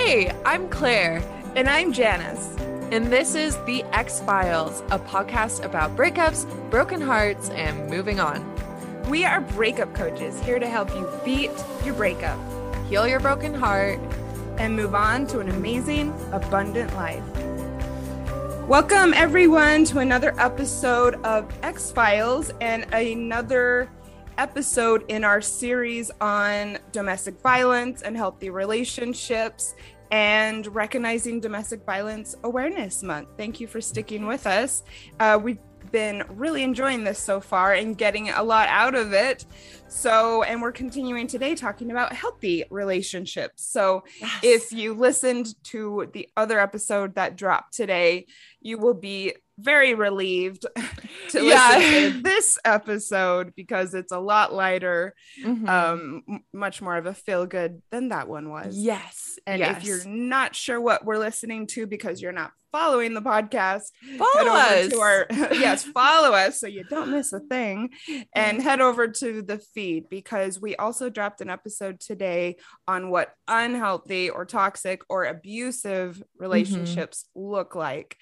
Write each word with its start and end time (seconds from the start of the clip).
Hey, 0.00 0.30
I'm 0.44 0.68
Clair. 0.68 1.20
And 1.56 1.68
I'm 1.68 1.92
Janice. 1.92 2.54
And 2.92 3.08
this 3.08 3.34
is 3.34 3.56
The 3.64 3.82
Ex-Philes, 3.92 4.80
a 4.92 4.98
podcast 5.00 5.64
about 5.64 5.96
breakups, 5.96 6.46
broken 6.70 7.00
hearts, 7.00 7.50
and 7.50 7.90
moving 7.90 8.20
on. 8.20 8.46
We 9.10 9.24
are 9.24 9.40
breakup 9.40 9.94
coaches 9.96 10.40
here 10.40 10.60
to 10.60 10.68
help 10.68 10.90
you 10.90 11.10
beat 11.24 11.50
your 11.84 11.94
breakup, 11.94 12.38
heal 12.86 13.08
your 13.08 13.18
broken 13.18 13.52
heart, 13.52 13.98
and 14.56 14.76
move 14.76 14.94
on 14.94 15.26
to 15.26 15.40
an 15.40 15.48
amazing, 15.48 16.14
abundant 16.30 16.94
life. 16.94 17.24
Welcome, 18.68 19.12
everyone, 19.14 19.84
to 19.86 19.98
another 19.98 20.32
episode 20.38 21.16
of 21.24 21.52
Ex-Philes 21.64 22.52
and 22.60 22.86
another 22.94 23.90
episode 24.38 25.04
in 25.08 25.24
our 25.24 25.40
series 25.40 26.10
on 26.20 26.78
domestic 26.92 27.40
violence 27.42 28.02
and 28.02 28.16
healthy 28.16 28.50
relationships 28.50 29.74
and 30.10 30.66
recognizing 30.74 31.40
Domestic 31.40 31.84
Violence 31.84 32.36
Awareness 32.44 33.02
Month. 33.02 33.28
Thank 33.36 33.60
you 33.60 33.66
for 33.66 33.80
sticking 33.80 34.26
with 34.26 34.46
us. 34.46 34.84
Uh, 35.20 35.38
we've 35.42 35.58
been 35.90 36.22
really 36.30 36.62
enjoying 36.62 37.04
this 37.04 37.18
so 37.18 37.40
far 37.40 37.72
and 37.72 37.98
getting 37.98 38.30
a 38.30 38.42
lot 38.42 38.68
out 38.68 38.94
of 38.94 39.12
it. 39.12 39.44
So, 39.88 40.42
and 40.44 40.62
we're 40.62 40.72
continuing 40.72 41.26
today 41.26 41.54
talking 41.54 41.90
about 41.90 42.12
healthy 42.12 42.64
relationships. 42.70 43.66
So, 43.66 44.04
yes. 44.20 44.40
if 44.42 44.72
you 44.72 44.94
listened 44.94 45.54
to 45.64 46.08
the 46.12 46.28
other 46.36 46.60
episode 46.60 47.14
that 47.16 47.36
dropped 47.36 47.74
today, 47.74 48.26
you 48.60 48.78
will 48.78 48.94
be 48.94 49.34
very 49.58 49.94
relieved 49.94 50.66
to 51.30 51.44
yeah. 51.44 51.76
listen 51.76 52.12
to 52.12 52.22
this 52.22 52.58
episode 52.64 53.54
because 53.56 53.94
it's 53.94 54.12
a 54.12 54.18
lot 54.18 54.54
lighter, 54.54 55.14
mm-hmm. 55.44 55.68
um, 55.68 56.22
m- 56.28 56.44
much 56.52 56.80
more 56.80 56.96
of 56.96 57.06
a 57.06 57.14
feel 57.14 57.46
good 57.46 57.82
than 57.90 58.08
that 58.08 58.28
one 58.28 58.48
was. 58.50 58.76
Yes. 58.76 59.38
And 59.46 59.60
yes. 59.60 59.78
if 59.78 59.84
you're 59.84 60.06
not 60.06 60.54
sure 60.54 60.80
what 60.80 61.04
we're 61.04 61.18
listening 61.18 61.66
to 61.68 61.86
because 61.86 62.22
you're 62.22 62.32
not 62.32 62.52
following 62.70 63.14
the 63.14 63.22
podcast, 63.22 63.84
follow 64.16 64.50
us. 64.50 64.88
To 64.88 65.00
our, 65.00 65.26
yes, 65.30 65.84
follow 65.84 66.34
us 66.34 66.60
so 66.60 66.66
you 66.66 66.84
don't 66.84 67.10
miss 67.10 67.32
a 67.32 67.40
thing 67.40 67.90
and 68.34 68.62
head 68.62 68.80
over 68.80 69.08
to 69.08 69.42
the 69.42 69.58
feed 69.58 70.08
because 70.08 70.60
we 70.60 70.76
also 70.76 71.08
dropped 71.08 71.40
an 71.40 71.50
episode 71.50 71.98
today 72.00 72.56
on 72.86 73.10
what 73.10 73.32
unhealthy 73.48 74.30
or 74.30 74.44
toxic 74.44 75.02
or 75.08 75.24
abusive 75.24 76.16
mm-hmm. 76.16 76.42
relationships 76.42 77.24
mm-hmm. 77.36 77.50
look 77.50 77.74
like 77.74 78.16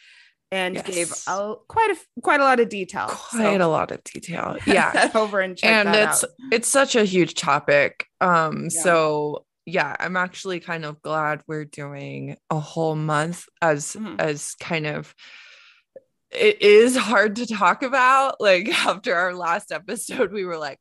and 0.52 0.76
yes. 0.76 0.86
gave 0.86 1.12
quite 1.68 1.90
a 1.90 2.20
quite 2.20 2.40
a 2.40 2.44
lot 2.44 2.60
of 2.60 2.68
detail. 2.68 3.06
Quite 3.08 3.58
so. 3.58 3.66
a 3.66 3.68
lot 3.68 3.90
of 3.90 4.02
detail. 4.04 4.56
Yeah. 4.66 5.10
over 5.14 5.40
and 5.40 5.58
and 5.62 5.88
it's 5.88 6.24
out. 6.24 6.30
it's 6.52 6.68
such 6.68 6.96
a 6.96 7.04
huge 7.04 7.34
topic. 7.34 8.06
Um 8.20 8.64
yeah. 8.64 8.68
so 8.68 9.44
yeah, 9.64 9.96
I'm 9.98 10.16
actually 10.16 10.60
kind 10.60 10.84
of 10.84 11.02
glad 11.02 11.42
we're 11.48 11.64
doing 11.64 12.36
a 12.50 12.60
whole 12.60 12.94
month 12.94 13.46
as 13.60 13.94
mm-hmm. 13.94 14.16
as 14.20 14.54
kind 14.60 14.86
of 14.86 15.14
it 16.30 16.62
is 16.62 16.96
hard 16.96 17.36
to 17.36 17.46
talk 17.46 17.82
about. 17.82 18.40
Like 18.40 18.68
after 18.86 19.14
our 19.14 19.34
last 19.34 19.72
episode, 19.72 20.32
we 20.32 20.44
were 20.44 20.58
like, 20.58 20.78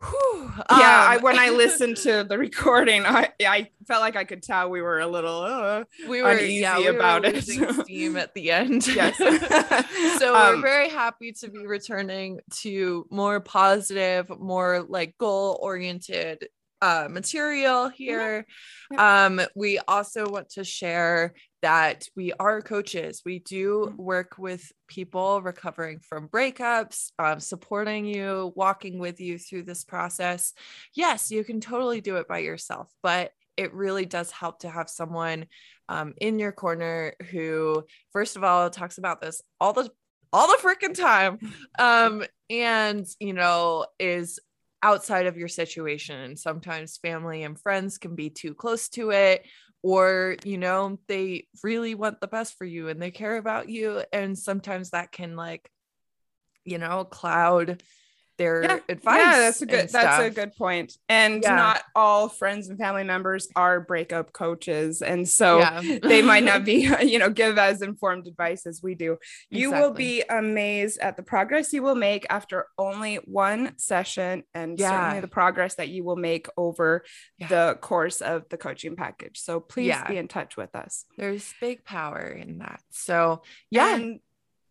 Whew. 0.00 0.52
Yeah, 0.56 0.64
um, 0.68 0.78
I, 0.78 1.18
when 1.20 1.38
I 1.38 1.50
listened 1.50 1.96
to 1.98 2.24
the 2.24 2.38
recording, 2.38 3.04
I 3.04 3.30
I 3.40 3.70
felt 3.86 4.00
like 4.00 4.14
I 4.14 4.24
could 4.24 4.42
tell 4.42 4.70
we 4.70 4.80
were 4.80 5.00
a 5.00 5.06
little 5.06 5.40
uh, 5.42 5.84
we 6.08 6.22
were 6.22 6.30
uneasy 6.30 6.60
yeah, 6.60 6.78
we 6.78 6.86
about 6.86 7.22
were 7.22 7.30
it. 7.30 7.44
steam 7.84 8.16
at 8.16 8.32
the 8.34 8.52
end. 8.52 8.86
Yes. 8.86 9.16
so 10.18 10.36
um, 10.36 10.56
we're 10.56 10.62
very 10.62 10.88
happy 10.88 11.32
to 11.32 11.48
be 11.50 11.66
returning 11.66 12.40
to 12.60 13.06
more 13.10 13.40
positive, 13.40 14.30
more 14.38 14.86
like 14.88 15.18
goal 15.18 15.58
oriented 15.60 16.48
uh, 16.80 17.08
material 17.10 17.88
here. 17.88 18.46
Um, 18.96 19.40
we 19.54 19.78
also 19.86 20.28
want 20.28 20.50
to 20.50 20.64
share 20.64 21.34
that 21.62 22.04
we 22.16 22.32
are 22.38 22.62
coaches. 22.62 23.22
We 23.24 23.40
do 23.40 23.88
mm-hmm. 23.88 24.02
work 24.02 24.36
with 24.38 24.70
people 24.86 25.42
recovering 25.42 26.00
from 26.00 26.28
breakups, 26.28 27.10
um, 27.18 27.40
supporting 27.40 28.04
you, 28.04 28.52
walking 28.54 28.98
with 28.98 29.20
you 29.20 29.38
through 29.38 29.64
this 29.64 29.84
process. 29.84 30.52
Yes, 30.94 31.30
you 31.30 31.44
can 31.44 31.60
totally 31.60 32.00
do 32.00 32.16
it 32.16 32.28
by 32.28 32.38
yourself, 32.38 32.88
but 33.02 33.32
it 33.56 33.74
really 33.74 34.06
does 34.06 34.30
help 34.30 34.60
to 34.60 34.70
have 34.70 34.88
someone 34.88 35.46
um, 35.88 36.14
in 36.20 36.38
your 36.38 36.52
corner 36.52 37.14
who, 37.30 37.84
first 38.12 38.36
of 38.36 38.44
all, 38.44 38.70
talks 38.70 38.98
about 38.98 39.20
this 39.20 39.42
all 39.60 39.72
the 39.72 39.90
all 40.32 40.46
the 40.46 40.58
freaking 40.62 40.94
time 40.94 41.38
um 41.78 42.22
and 42.50 43.06
you 43.18 43.32
know 43.32 43.86
is 43.98 44.38
outside 44.82 45.26
of 45.26 45.36
your 45.36 45.48
situation. 45.48 46.18
And 46.18 46.38
sometimes 46.38 46.98
family 46.98 47.42
and 47.42 47.58
friends 47.58 47.98
can 47.98 48.14
be 48.14 48.30
too 48.30 48.54
close 48.54 48.88
to 48.90 49.10
it, 49.10 49.46
or, 49.82 50.36
you 50.44 50.58
know, 50.58 50.98
they 51.06 51.46
really 51.62 51.94
want 51.94 52.20
the 52.20 52.26
best 52.26 52.58
for 52.58 52.64
you 52.64 52.88
and 52.88 53.00
they 53.00 53.10
care 53.10 53.36
about 53.36 53.68
you. 53.68 54.02
And 54.12 54.38
sometimes 54.38 54.90
that 54.90 55.12
can, 55.12 55.36
like, 55.36 55.70
you 56.64 56.78
know, 56.78 57.04
cloud 57.04 57.82
their 58.38 58.62
yeah. 58.62 58.78
advice. 58.88 59.18
Yeah, 59.18 59.38
that's 59.38 59.62
a 59.62 59.66
good 59.66 59.88
that's 59.90 60.22
a 60.22 60.30
good 60.30 60.54
point. 60.56 60.96
And 61.08 61.42
yeah. 61.42 61.54
not 61.54 61.82
all 61.94 62.28
friends 62.28 62.68
and 62.68 62.78
family 62.78 63.04
members 63.04 63.48
are 63.54 63.80
breakup 63.80 64.32
coaches. 64.32 65.02
And 65.02 65.28
so 65.28 65.58
yeah. 65.58 65.98
they 66.02 66.22
might 66.22 66.44
not 66.44 66.64
be, 66.64 66.88
you 67.02 67.18
know, 67.18 67.28
give 67.28 67.58
as 67.58 67.82
informed 67.82 68.26
advice 68.26 68.66
as 68.66 68.82
we 68.82 68.94
do. 68.94 69.18
You 69.50 69.68
exactly. 69.68 69.80
will 69.80 69.94
be 69.94 70.22
amazed 70.30 70.98
at 71.00 71.16
the 71.16 71.22
progress 71.22 71.72
you 71.72 71.82
will 71.82 71.94
make 71.94 72.26
after 72.30 72.66
only 72.78 73.16
one 73.16 73.76
session 73.76 74.44
and 74.54 74.78
certainly 74.78 75.20
the 75.20 75.28
progress 75.28 75.74
that 75.74 75.88
you 75.88 76.04
will 76.04 76.16
make 76.16 76.48
over 76.56 77.04
the 77.48 77.76
course 77.80 78.20
of 78.20 78.48
the 78.48 78.56
coaching 78.56 78.96
package. 78.96 79.38
So 79.38 79.60
please 79.60 79.96
be 80.06 80.16
in 80.16 80.28
touch 80.28 80.56
with 80.56 80.74
us. 80.74 81.04
There's 81.16 81.52
big 81.60 81.84
power 81.84 82.20
in 82.20 82.58
that. 82.58 82.80
So 82.90 83.42
yeah. 83.70 83.96
And, 83.96 84.20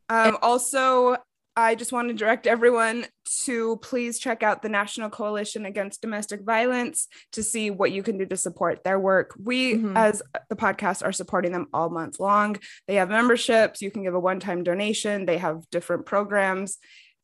um, 0.10 0.38
also, 0.42 1.18
I 1.58 1.74
just 1.74 1.92
want 1.92 2.10
to 2.10 2.14
direct 2.14 2.46
everyone 2.46 3.08
to 3.46 3.78
please 3.78 4.20
check 4.20 4.44
out 4.44 4.62
the 4.62 4.70
National 4.70 5.10
Coalition 5.10 5.66
Against 5.66 6.04
Domestic 6.04 6.44
Violence 6.44 7.08
to 7.32 7.42
see 7.42 7.72
what 7.72 7.92
you 7.92 8.04
can 8.04 8.20
do 8.20 8.28
to 8.28 8.38
support 8.38 8.84
their 8.84 9.00
work. 9.00 9.34
We, 9.44 9.74
mm-hmm. 9.74 9.98
as 9.98 10.22
the 10.50 10.56
podcast, 10.56 11.04
are 11.04 11.12
supporting 11.12 11.52
them 11.52 11.66
all 11.74 11.90
month 11.90 12.20
long. 12.20 12.58
They 12.88 12.96
have 12.96 13.10
memberships, 13.10 13.82
you 13.82 13.90
can 13.90 14.04
give 14.04 14.14
a 14.14 14.20
one 14.20 14.40
time 14.40 14.64
donation, 14.64 15.26
they 15.26 15.40
have 15.40 15.68
different 15.72 16.06
programs 16.06 16.78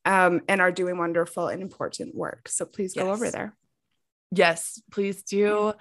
um, 0.03 0.41
and 0.47 0.61
are 0.61 0.71
doing 0.71 0.97
wonderful 0.97 1.47
and 1.47 1.61
important 1.61 2.15
work. 2.15 2.49
So 2.49 2.65
please 2.65 2.95
go 2.95 3.05
yes. 3.05 3.15
over 3.15 3.29
there. 3.29 3.55
Yes, 4.31 4.81
please 4.91 5.21
do. 5.21 5.73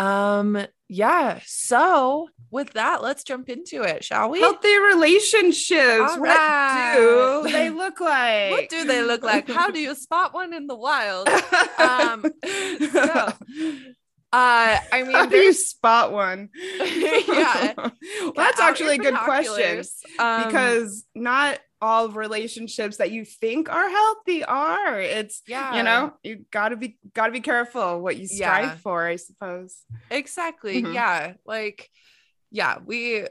Um, 0.00 0.66
yeah. 0.88 1.40
So 1.46 2.28
with 2.50 2.72
that, 2.72 3.02
let's 3.02 3.22
jump 3.22 3.48
into 3.48 3.82
it, 3.82 4.02
shall 4.02 4.30
we? 4.30 4.40
Healthy 4.40 4.78
relationships. 4.78 6.16
Right. 6.18 6.96
What 6.98 7.46
do 7.46 7.52
they 7.52 7.70
look 7.70 8.00
like? 8.00 8.50
what 8.50 8.68
do 8.68 8.84
they 8.84 9.02
look 9.02 9.22
like? 9.22 9.48
How 9.48 9.70
do 9.70 9.78
you 9.78 9.94
spot 9.94 10.34
one 10.34 10.52
in 10.54 10.66
the 10.66 10.76
wild? 10.76 11.28
Um, 11.78 12.24
so 12.92 13.02
uh, 14.32 14.78
I 14.92 15.02
mean, 15.02 15.12
how 15.12 15.26
do 15.26 15.36
you 15.36 15.52
spot 15.52 16.12
one? 16.12 16.48
yeah, 16.78 17.74
well, 17.76 18.32
that's 18.36 18.60
actually 18.60 18.94
a 18.94 18.98
good 18.98 19.16
question 19.16 19.84
um, 20.18 20.44
because 20.46 21.04
not 21.14 21.58
all 21.80 22.08
relationships 22.10 22.98
that 22.98 23.10
you 23.10 23.24
think 23.24 23.70
are 23.70 23.88
healthy 23.88 24.44
are. 24.44 25.00
It's 25.00 25.42
yeah, 25.46 25.76
you 25.76 25.82
know, 25.82 26.12
you 26.22 26.44
gotta 26.50 26.76
be 26.76 26.98
gotta 27.14 27.32
be 27.32 27.40
careful 27.40 28.00
what 28.00 28.16
you 28.16 28.26
strive 28.26 28.64
yeah. 28.64 28.76
for, 28.76 29.06
I 29.06 29.16
suppose. 29.16 29.76
Exactly. 30.10 30.82
Mm-hmm. 30.82 30.92
Yeah. 30.92 31.32
Like, 31.44 31.88
yeah, 32.50 32.78
we 32.84 33.26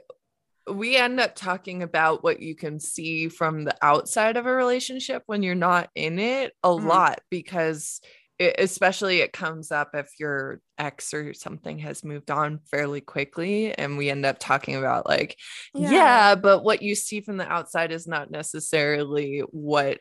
we 0.70 0.96
end 0.96 1.20
up 1.20 1.34
talking 1.34 1.82
about 1.82 2.22
what 2.22 2.40
you 2.40 2.54
can 2.54 2.78
see 2.80 3.28
from 3.28 3.64
the 3.64 3.76
outside 3.82 4.36
of 4.36 4.46
a 4.46 4.52
relationship 4.52 5.22
when 5.26 5.42
you're 5.42 5.54
not 5.54 5.90
in 5.94 6.18
it 6.18 6.52
a 6.62 6.68
mm-hmm. 6.68 6.86
lot 6.86 7.20
because 7.30 8.00
it, 8.40 8.56
especially 8.58 9.20
it 9.20 9.34
comes 9.34 9.70
up 9.70 9.90
if 9.94 10.18
your 10.18 10.60
ex 10.78 11.12
or 11.12 11.34
something 11.34 11.78
has 11.78 12.02
moved 12.02 12.30
on 12.30 12.58
fairly 12.70 13.02
quickly 13.02 13.72
and 13.74 13.98
we 13.98 14.08
end 14.08 14.24
up 14.24 14.38
talking 14.40 14.76
about 14.76 15.06
like 15.06 15.36
yeah. 15.74 15.90
yeah 15.90 16.34
but 16.34 16.64
what 16.64 16.82
you 16.82 16.94
see 16.94 17.20
from 17.20 17.36
the 17.36 17.46
outside 17.46 17.92
is 17.92 18.08
not 18.08 18.30
necessarily 18.30 19.40
what 19.50 19.98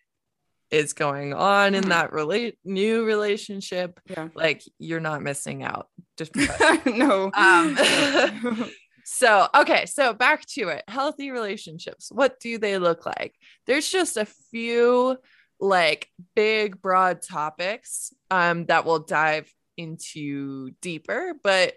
is 0.72 0.94
going 0.94 1.34
on 1.34 1.76
in 1.76 1.82
mm-hmm. 1.82 1.90
that 1.90 2.14
relate 2.14 2.58
new 2.64 3.04
relationship 3.04 4.00
yeah. 4.06 4.30
like 4.36 4.64
you're 4.80 5.02
not 5.02 5.22
missing 5.22 5.62
out 5.62 5.88
just 6.18 6.34
no 6.86 7.30
um 7.34 7.78
so 9.04 9.50
okay 9.54 9.86
so 9.86 10.14
back 10.14 10.46
to 10.46 10.70
it 10.70 10.84
healthy 10.88 11.32
relationships 11.32 12.10
what 12.10 12.40
do 12.40 12.58
they 12.58 12.78
look 12.78 13.06
like 13.06 13.36
there's 13.68 13.90
just 13.90 14.16
a 14.16 14.28
few 14.50 15.18
like 15.60 16.10
big 16.36 16.82
broad 16.82 17.22
topics 17.22 18.14
um 18.32 18.66
that 18.66 18.86
we'll 18.86 19.00
dive 19.00 19.52
into 19.78 20.72
deeper 20.82 21.34
but 21.44 21.74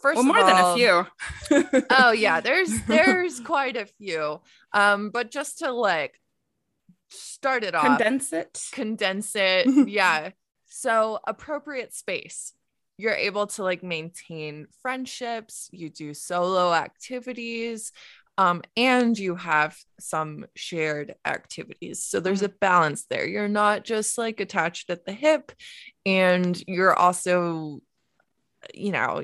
first 0.00 0.16
well, 0.16 0.24
more 0.24 0.38
all, 0.38 0.74
than 0.74 0.80
a 0.80 1.06
few. 1.50 1.82
Oh 1.90 2.12
yeah 2.12 2.40
there's 2.46 2.70
there's 2.86 3.40
quite 3.40 3.76
a 3.76 3.86
few. 3.86 4.40
Um 4.72 5.10
but 5.10 5.30
just 5.30 5.58
to 5.58 5.72
like 5.72 6.14
start 7.10 7.64
it 7.64 7.74
off 7.74 7.84
condense 7.84 8.32
it. 8.32 8.62
condense 8.72 9.32
it 9.34 9.88
yeah. 9.88 10.30
So 10.66 11.18
appropriate 11.26 11.94
space. 11.94 12.52
You're 12.96 13.14
able 13.14 13.46
to 13.48 13.62
like 13.62 13.82
maintain 13.82 14.66
friendships, 14.82 15.68
you 15.72 15.88
do 15.88 16.12
solo 16.12 16.72
activities, 16.72 17.92
um, 18.40 18.62
and 18.74 19.18
you 19.18 19.36
have 19.36 19.76
some 19.98 20.46
shared 20.56 21.14
activities. 21.26 22.02
So 22.02 22.20
there's 22.20 22.38
mm-hmm. 22.38 22.46
a 22.46 22.58
balance 22.58 23.04
there. 23.04 23.28
You're 23.28 23.48
not 23.48 23.84
just 23.84 24.16
like 24.16 24.40
attached 24.40 24.88
at 24.88 25.04
the 25.04 25.12
hip, 25.12 25.52
and 26.06 26.58
you're 26.66 26.94
also, 26.94 27.80
you 28.72 28.92
know, 28.92 29.22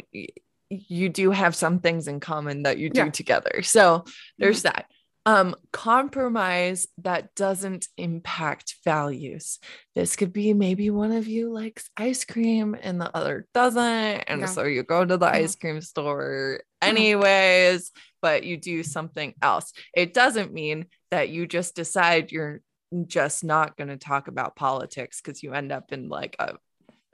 you 0.69 1.09
do 1.09 1.31
have 1.31 1.55
some 1.55 1.79
things 1.79 2.09
in 2.09 2.21
common 2.21 2.65
that 2.65 2.77
you 2.77 2.91
do 2.91 3.05
yeah. 3.05 3.11
together. 3.11 3.63
So 3.63 4.05
there's 4.37 4.65
mm-hmm. 4.65 4.77
that. 4.77 4.91
Um, 5.26 5.56
compromise 5.73 6.87
that 6.99 7.34
doesn't 7.34 7.88
impact 7.99 8.76
values. 8.84 9.58
This 9.96 10.14
could 10.14 10.32
be 10.32 10.55
maybe 10.55 10.88
one 10.88 11.11
of 11.11 11.26
you 11.26 11.52
likes 11.52 11.90
ice 11.96 12.25
cream 12.25 12.76
and 12.81 13.00
the 13.00 13.14
other 13.14 13.49
doesn't. 13.52 13.82
And 13.82 14.43
yeah. 14.43 14.46
so 14.46 14.62
you 14.62 14.84
go 14.84 15.05
to 15.05 15.17
the 15.17 15.26
mm-hmm. 15.26 15.34
ice 15.34 15.56
cream 15.56 15.81
store 15.81 16.61
anyways, 16.81 17.90
but 18.23 18.44
you 18.44 18.56
do 18.56 18.84
something 18.84 19.34
else. 19.43 19.73
It 19.94 20.14
doesn't 20.14 20.52
mean 20.52 20.87
that 21.11 21.29
you 21.29 21.49
just 21.49 21.75
decide 21.75 22.31
you're 22.31 22.61
just 23.06 23.43
not 23.43 23.76
going 23.76 23.88
to 23.88 23.96
talk 23.96 24.29
about 24.29 24.56
politics 24.56 25.20
because 25.20 25.43
you 25.43 25.52
end 25.52 25.72
up 25.72 25.93
in 25.93 26.08
like 26.08 26.37
a 26.38 26.55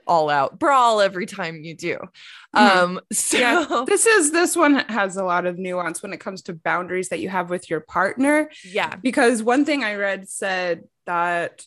all 0.07 0.29
out 0.29 0.59
brawl 0.59 1.01
every 1.01 1.25
time 1.25 1.63
you 1.63 1.75
do. 1.75 1.97
Mm-hmm. 2.55 2.79
Um, 2.79 2.99
so 3.11 3.37
yeah, 3.37 3.83
this 3.87 4.05
is 4.05 4.31
this 4.31 4.55
one 4.55 4.75
has 4.89 5.17
a 5.17 5.23
lot 5.23 5.45
of 5.45 5.57
nuance 5.57 6.01
when 6.03 6.13
it 6.13 6.19
comes 6.19 6.41
to 6.43 6.53
boundaries 6.53 7.09
that 7.09 7.19
you 7.19 7.29
have 7.29 7.49
with 7.49 7.69
your 7.69 7.79
partner. 7.79 8.49
Yeah, 8.63 8.95
because 8.95 9.43
one 9.43 9.65
thing 9.65 9.83
I 9.83 9.95
read 9.95 10.29
said 10.29 10.83
that 11.05 11.63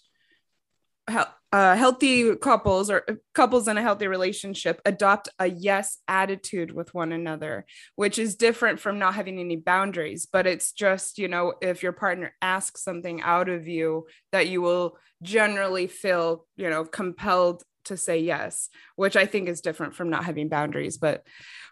uh, 1.52 1.76
healthy 1.76 2.34
couples 2.36 2.90
or 2.90 3.06
couples 3.32 3.68
in 3.68 3.78
a 3.78 3.82
healthy 3.82 4.08
relationship 4.08 4.80
adopt 4.84 5.28
a 5.38 5.46
yes 5.46 5.98
attitude 6.08 6.72
with 6.72 6.92
one 6.92 7.12
another, 7.12 7.64
which 7.94 8.18
is 8.18 8.34
different 8.34 8.80
from 8.80 8.98
not 8.98 9.14
having 9.14 9.38
any 9.38 9.56
boundaries. 9.56 10.26
But 10.30 10.46
it's 10.46 10.72
just, 10.72 11.18
you 11.18 11.28
know, 11.28 11.54
if 11.62 11.82
your 11.82 11.92
partner 11.92 12.34
asks 12.42 12.82
something 12.82 13.22
out 13.22 13.48
of 13.48 13.68
you, 13.68 14.06
that 14.32 14.48
you 14.48 14.60
will 14.60 14.98
generally 15.22 15.86
feel, 15.86 16.46
you 16.56 16.68
know, 16.68 16.84
compelled 16.84 17.62
to 17.86 17.96
say 17.96 18.20
yes, 18.20 18.68
which 18.94 19.16
I 19.16 19.26
think 19.26 19.48
is 19.48 19.60
different 19.60 19.94
from 19.94 20.10
not 20.10 20.24
having 20.24 20.48
boundaries. 20.48 20.98
But 20.98 21.24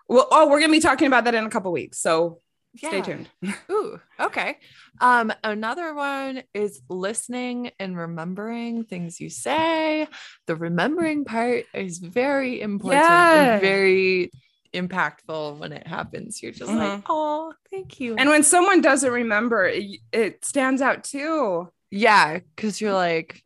well, 0.09 0.29
oh, 0.31 0.49
we're 0.49 0.61
gonna 0.61 0.73
be 0.73 0.81
talking 0.81 1.07
about 1.07 1.25
that 1.25 1.35
in 1.35 1.45
a 1.45 1.51
couple 1.51 1.73
weeks. 1.73 1.99
So 1.99 2.41
yeah. 2.75 2.89
stay 2.89 3.01
tuned. 3.03 3.29
Ooh, 3.71 4.01
okay. 4.21 4.59
Um, 5.01 5.33
another 5.43 5.95
one 5.95 6.43
is 6.53 6.81
listening 6.89 7.71
and 7.79 7.97
remembering 7.97 8.85
things 8.85 9.21
you 9.21 9.31
say. 9.31 10.09
The 10.47 10.57
remembering 10.57 11.25
part 11.25 11.65
is 11.73 11.99
very 11.99 12.61
important 12.61 13.03
yeah. 13.03 13.55
and 13.55 13.61
very 13.61 14.31
impactful 14.75 15.59
when 15.59 15.73
it 15.73 15.87
happens. 15.87 16.43
You're 16.43 16.53
just 16.53 16.71
mm-hmm. 16.71 16.79
like, 16.79 17.03
oh, 17.09 17.55
thank 17.71 18.01
you. 18.01 18.17
And 18.17 18.29
when 18.29 18.43
someone 18.43 18.81
doesn't 18.81 19.11
remember, 19.11 19.67
it, 19.67 20.01
it 20.13 20.45
stands 20.45 20.83
out 20.83 21.05
too. 21.05 21.71
Yeah, 21.91 22.41
because 22.57 22.81
you're 22.81 22.93
like, 22.93 23.44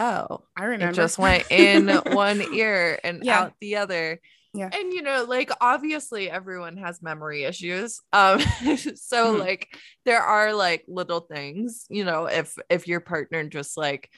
oh, 0.00 0.42
I 0.56 0.64
remember. 0.64 0.92
It 0.92 0.94
just 0.94 1.18
went 1.18 1.50
in 1.50 1.88
one 2.12 2.42
ear 2.54 2.98
and 3.04 3.22
yeah. 3.22 3.40
out 3.40 3.52
the 3.60 3.76
other. 3.76 4.20
Yeah. 4.52 4.70
And 4.72 4.92
you 4.92 5.02
know, 5.02 5.24
like 5.28 5.50
obviously 5.60 6.28
everyone 6.28 6.76
has 6.78 7.02
memory 7.02 7.44
issues. 7.44 8.00
Um 8.12 8.40
so 8.96 9.32
mm-hmm. 9.32 9.38
like 9.38 9.68
there 10.04 10.22
are 10.22 10.52
like 10.54 10.84
little 10.88 11.20
things, 11.20 11.86
you 11.88 12.04
know, 12.04 12.26
if 12.26 12.56
if 12.68 12.88
your 12.88 13.00
partner 13.00 13.44
just 13.44 13.76
like 13.76 14.10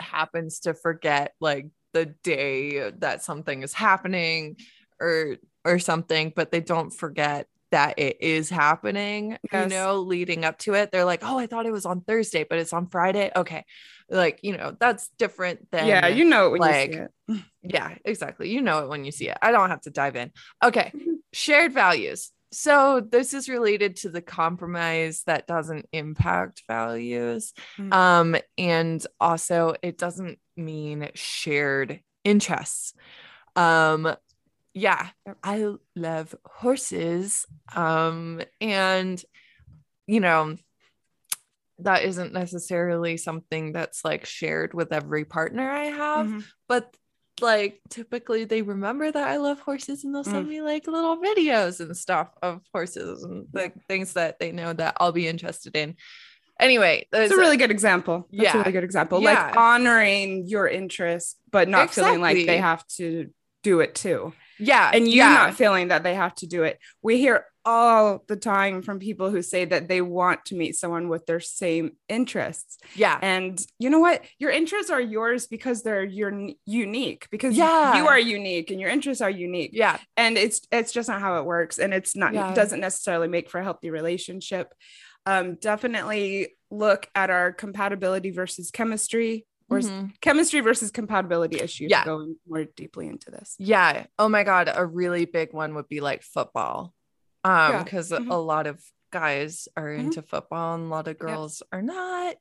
happens 0.00 0.60
to 0.60 0.74
forget 0.74 1.34
like 1.40 1.68
the 1.92 2.06
day 2.06 2.90
that 2.98 3.22
something 3.22 3.62
is 3.62 3.72
happening 3.72 4.56
or 4.98 5.36
or 5.64 5.78
something, 5.78 6.32
but 6.34 6.50
they 6.50 6.60
don't 6.60 6.90
forget 6.90 7.46
that 7.72 7.98
it 7.98 8.18
is 8.20 8.48
happening, 8.48 9.36
yes. 9.52 9.70
you 9.70 9.76
know, 9.76 10.00
leading 10.00 10.44
up 10.44 10.58
to 10.58 10.74
it. 10.74 10.92
They're 10.92 11.04
like, 11.04 11.22
oh, 11.24 11.38
I 11.38 11.46
thought 11.46 11.66
it 11.66 11.72
was 11.72 11.86
on 11.86 12.02
Thursday, 12.02 12.44
but 12.48 12.58
it's 12.58 12.72
on 12.72 12.86
Friday. 12.86 13.32
Okay. 13.34 13.64
Like, 14.08 14.40
you 14.42 14.56
know, 14.56 14.76
that's 14.78 15.08
different 15.18 15.70
than 15.72 15.86
yeah, 15.86 16.06
you 16.06 16.24
know 16.24 16.54
it 16.54 16.60
like, 16.60 17.08
yeah, 17.62 17.96
exactly. 18.04 18.50
You 18.50 18.60
know 18.60 18.84
it 18.84 18.88
when 18.88 19.04
you 19.04 19.10
see 19.10 19.28
it. 19.28 19.38
I 19.42 19.50
don't 19.50 19.70
have 19.70 19.80
to 19.82 19.90
dive 19.90 20.16
in. 20.16 20.30
Okay. 20.62 20.92
Shared 21.32 21.72
values. 21.72 22.30
So 22.52 23.00
this 23.00 23.32
is 23.32 23.48
related 23.48 23.96
to 23.96 24.10
the 24.10 24.20
compromise 24.20 25.22
that 25.24 25.46
doesn't 25.46 25.86
impact 25.92 26.62
values. 26.68 27.54
Mm-hmm. 27.78 27.92
Um, 27.92 28.36
and 28.58 29.04
also 29.18 29.74
it 29.82 29.96
doesn't 29.96 30.38
mean 30.54 31.08
shared 31.14 32.00
interests. 32.24 32.92
Um, 33.56 34.14
yeah, 34.74 35.08
I 35.42 35.72
love 35.96 36.34
horses. 36.44 37.46
Um, 37.74 38.40
and 38.60 39.22
you 40.06 40.20
know, 40.20 40.56
that 41.78 42.04
isn't 42.04 42.32
necessarily 42.32 43.16
something 43.16 43.72
that's 43.72 44.04
like 44.04 44.24
shared 44.24 44.74
with 44.74 44.92
every 44.92 45.24
partner 45.24 45.70
I 45.70 45.84
have, 45.84 46.26
mm-hmm. 46.26 46.40
but 46.68 46.94
like 47.40 47.80
typically 47.88 48.44
they 48.44 48.62
remember 48.62 49.10
that 49.10 49.28
I 49.28 49.38
love 49.38 49.60
horses 49.60 50.04
and 50.04 50.14
they'll 50.14 50.22
send 50.22 50.46
mm. 50.46 50.50
me 50.50 50.62
like 50.62 50.86
little 50.86 51.16
videos 51.16 51.80
and 51.80 51.96
stuff 51.96 52.28
of 52.42 52.60
horses 52.72 53.24
and 53.24 53.46
like 53.52 53.74
things 53.88 54.12
that 54.12 54.38
they 54.38 54.52
know 54.52 54.72
that 54.72 54.96
I'll 55.00 55.12
be 55.12 55.26
interested 55.26 55.76
in. 55.76 55.96
Anyway, 56.60 57.08
it's 57.12 57.32
a 57.32 57.36
really 57.36 57.56
good 57.56 57.70
example. 57.70 58.28
That's 58.30 58.44
yeah. 58.44 58.54
a 58.54 58.58
really 58.58 58.72
good 58.72 58.84
example. 58.84 59.20
Yeah. 59.22 59.46
Like 59.46 59.56
honoring 59.56 60.46
your 60.46 60.68
interests, 60.68 61.36
but 61.50 61.68
not 61.68 61.84
exactly. 61.84 62.04
feeling 62.04 62.20
like 62.20 62.46
they 62.46 62.58
have 62.58 62.86
to 62.98 63.30
do 63.62 63.80
it 63.80 63.94
too. 63.94 64.32
Yeah. 64.62 64.90
And 64.92 65.08
you 65.08 65.16
yeah. 65.16 65.32
not 65.32 65.54
feeling 65.54 65.88
that 65.88 66.02
they 66.02 66.14
have 66.14 66.34
to 66.36 66.46
do 66.46 66.62
it. 66.62 66.78
We 67.02 67.18
hear 67.18 67.46
all 67.64 68.24
the 68.26 68.36
time 68.36 68.82
from 68.82 68.98
people 68.98 69.30
who 69.30 69.42
say 69.42 69.64
that 69.64 69.88
they 69.88 70.00
want 70.00 70.44
to 70.46 70.54
meet 70.54 70.76
someone 70.76 71.08
with 71.08 71.26
their 71.26 71.40
same 71.40 71.92
interests. 72.08 72.78
Yeah. 72.94 73.18
And 73.20 73.64
you 73.78 73.90
know 73.90 74.00
what? 74.00 74.22
Your 74.38 74.50
interests 74.50 74.90
are 74.90 75.00
yours 75.00 75.46
because 75.46 75.82
they're 75.82 76.04
you're 76.04 76.50
unique 76.66 77.28
because 77.30 77.56
yeah. 77.56 77.96
you 77.96 78.06
are 78.06 78.18
unique 78.18 78.70
and 78.70 78.80
your 78.80 78.90
interests 78.90 79.20
are 79.20 79.30
unique. 79.30 79.70
Yeah. 79.72 79.98
And 80.16 80.38
it's 80.38 80.62
it's 80.70 80.92
just 80.92 81.08
not 81.08 81.20
how 81.20 81.38
it 81.38 81.44
works 81.44 81.78
and 81.78 81.92
it's 81.92 82.16
not 82.16 82.34
yeah. 82.34 82.52
it 82.52 82.54
doesn't 82.54 82.80
necessarily 82.80 83.28
make 83.28 83.50
for 83.50 83.60
a 83.60 83.64
healthy 83.64 83.90
relationship. 83.90 84.72
Um 85.26 85.56
definitely 85.56 86.54
look 86.70 87.08
at 87.14 87.30
our 87.30 87.52
compatibility 87.52 88.30
versus 88.30 88.70
chemistry 88.70 89.46
or 89.72 89.80
mm-hmm. 89.80 90.06
chemistry 90.20 90.60
versus 90.60 90.90
compatibility 90.90 91.60
issues 91.60 91.90
yeah. 91.90 92.04
going 92.04 92.36
more 92.46 92.64
deeply 92.64 93.08
into 93.08 93.30
this. 93.30 93.56
Yeah. 93.58 94.06
Oh 94.18 94.28
my 94.28 94.44
god, 94.44 94.70
a 94.74 94.84
really 94.84 95.24
big 95.24 95.52
one 95.52 95.74
would 95.74 95.88
be 95.88 96.00
like 96.00 96.22
football 96.22 96.94
um 97.44 97.82
because 97.82 98.10
yeah. 98.10 98.18
mm-hmm. 98.18 98.30
a 98.30 98.38
lot 98.38 98.66
of 98.66 98.80
guys 99.10 99.68
are 99.76 99.88
mm-hmm. 99.88 100.06
into 100.06 100.22
football 100.22 100.74
and 100.74 100.84
a 100.84 100.88
lot 100.88 101.08
of 101.08 101.18
girls 101.18 101.62
are 101.70 101.82
not 101.82 102.34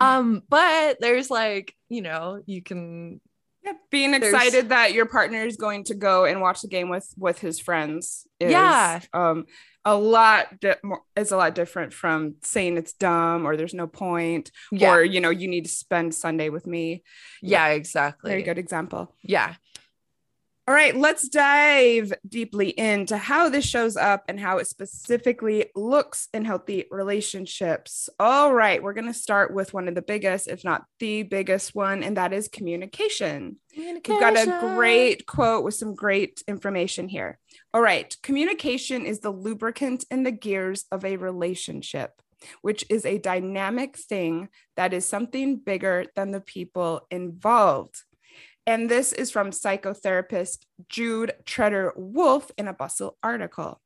um 0.00 0.42
but 0.48 0.96
there's 1.00 1.30
like 1.30 1.74
you 1.88 2.00
know 2.00 2.40
you 2.46 2.62
can 2.62 3.20
yeah, 3.64 3.72
being 3.90 4.14
excited 4.14 4.68
that 4.68 4.92
your 4.92 5.06
partner 5.06 5.44
is 5.44 5.56
going 5.56 5.84
to 5.84 5.94
go 5.94 6.24
and 6.24 6.40
watch 6.40 6.62
the 6.62 6.68
game 6.68 6.88
with 6.88 7.08
with 7.16 7.38
his 7.38 7.58
friends 7.58 8.26
is, 8.38 8.52
yeah. 8.52 9.00
um 9.12 9.46
a 9.86 9.96
lot 9.96 10.60
di- 10.60 10.76
more, 10.82 11.02
is 11.16 11.32
a 11.32 11.36
lot 11.36 11.54
different 11.54 11.92
from 11.92 12.36
saying 12.42 12.76
it's 12.76 12.94
dumb 12.94 13.46
or 13.46 13.56
there's 13.56 13.74
no 13.74 13.86
point 13.86 14.50
yeah. 14.72 14.92
or 14.92 15.04
you 15.04 15.20
know 15.20 15.30
you 15.30 15.48
need 15.48 15.64
to 15.64 15.70
spend 15.70 16.14
sunday 16.14 16.48
with 16.48 16.66
me. 16.66 17.02
Yeah, 17.42 17.68
yeah. 17.68 17.74
Exactly. 17.74 18.30
very 18.30 18.42
good 18.42 18.58
example. 18.58 19.14
Yeah 19.22 19.54
all 20.66 20.74
right, 20.74 20.96
let's 20.96 21.28
dive 21.28 22.14
deeply 22.26 22.70
into 22.70 23.18
how 23.18 23.50
this 23.50 23.66
shows 23.66 23.98
up 23.98 24.24
and 24.28 24.40
how 24.40 24.56
it 24.56 24.66
specifically 24.66 25.66
looks 25.76 26.28
in 26.32 26.46
healthy 26.46 26.86
relationships. 26.90 28.08
All 28.18 28.54
right, 28.54 28.82
we're 28.82 28.94
going 28.94 29.06
to 29.06 29.12
start 29.12 29.52
with 29.52 29.74
one 29.74 29.88
of 29.88 29.94
the 29.94 30.00
biggest, 30.00 30.48
if 30.48 30.64
not 30.64 30.86
the 31.00 31.22
biggest 31.22 31.74
one, 31.74 32.02
and 32.02 32.16
that 32.16 32.32
is 32.32 32.48
communication. 32.48 33.58
communication. 33.74 34.14
We've 34.14 34.20
got 34.20 34.48
a 34.48 34.74
great 34.74 35.26
quote 35.26 35.64
with 35.64 35.74
some 35.74 35.94
great 35.94 36.42
information 36.48 37.08
here. 37.08 37.38
All 37.74 37.82
right, 37.82 38.16
communication 38.22 39.04
is 39.04 39.20
the 39.20 39.32
lubricant 39.32 40.06
in 40.10 40.22
the 40.22 40.32
gears 40.32 40.86
of 40.90 41.04
a 41.04 41.18
relationship, 41.18 42.22
which 42.62 42.86
is 42.88 43.04
a 43.04 43.18
dynamic 43.18 43.98
thing 43.98 44.48
that 44.76 44.94
is 44.94 45.04
something 45.04 45.56
bigger 45.58 46.06
than 46.16 46.30
the 46.30 46.40
people 46.40 47.06
involved. 47.10 48.00
And 48.66 48.88
this 48.88 49.12
is 49.12 49.30
from 49.30 49.50
psychotherapist 49.50 50.60
Jude 50.88 51.34
Treder-Wolff 51.44 52.50
in 52.56 52.66
a 52.66 52.72
Bustle 52.72 53.18
article. 53.22 53.80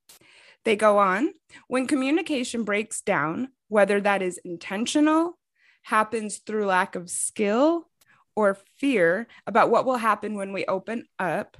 They 0.64 0.76
go 0.76 0.98
on 0.98 1.32
when 1.66 1.86
communication 1.86 2.64
breaks 2.64 3.00
down, 3.00 3.48
whether 3.68 4.00
that 4.00 4.22
is 4.22 4.38
intentional, 4.44 5.38
happens 5.82 6.38
through 6.38 6.66
lack 6.66 6.94
of 6.94 7.10
skill, 7.10 7.88
or 8.38 8.56
fear 8.76 9.26
about 9.48 9.68
what 9.68 9.84
will 9.84 9.96
happen 9.96 10.36
when 10.36 10.52
we 10.52 10.64
open 10.66 11.04
up, 11.18 11.56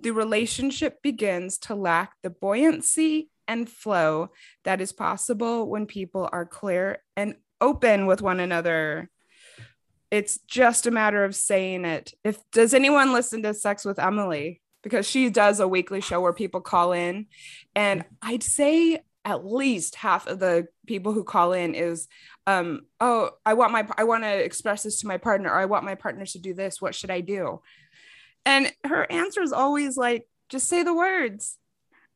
the 0.00 0.10
relationship 0.10 1.00
begins 1.00 1.58
to 1.58 1.76
lack 1.76 2.12
the 2.24 2.30
buoyancy 2.30 3.30
and 3.46 3.68
flow 3.68 4.30
that 4.64 4.80
is 4.80 4.92
possible 4.92 5.70
when 5.70 5.86
people 5.86 6.28
are 6.32 6.44
clear 6.44 7.04
and 7.16 7.36
open 7.60 8.06
with 8.06 8.20
one 8.20 8.40
another 8.40 9.08
it's 10.10 10.38
just 10.46 10.86
a 10.86 10.90
matter 10.90 11.24
of 11.24 11.34
saying 11.34 11.84
it. 11.84 12.14
If 12.24 12.38
does 12.50 12.74
anyone 12.74 13.12
listen 13.12 13.42
to 13.42 13.54
Sex 13.54 13.84
with 13.84 13.98
Emily? 13.98 14.60
because 14.82 15.06
she 15.06 15.30
does 15.30 15.60
a 15.60 15.68
weekly 15.68 16.00
show 16.00 16.20
where 16.20 16.32
people 16.32 16.60
call 16.60 16.92
in. 16.92 17.26
And 17.74 18.04
I'd 18.22 18.42
say 18.42 19.00
at 19.24 19.44
least 19.44 19.96
half 19.96 20.26
of 20.26 20.38
the 20.38 20.66
people 20.86 21.12
who 21.12 21.24
call 21.24 21.52
in 21.52 21.74
is 21.74 22.06
um 22.46 22.82
oh 23.00 23.28
i 23.44 23.52
want 23.52 23.72
my 23.72 23.86
i 23.98 24.04
want 24.04 24.22
to 24.22 24.44
express 24.44 24.84
this 24.84 25.00
to 25.00 25.06
my 25.06 25.18
partner 25.18 25.50
or 25.50 25.56
i 25.56 25.66
want 25.66 25.84
my 25.84 25.96
partner 25.96 26.24
to 26.24 26.38
do 26.38 26.54
this 26.54 26.80
what 26.80 26.94
should 26.94 27.10
i 27.10 27.20
do 27.20 27.60
and 28.46 28.72
her 28.84 29.10
answer 29.10 29.42
is 29.42 29.52
always 29.52 29.98
like 29.98 30.26
just 30.48 30.66
say 30.66 30.82
the 30.82 30.94
words 30.94 31.58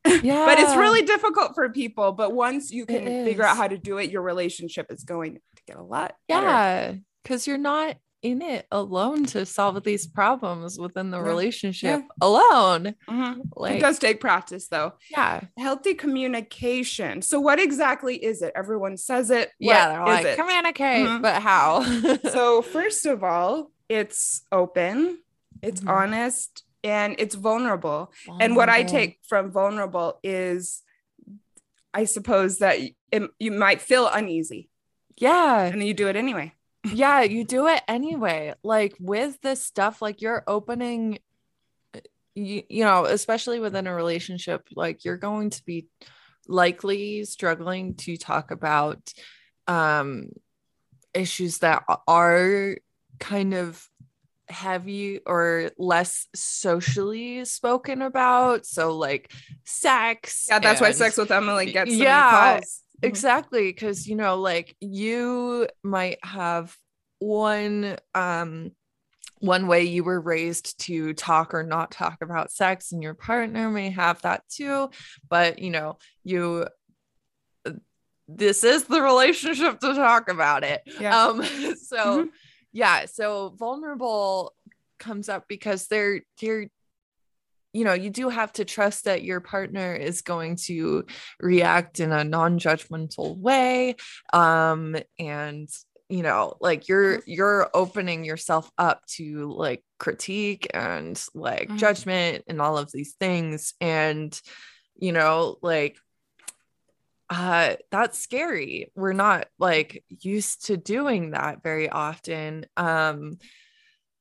yeah 0.05 0.21
but 0.45 0.57
it's 0.57 0.75
really 0.75 1.03
difficult 1.03 1.53
for 1.53 1.69
people 1.69 2.13
but 2.13 2.33
once 2.33 2.71
you 2.71 2.85
can 2.85 3.05
figure 3.25 3.43
out 3.43 3.57
how 3.57 3.67
to 3.67 3.77
do 3.77 3.97
it 3.99 4.09
your 4.09 4.23
relationship 4.23 4.87
is 4.89 5.03
going 5.03 5.35
to 5.35 5.61
get 5.67 5.75
a 5.75 5.83
lot 5.83 6.15
yeah 6.27 6.93
because 7.23 7.47
you're 7.47 7.57
not 7.57 7.95
in 8.23 8.41
it 8.41 8.65
alone 8.71 9.25
to 9.25 9.45
solve 9.45 9.83
these 9.83 10.07
problems 10.07 10.79
within 10.79 11.11
the 11.11 11.17
yeah. 11.17 11.27
relationship 11.27 11.99
yeah. 11.99 12.07
alone. 12.21 12.95
Mm-hmm. 13.07 13.41
Like, 13.55 13.75
it 13.75 13.81
does 13.81 13.99
take 13.99 14.21
practice 14.21 14.69
though. 14.69 14.93
Yeah. 15.11 15.41
Healthy 15.57 15.93
communication. 15.95 17.21
So, 17.21 17.39
what 17.39 17.59
exactly 17.59 18.15
is 18.15 18.41
it? 18.41 18.53
Everyone 18.55 18.97
says 18.97 19.29
it. 19.29 19.51
yeah. 19.59 19.89
They're 19.89 20.05
like, 20.05 20.25
it? 20.25 20.37
communicate, 20.37 21.05
mm-hmm. 21.05 21.21
but 21.21 21.41
how? 21.41 21.83
so, 22.31 22.61
first 22.61 23.05
of 23.05 23.23
all, 23.23 23.71
it's 23.89 24.43
open, 24.51 25.19
it's 25.61 25.81
mm-hmm. 25.81 25.89
honest, 25.89 26.63
and 26.83 27.15
it's 27.19 27.35
vulnerable. 27.35 28.11
vulnerable. 28.25 28.43
And 28.45 28.55
what 28.55 28.69
I 28.69 28.83
take 28.83 29.19
from 29.27 29.51
vulnerable 29.51 30.19
is, 30.23 30.81
I 31.93 32.05
suppose 32.05 32.59
that 32.59 32.79
it, 33.11 33.23
you 33.37 33.51
might 33.51 33.81
feel 33.81 34.07
uneasy. 34.07 34.69
Yeah. 35.17 35.65
And 35.65 35.83
you 35.83 35.93
do 35.93 36.07
it 36.07 36.15
anyway 36.15 36.53
yeah, 36.85 37.21
you 37.21 37.45
do 37.45 37.67
it 37.67 37.81
anyway. 37.87 38.53
Like 38.63 38.95
with 38.99 39.39
this 39.41 39.63
stuff, 39.63 40.01
like 40.01 40.21
you're 40.21 40.43
opening, 40.47 41.19
uh, 41.95 41.99
you, 42.35 42.63
you 42.69 42.83
know, 42.83 43.05
especially 43.05 43.59
within 43.59 43.87
a 43.87 43.95
relationship, 43.95 44.67
like 44.75 45.05
you're 45.05 45.17
going 45.17 45.51
to 45.51 45.63
be 45.65 45.87
likely 46.47 47.23
struggling 47.23 47.95
to 47.95 48.17
talk 48.17 48.51
about 48.51 49.13
um 49.67 50.29
issues 51.13 51.59
that 51.59 51.83
are 52.07 52.75
kind 53.19 53.53
of 53.53 53.87
heavy 54.49 55.19
or 55.25 55.71
less 55.77 56.27
socially 56.35 57.45
spoken 57.45 58.01
about 58.01 58.65
so 58.65 58.97
like 58.97 59.31
sex 59.63 60.47
yeah 60.49 60.59
that's 60.59 60.81
and, 60.81 60.87
why 60.87 60.91
sex 60.91 61.17
with 61.17 61.31
emily 61.31 61.71
gets 61.71 61.91
yeah. 61.93 62.59
Exactly. 63.03 63.67
Because, 63.69 64.07
you 64.07 64.15
know, 64.15 64.35
like 64.37 64.75
you 64.79 65.67
might 65.83 66.23
have 66.23 66.75
one, 67.19 67.97
um, 68.15 68.71
one 69.39 69.67
way 69.67 69.83
you 69.83 70.03
were 70.03 70.21
raised 70.21 70.79
to 70.79 71.13
talk 71.13 71.53
or 71.53 71.63
not 71.63 71.91
talk 71.91 72.21
about 72.21 72.51
sex, 72.51 72.91
and 72.91 73.03
your 73.03 73.13
partner 73.13 73.69
may 73.69 73.89
have 73.89 74.21
that 74.21 74.43
too. 74.49 74.89
But, 75.29 75.59
you 75.59 75.69
know, 75.69 75.97
you, 76.23 76.67
uh, 77.65 77.71
this 78.27 78.63
is 78.63 78.85
the 78.85 79.01
relationship 79.01 79.79
to 79.81 79.93
talk 79.95 80.29
about 80.29 80.63
it. 80.63 80.81
Yeah. 80.99 81.25
Um, 81.25 81.43
so, 81.75 81.97
mm-hmm. 81.97 82.27
yeah. 82.71 83.05
So 83.05 83.53
vulnerable 83.57 84.53
comes 84.97 85.27
up 85.27 85.47
because 85.49 85.87
they're, 85.87 86.21
they're, 86.39 86.69
you 87.73 87.83
know 87.83 87.93
you 87.93 88.09
do 88.09 88.29
have 88.29 88.53
to 88.53 88.65
trust 88.65 89.05
that 89.05 89.23
your 89.23 89.39
partner 89.39 89.93
is 89.93 90.21
going 90.21 90.55
to 90.55 91.05
react 91.39 91.99
in 91.99 92.11
a 92.11 92.23
non-judgmental 92.23 93.37
way 93.37 93.95
um 94.31 94.95
and 95.19 95.69
you 96.09 96.21
know 96.21 96.55
like 96.61 96.87
you're 96.87 97.21
you're 97.25 97.69
opening 97.73 98.23
yourself 98.23 98.69
up 98.77 99.05
to 99.07 99.51
like 99.51 99.83
critique 99.97 100.67
and 100.73 101.21
like 101.33 101.67
mm-hmm. 101.67 101.77
judgment 101.77 102.43
and 102.47 102.61
all 102.61 102.77
of 102.77 102.91
these 102.91 103.13
things 103.19 103.73
and 103.81 104.39
you 104.95 105.11
know 105.11 105.57
like 105.61 105.97
uh 107.29 107.75
that's 107.89 108.19
scary. 108.19 108.91
We're 108.95 109.13
not 109.13 109.47
like 109.57 110.03
used 110.09 110.67
to 110.67 110.77
doing 110.77 111.31
that 111.31 111.63
very 111.63 111.89
often. 111.89 112.65
Um 112.77 113.37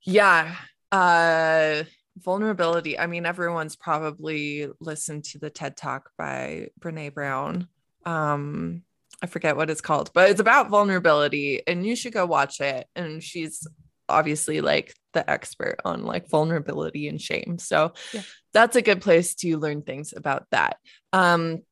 yeah 0.04 0.54
uh 0.90 1.82
vulnerability 2.19 2.99
i 2.99 3.07
mean 3.07 3.25
everyone's 3.25 3.76
probably 3.76 4.69
listened 4.81 5.25
to 5.25 5.38
the 5.38 5.50
ted 5.50 5.76
talk 5.76 6.11
by 6.19 6.69
brene 6.81 7.12
brown. 7.12 7.69
Um 8.04 8.83
i 9.23 9.26
forget 9.26 9.57
what 9.57 9.71
it's 9.71 9.81
called 9.81 10.11
but 10.12 10.31
it's 10.31 10.40
about 10.40 10.69
vulnerability 10.69 11.62
and 11.66 11.87
you 11.87 11.97
should 11.97 12.12
go 12.12 12.26
watch 12.26 12.61
it. 12.61 12.87
And 12.95 13.23
she's 13.23 13.66
obviously 14.09 14.61
like 14.61 14.95
the 15.14 15.28
expert 15.31 15.76
on 15.85 16.04
like 16.04 16.28
vulnerability 16.28 17.09
and 17.09 17.21
shame. 17.21 17.59
So 17.59 17.92
yeah. 18.12 18.23
that's 18.52 18.76
a 18.76 18.83
good 18.83 19.00
place 19.00 19.35
to 19.37 19.59
learn 19.59 19.83
things 19.83 20.12
about 20.14 20.47
that. 20.50 20.76
Um 21.12 21.62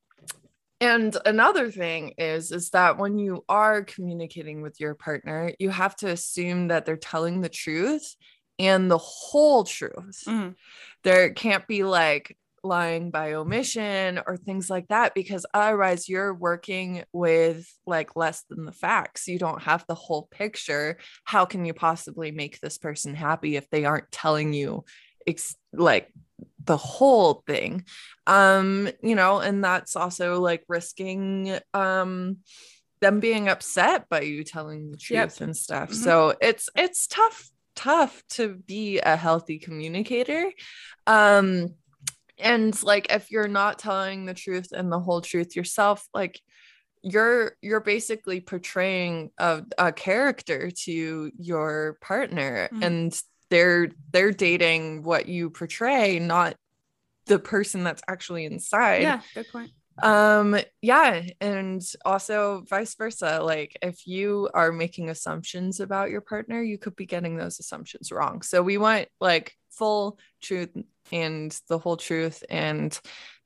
and 0.79 1.15
another 1.25 1.69
thing 1.69 2.13
is 2.17 2.51
is 2.51 2.71
that 2.71 2.97
when 2.97 3.19
you 3.19 3.45
are 3.47 3.83
communicating 3.83 4.61
with 4.61 4.79
your 4.79 4.95
partner 4.95 5.53
you 5.59 5.69
have 5.69 5.95
to 5.97 6.07
assume 6.07 6.69
that 6.69 6.85
they're 6.85 6.97
telling 6.97 7.39
the 7.41 7.49
truth 7.49 8.15
and 8.61 8.89
the 8.89 8.97
whole 8.97 9.63
truth. 9.63 10.23
Mm-hmm. 10.27 10.51
There 11.03 11.31
can't 11.31 11.67
be 11.67 11.83
like 11.83 12.37
lying 12.63 13.09
by 13.09 13.33
omission 13.33 14.21
or 14.27 14.37
things 14.37 14.69
like 14.69 14.87
that 14.89 15.15
because 15.15 15.47
otherwise 15.51 16.07
you're 16.07 16.33
working 16.33 17.03
with 17.11 17.67
like 17.87 18.15
less 18.15 18.43
than 18.49 18.65
the 18.65 18.71
facts. 18.71 19.27
You 19.27 19.39
don't 19.39 19.63
have 19.63 19.83
the 19.87 19.95
whole 19.95 20.27
picture. 20.29 20.97
How 21.23 21.45
can 21.45 21.65
you 21.65 21.73
possibly 21.73 22.31
make 22.31 22.59
this 22.59 22.77
person 22.77 23.15
happy 23.15 23.55
if 23.55 23.67
they 23.71 23.85
aren't 23.85 24.11
telling 24.11 24.53
you 24.53 24.85
ex- 25.25 25.55
like 25.73 26.13
the 26.63 26.77
whole 26.77 27.43
thing? 27.47 27.85
Um, 28.27 28.89
you 29.01 29.15
know, 29.15 29.39
and 29.39 29.63
that's 29.63 29.95
also 29.95 30.39
like 30.39 30.63
risking 30.67 31.57
um 31.73 32.37
them 33.01 33.19
being 33.19 33.49
upset 33.49 34.07
by 34.09 34.21
you 34.21 34.43
telling 34.43 34.91
the 34.91 34.97
truth 34.97 35.17
yep. 35.17 35.41
and 35.41 35.57
stuff. 35.57 35.89
Mm-hmm. 35.89 36.03
So 36.03 36.35
it's 36.39 36.69
it's 36.75 37.07
tough 37.07 37.49
tough 37.81 38.23
to 38.29 38.55
be 38.55 38.99
a 38.99 39.15
healthy 39.15 39.59
communicator. 39.59 40.51
Um, 41.07 41.75
and 42.37 42.81
like 42.83 43.11
if 43.11 43.31
you're 43.31 43.47
not 43.47 43.79
telling 43.79 44.25
the 44.25 44.33
truth 44.33 44.71
and 44.71 44.91
the 44.91 44.99
whole 44.99 45.21
truth 45.21 45.55
yourself, 45.55 46.07
like 46.13 46.39
you're 47.03 47.57
you're 47.61 47.79
basically 47.79 48.39
portraying 48.39 49.31
a, 49.37 49.63
a 49.77 49.91
character 49.91 50.71
to 50.71 51.31
your 51.37 51.97
partner 52.01 52.69
mm-hmm. 52.71 52.83
and 52.83 53.21
they're 53.49 53.89
they're 54.11 54.31
dating 54.31 55.03
what 55.03 55.27
you 55.27 55.49
portray 55.49 56.19
not 56.19 56.55
the 57.25 57.39
person 57.39 57.83
that's 57.83 58.03
actually 58.07 58.45
inside 58.45 59.01
yeah 59.01 59.21
good 59.33 59.47
point 59.51 59.71
um 60.01 60.57
yeah 60.81 61.21
and 61.41 61.83
also 62.05 62.63
vice 62.69 62.95
versa 62.95 63.41
like 63.43 63.77
if 63.81 64.07
you 64.07 64.49
are 64.53 64.71
making 64.71 65.09
assumptions 65.09 65.79
about 65.79 66.09
your 66.09 66.21
partner 66.21 66.61
you 66.61 66.77
could 66.77 66.95
be 66.95 67.05
getting 67.05 67.35
those 67.35 67.59
assumptions 67.59 68.11
wrong. 68.11 68.41
So 68.41 68.63
we 68.63 68.77
want 68.77 69.07
like 69.19 69.53
full 69.69 70.19
truth 70.41 70.69
and 71.11 71.57
the 71.67 71.77
whole 71.77 71.97
truth 71.97 72.43
and 72.49 72.99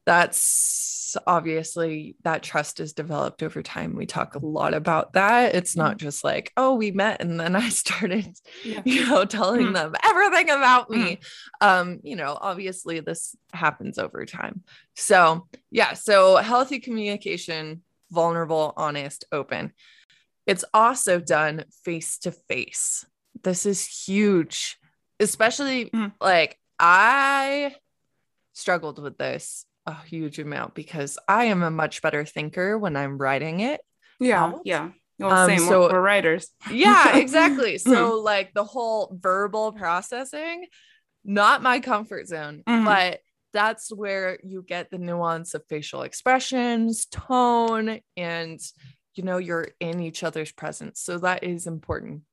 that's 0.06 1.18
obviously 1.26 2.16
that 2.24 2.44
trust 2.44 2.80
is 2.80 2.94
developed 2.94 3.42
over 3.44 3.62
time. 3.62 3.96
We 3.96 4.06
talk 4.06 4.36
a 4.36 4.46
lot 4.46 4.74
about 4.74 5.14
that. 5.14 5.56
It's 5.56 5.76
not 5.76 5.98
mm-hmm. 5.98 6.06
just 6.06 6.24
like, 6.24 6.52
oh, 6.58 6.76
we 6.76 6.92
met 6.92 7.22
and 7.22 7.40
then 7.40 7.56
I 7.56 7.70
started, 7.70 8.38
yeah. 8.64 8.82
you 8.86 9.08
know, 9.08 9.26
telling 9.26 9.66
mm-hmm. 9.66 9.74
them 9.74 9.96
everything 10.04 10.50
about 10.50 10.90
me. 10.90 11.18
Mm-hmm. 11.62 11.68
Um, 11.68 12.00
you 12.04 12.16
know, 12.16 12.38
obviously 12.40 13.00
this 13.00 13.36
happens 13.54 13.98
over 13.98 14.26
time. 14.26 14.64
So, 14.96 15.48
yeah, 15.72 15.94
so 15.94 16.38
healthy 16.38 16.80
communication, 16.80 17.82
vulnerable, 18.12 18.74
honest, 18.78 19.26
open. 19.32 19.74
It's 20.46 20.66
also 20.74 21.20
done 21.20 21.66
face 21.84 22.20
to 22.20 22.32
face. 22.32 23.06
This 23.44 23.66
is 23.66 23.86
huge, 23.86 24.78
especially 25.20 25.86
mm-hmm. 25.86 26.08
like 26.22 26.60
I 26.80 27.76
struggled 28.54 29.02
with 29.02 29.18
this 29.18 29.66
a 29.86 29.96
huge 30.06 30.40
amount 30.40 30.74
because 30.74 31.18
I 31.28 31.46
am 31.46 31.64
a 31.64 31.72
much 31.72 32.02
better 32.02 32.26
thinker 32.26 32.78
when 32.78 32.96
I'm 32.96 33.18
writing 33.18 33.60
it. 33.60 33.82
Yeah. 34.20 34.44
Out. 34.44 34.62
Yeah. 34.66 34.90
Well, 35.20 35.32
um, 35.32 35.50
same. 35.50 35.60
So, 35.60 35.90
we're 35.90 36.02
writers. 36.02 36.50
yeah, 36.72 37.18
exactly. 37.18 37.78
So, 37.78 38.20
like 38.20 38.54
the 38.54 38.64
whole 38.64 39.18
verbal 39.18 39.72
processing, 39.72 40.68
not 41.24 41.64
my 41.64 41.80
comfort 41.80 42.28
zone, 42.28 42.64
mm-hmm. 42.68 42.86
but 42.86 43.20
that's 43.54 43.94
where 43.94 44.38
you 44.44 44.62
get 44.62 44.92
the 44.92 44.98
nuance 44.98 45.54
of 45.54 45.64
facial 45.70 46.02
expressions, 46.02 47.06
tone, 47.06 48.02
and 48.18 48.60
you 49.14 49.24
know, 49.24 49.38
you're 49.38 49.70
in 49.80 50.02
each 50.02 50.24
other's 50.24 50.52
presence. 50.52 51.00
So, 51.02 51.20
that 51.20 51.44
is 51.46 51.66
important. 51.66 52.24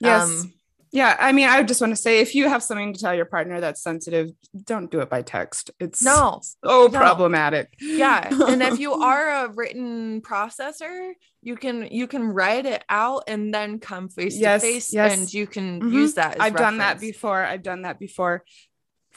Yes. 0.00 0.22
Um, 0.22 0.54
yeah, 0.96 1.14
I 1.20 1.32
mean, 1.32 1.46
I 1.46 1.62
just 1.62 1.82
want 1.82 1.94
to 1.94 2.00
say 2.00 2.20
if 2.20 2.34
you 2.34 2.48
have 2.48 2.62
something 2.62 2.94
to 2.94 2.98
tell 2.98 3.14
your 3.14 3.26
partner 3.26 3.60
that's 3.60 3.82
sensitive, 3.82 4.30
don't 4.64 4.90
do 4.90 5.00
it 5.00 5.10
by 5.10 5.20
text. 5.20 5.70
It's 5.78 6.02
no 6.02 6.40
so 6.42 6.56
no. 6.64 6.88
problematic. 6.88 7.74
Yeah. 7.78 8.26
And 8.48 8.62
if 8.62 8.78
you 8.78 8.94
are 9.02 9.44
a 9.44 9.48
written 9.52 10.22
processor, 10.22 11.12
you 11.42 11.54
can 11.56 11.86
you 11.90 12.06
can 12.06 12.22
write 12.28 12.64
it 12.64 12.82
out 12.88 13.24
and 13.28 13.52
then 13.52 13.78
come 13.78 14.08
face 14.08 14.38
yes, 14.38 14.62
to 14.62 14.66
face 14.66 14.94
yes. 14.94 15.18
and 15.18 15.34
you 15.34 15.46
can 15.46 15.80
mm-hmm. 15.80 15.92
use 15.92 16.14
that. 16.14 16.40
I've 16.40 16.54
reference. 16.54 16.60
done 16.60 16.78
that 16.78 16.98
before. 16.98 17.44
I've 17.44 17.62
done 17.62 17.82
that 17.82 17.98
before. 17.98 18.42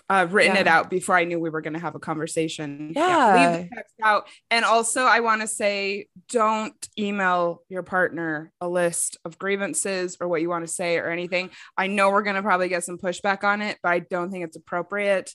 Uh, 0.10 0.26
written 0.30 0.56
yeah. 0.56 0.62
it 0.62 0.68
out 0.68 0.90
before 0.90 1.16
I 1.16 1.24
knew 1.24 1.40
we 1.40 1.52
were 1.52 1.62
going 1.62 1.74
to 1.74 1.80
have 1.80 1.94
a 1.94 2.00
conversation. 2.00 2.94
Yeah. 2.96 3.36
yeah. 3.36 3.58
Leave 3.58 3.70
the 3.70 3.76
text 3.76 3.96
out. 4.04 4.28
And 4.50 4.66
also, 4.66 5.04
I 5.04 5.20
want 5.20 5.42
to 5.42 5.48
say 5.48 6.08
don't 6.30 6.74
email 6.98 7.62
your 7.70 7.84
partner 7.84 8.52
a 8.60 8.68
list 8.68 9.18
of 9.24 9.38
grievances 9.38 10.18
or 10.20 10.28
what 10.28 10.42
you 10.42 10.50
want 10.50 10.66
to 10.66 10.72
say 10.72 10.98
or 10.98 11.12
anything. 11.12 11.52
I 11.78 11.88
know 11.88 12.10
we're 12.10 12.24
going 12.24 12.38
to 12.38 12.42
probably 12.42 12.70
get 12.70 12.84
some 12.84 12.98
pushback 12.98 13.44
on 13.44 13.62
it, 13.62 13.78
but 13.84 13.90
I 13.90 14.00
don't 14.00 14.32
think 14.32 14.46
it's 14.46 14.58
appropriate. 14.58 15.32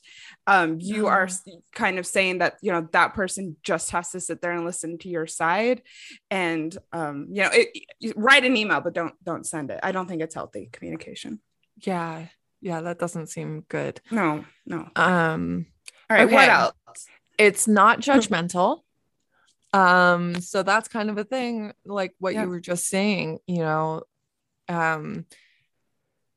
Um, 0.49 0.79
you 0.81 1.07
are 1.07 1.29
kind 1.75 2.01
of 2.01 2.07
saying 2.07 2.39
that, 2.39 2.57
you 2.61 2.73
know, 2.73 2.89
that 2.93 3.15
person 3.15 3.57
just 3.63 3.93
has 3.93 4.11
to 4.11 4.21
sit 4.21 4.43
there 4.43 4.53
and 4.53 4.65
listen 4.65 4.99
to 4.99 5.09
your 5.09 5.29
side. 5.29 5.83
And, 6.33 6.77
um, 6.93 7.29
you 7.31 7.43
know, 7.43 7.51
it, 7.53 8.15
write 8.17 8.45
an 8.45 8.57
email, 8.57 8.81
but 8.81 8.93
don't, 8.93 9.15
don't 9.23 9.47
send 9.47 9.71
it. 9.71 9.79
I 9.85 9.93
don't 9.93 10.09
think 10.09 10.21
it's 10.21 10.35
healthy 10.35 10.69
communication. 10.73 11.41
Yeah 11.79 12.27
yeah, 12.65 12.81
that 12.81 12.99
doesn't 12.99 13.27
seem 13.27 13.65
good. 13.69 14.01
No, 14.11 14.45
no. 14.65 14.89
Um 14.97 15.67
all 16.09 16.17
right, 16.17 16.25
okay. 16.25 16.35
what 16.35 16.49
else? 16.49 16.75
It's 17.39 17.69
not 17.69 18.01
judgmental. 18.01 18.81
um, 19.73 20.41
so 20.41 20.63
that's 20.63 20.89
kind 20.89 21.11
of 21.11 21.19
a 21.19 21.25
thing, 21.25 21.73
like 21.85 22.15
what 22.19 22.35
yeah. 22.35 22.45
you 22.45 22.49
were 22.49 22.61
just 22.61 22.89
saying, 22.89 23.39
you 23.47 23.59
know. 23.59 24.03
Um 24.69 25.27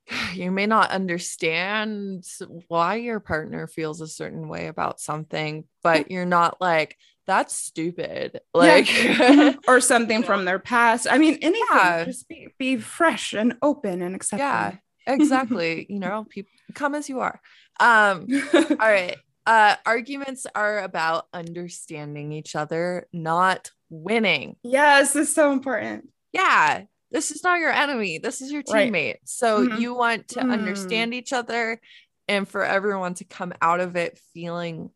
you 0.33 0.51
may 0.51 0.65
not 0.65 0.91
understand 0.91 2.25
why 2.67 2.95
your 2.95 3.21
partner 3.21 3.65
feels 3.65 4.01
a 4.01 4.07
certain 4.07 4.49
way 4.49 4.67
about 4.67 4.99
something, 4.99 5.63
but 5.81 6.11
you're 6.11 6.25
not 6.25 6.59
like, 6.59 6.97
that's 7.25 7.55
stupid. 7.55 8.41
Like 8.53 8.93
yeah. 9.01 9.53
or 9.67 9.79
something 9.79 10.23
from 10.23 10.43
their 10.43 10.59
past. 10.59 11.07
I 11.09 11.19
mean, 11.19 11.37
anything. 11.41 11.67
Yeah. 11.71 12.03
Just 12.03 12.27
be, 12.27 12.49
be 12.57 12.77
fresh 12.77 13.31
and 13.33 13.55
open 13.61 14.01
and 14.01 14.13
accepting. 14.13 14.45
Yeah 14.45 14.75
exactly. 15.07 15.85
You 15.89 15.99
know 15.99 16.25
people 16.29 16.51
come 16.73 16.95
as 16.95 17.09
you 17.09 17.19
are. 17.21 17.41
Um 17.79 18.27
all 18.53 18.77
right. 18.79 19.17
Uh 19.45 19.75
arguments 19.85 20.45
are 20.53 20.79
about 20.79 21.27
understanding 21.33 22.31
each 22.31 22.55
other 22.55 23.07
not 23.11 23.71
winning. 23.89 24.55
Yes 24.63 25.15
it's 25.15 25.33
so 25.33 25.51
important. 25.51 26.09
Yeah 26.33 26.83
this 27.09 27.31
is 27.31 27.41
not 27.43 27.59
your 27.59 27.71
enemy. 27.71 28.17
This 28.17 28.41
is 28.41 28.51
your 28.51 28.63
teammate. 28.63 28.91
Right. 28.91 29.19
so 29.23 29.65
mm-hmm. 29.65 29.79
you 29.81 29.95
want 29.95 30.27
to 30.29 30.41
mm. 30.41 30.51
understand 30.51 31.13
each 31.13 31.31
other 31.31 31.79
and 32.27 32.47
for 32.47 32.63
everyone 32.63 33.13
to 33.15 33.23
come 33.23 33.53
out 33.61 33.79
of 33.79 33.95
it 33.95 34.19
feeling 34.33 34.89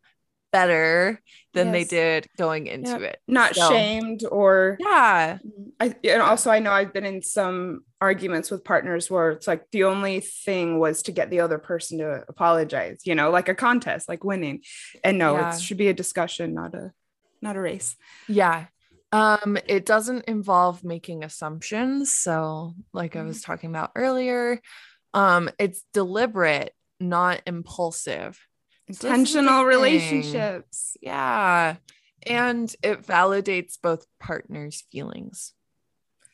better 0.52 1.20
than 1.54 1.68
yes. 1.68 1.72
they 1.72 1.96
did 1.96 2.28
going 2.36 2.66
into 2.66 2.90
yeah. 2.90 3.08
it. 3.08 3.20
Not 3.26 3.54
so, 3.54 3.68
shamed 3.68 4.24
or 4.30 4.76
yeah. 4.80 5.38
I 5.80 5.94
and 6.04 6.22
also 6.22 6.50
I 6.50 6.60
know 6.60 6.70
I've 6.70 6.92
been 6.92 7.04
in 7.04 7.22
some 7.22 7.84
arguments 8.00 8.50
with 8.50 8.64
partners 8.64 9.10
where 9.10 9.30
it's 9.30 9.46
like 9.46 9.64
the 9.70 9.84
only 9.84 10.20
thing 10.20 10.78
was 10.78 11.02
to 11.04 11.12
get 11.12 11.30
the 11.30 11.40
other 11.40 11.58
person 11.58 11.98
to 11.98 12.24
apologize, 12.28 13.00
you 13.04 13.14
know, 13.14 13.30
like 13.30 13.48
a 13.48 13.54
contest, 13.54 14.08
like 14.08 14.24
winning. 14.24 14.60
And 15.02 15.18
no, 15.18 15.34
yeah. 15.34 15.54
it 15.54 15.60
should 15.60 15.78
be 15.78 15.88
a 15.88 15.94
discussion, 15.94 16.54
not 16.54 16.74
a 16.74 16.92
not 17.40 17.56
a 17.56 17.60
race. 17.60 17.96
Yeah. 18.28 18.66
Um, 19.10 19.58
it 19.66 19.84
doesn't 19.84 20.24
involve 20.24 20.84
making 20.84 21.22
assumptions. 21.22 22.12
So, 22.12 22.74
like 22.94 23.14
I 23.14 23.22
was 23.22 23.38
mm-hmm. 23.38 23.52
talking 23.52 23.70
about 23.70 23.92
earlier, 23.94 24.60
um, 25.12 25.50
it's 25.58 25.84
deliberate, 25.92 26.72
not 26.98 27.42
impulsive 27.46 28.38
intentional 28.92 29.64
relationships. 29.64 30.96
Yeah. 31.00 31.76
And 32.26 32.74
it 32.82 33.02
validates 33.02 33.78
both 33.82 34.06
partners' 34.20 34.84
feelings. 34.92 35.52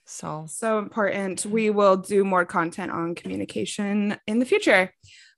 So, 0.05 0.47
so 0.49 0.79
important. 0.79 1.45
We 1.45 1.71
will 1.71 1.97
do 1.97 2.25
more 2.25 2.45
content 2.45 2.93
on 2.93 3.15
communication 3.15 4.17
in 4.27 4.39
the 4.39 4.47
future. 4.47 4.93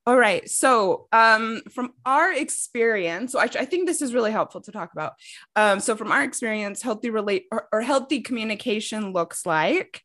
All 0.07 0.17
right. 0.17 0.49
So, 0.49 1.09
um, 1.13 1.63
from 1.71 1.93
our 2.07 2.33
experience, 2.33 3.33
so 3.33 3.39
I, 3.39 3.45
I, 3.45 3.65
think 3.65 3.87
this 3.87 4.01
is 4.01 4.15
really 4.15 4.31
helpful 4.31 4.61
to 4.63 4.73
talk 4.73 4.93
about. 4.93 5.13
Um, 5.57 5.79
so, 5.79 5.95
from 5.95 6.11
our 6.11 6.25
experience, 6.25 6.83
healthy 6.83 7.11
relate 7.11 7.47
or, 7.53 7.69
or 7.73 7.83
healthy 7.83 8.21
communication 8.21 9.13
looks 9.13 9.45
like 9.45 10.03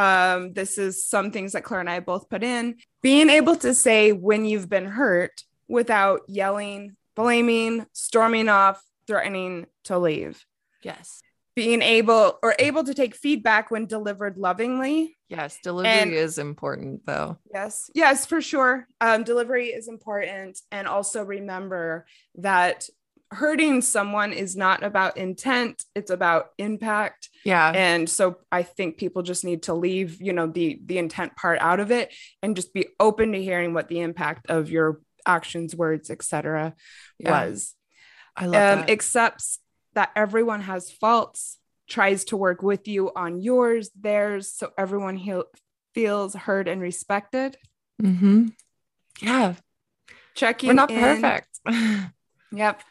um, 0.00 0.54
this 0.54 0.78
is 0.78 1.04
some 1.04 1.30
things 1.30 1.52
that 1.52 1.64
Clair 1.64 1.80
and 1.80 1.90
I 1.90 2.00
both 2.00 2.30
put 2.30 2.42
in 2.42 2.76
being 3.02 3.28
able 3.28 3.56
to 3.56 3.74
say 3.74 4.12
when 4.12 4.46
you've 4.46 4.70
been 4.70 4.86
hurt 4.86 5.42
without 5.70 6.22
yelling, 6.28 6.96
blaming, 7.14 7.86
storming 7.92 8.48
off, 8.48 8.82
threatening 9.06 9.66
to 9.84 9.98
leave. 9.98 10.44
Yes. 10.82 11.22
Being 11.54 11.80
able 11.80 12.38
or 12.42 12.54
able 12.58 12.84
to 12.84 12.94
take 12.94 13.14
feedback 13.14 13.70
when 13.70 13.86
delivered 13.86 14.36
lovingly. 14.36 15.16
Yes, 15.28 15.58
delivery 15.62 15.90
and, 15.90 16.12
is 16.12 16.38
important 16.38 17.06
though. 17.06 17.38
Yes, 17.52 17.90
yes, 17.94 18.26
for 18.26 18.40
sure. 18.40 18.86
Um, 19.00 19.24
delivery 19.24 19.68
is 19.68 19.88
important. 19.88 20.58
And 20.72 20.88
also 20.88 21.24
remember 21.24 22.06
that 22.36 22.88
hurting 23.32 23.80
someone 23.80 24.32
is 24.32 24.56
not 24.56 24.82
about 24.82 25.16
intent, 25.16 25.84
it's 25.94 26.10
about 26.10 26.50
impact. 26.58 27.28
Yeah. 27.44 27.70
And 27.72 28.08
so 28.08 28.38
I 28.50 28.64
think 28.64 28.96
people 28.96 29.22
just 29.22 29.44
need 29.44 29.64
to 29.64 29.74
leave, 29.74 30.20
you 30.20 30.32
know, 30.32 30.46
the 30.48 30.80
the 30.84 30.98
intent 30.98 31.36
part 31.36 31.60
out 31.60 31.78
of 31.78 31.92
it 31.92 32.12
and 32.42 32.56
just 32.56 32.74
be 32.74 32.88
open 32.98 33.32
to 33.32 33.42
hearing 33.42 33.72
what 33.72 33.88
the 33.88 34.00
impact 34.00 34.50
of 34.50 34.70
your 34.70 35.00
actions, 35.26 35.74
words, 35.74 36.10
etc. 36.10 36.74
Yeah. 37.18 37.46
was. 37.46 37.74
I 38.36 38.46
love 38.46 38.54
um, 38.54 38.80
that. 38.80 38.90
Accepts 38.90 39.58
that 39.94 40.10
everyone 40.14 40.62
has 40.62 40.90
faults, 40.90 41.58
tries 41.88 42.24
to 42.26 42.36
work 42.36 42.62
with 42.62 42.86
you 42.88 43.10
on 43.14 43.40
yours, 43.40 43.90
theirs, 43.98 44.52
so 44.52 44.70
everyone 44.78 45.16
he- 45.16 45.42
feels 45.94 46.34
heard 46.34 46.68
and 46.68 46.80
respected. 46.80 47.56
Mm-hmm. 48.00 48.48
Yeah. 49.20 49.54
Checking. 50.34 50.68
We're 50.68 50.74
not 50.74 50.90
in, 50.90 51.00
perfect. 51.00 51.60
yep. 52.52 52.82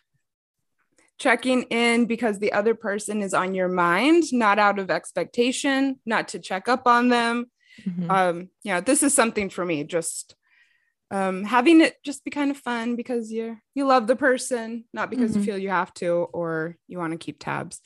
Checking 1.17 1.63
in 1.63 2.05
because 2.05 2.39
the 2.39 2.53
other 2.53 2.75
person 2.75 3.21
is 3.21 3.33
on 3.33 3.55
your 3.55 3.67
mind, 3.67 4.25
not 4.31 4.59
out 4.59 4.79
of 4.79 4.91
expectation, 4.91 5.99
not 6.05 6.29
to 6.29 6.39
check 6.39 6.67
up 6.67 6.87
on 6.87 7.09
them. 7.09 7.45
Mm-hmm. 7.85 8.11
Um, 8.11 8.49
yeah, 8.63 8.81
this 8.81 9.03
is 9.03 9.13
something 9.13 9.49
for 9.49 9.65
me. 9.65 9.83
Just 9.83 10.35
um, 11.11 11.43
having 11.43 11.81
it 11.81 11.95
just 12.03 12.23
be 12.23 12.31
kind 12.31 12.51
of 12.51 12.57
fun 12.57 12.95
because 12.95 13.31
you 13.31 13.57
you 13.73 13.85
love 13.85 14.07
the 14.07 14.15
person, 14.15 14.85
not 14.93 15.09
because 15.09 15.31
mm-hmm. 15.31 15.39
you 15.39 15.45
feel 15.45 15.57
you 15.57 15.69
have 15.69 15.93
to 15.95 16.27
or 16.33 16.77
you 16.87 16.97
want 16.97 17.11
to 17.13 17.17
keep 17.17 17.39
tabs. 17.39 17.81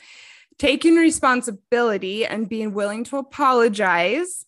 Taking 0.57 0.95
responsibility 0.95 2.25
and 2.25 2.49
being 2.49 2.73
willing 2.73 3.03
to 3.05 3.17
apologize. 3.17 4.45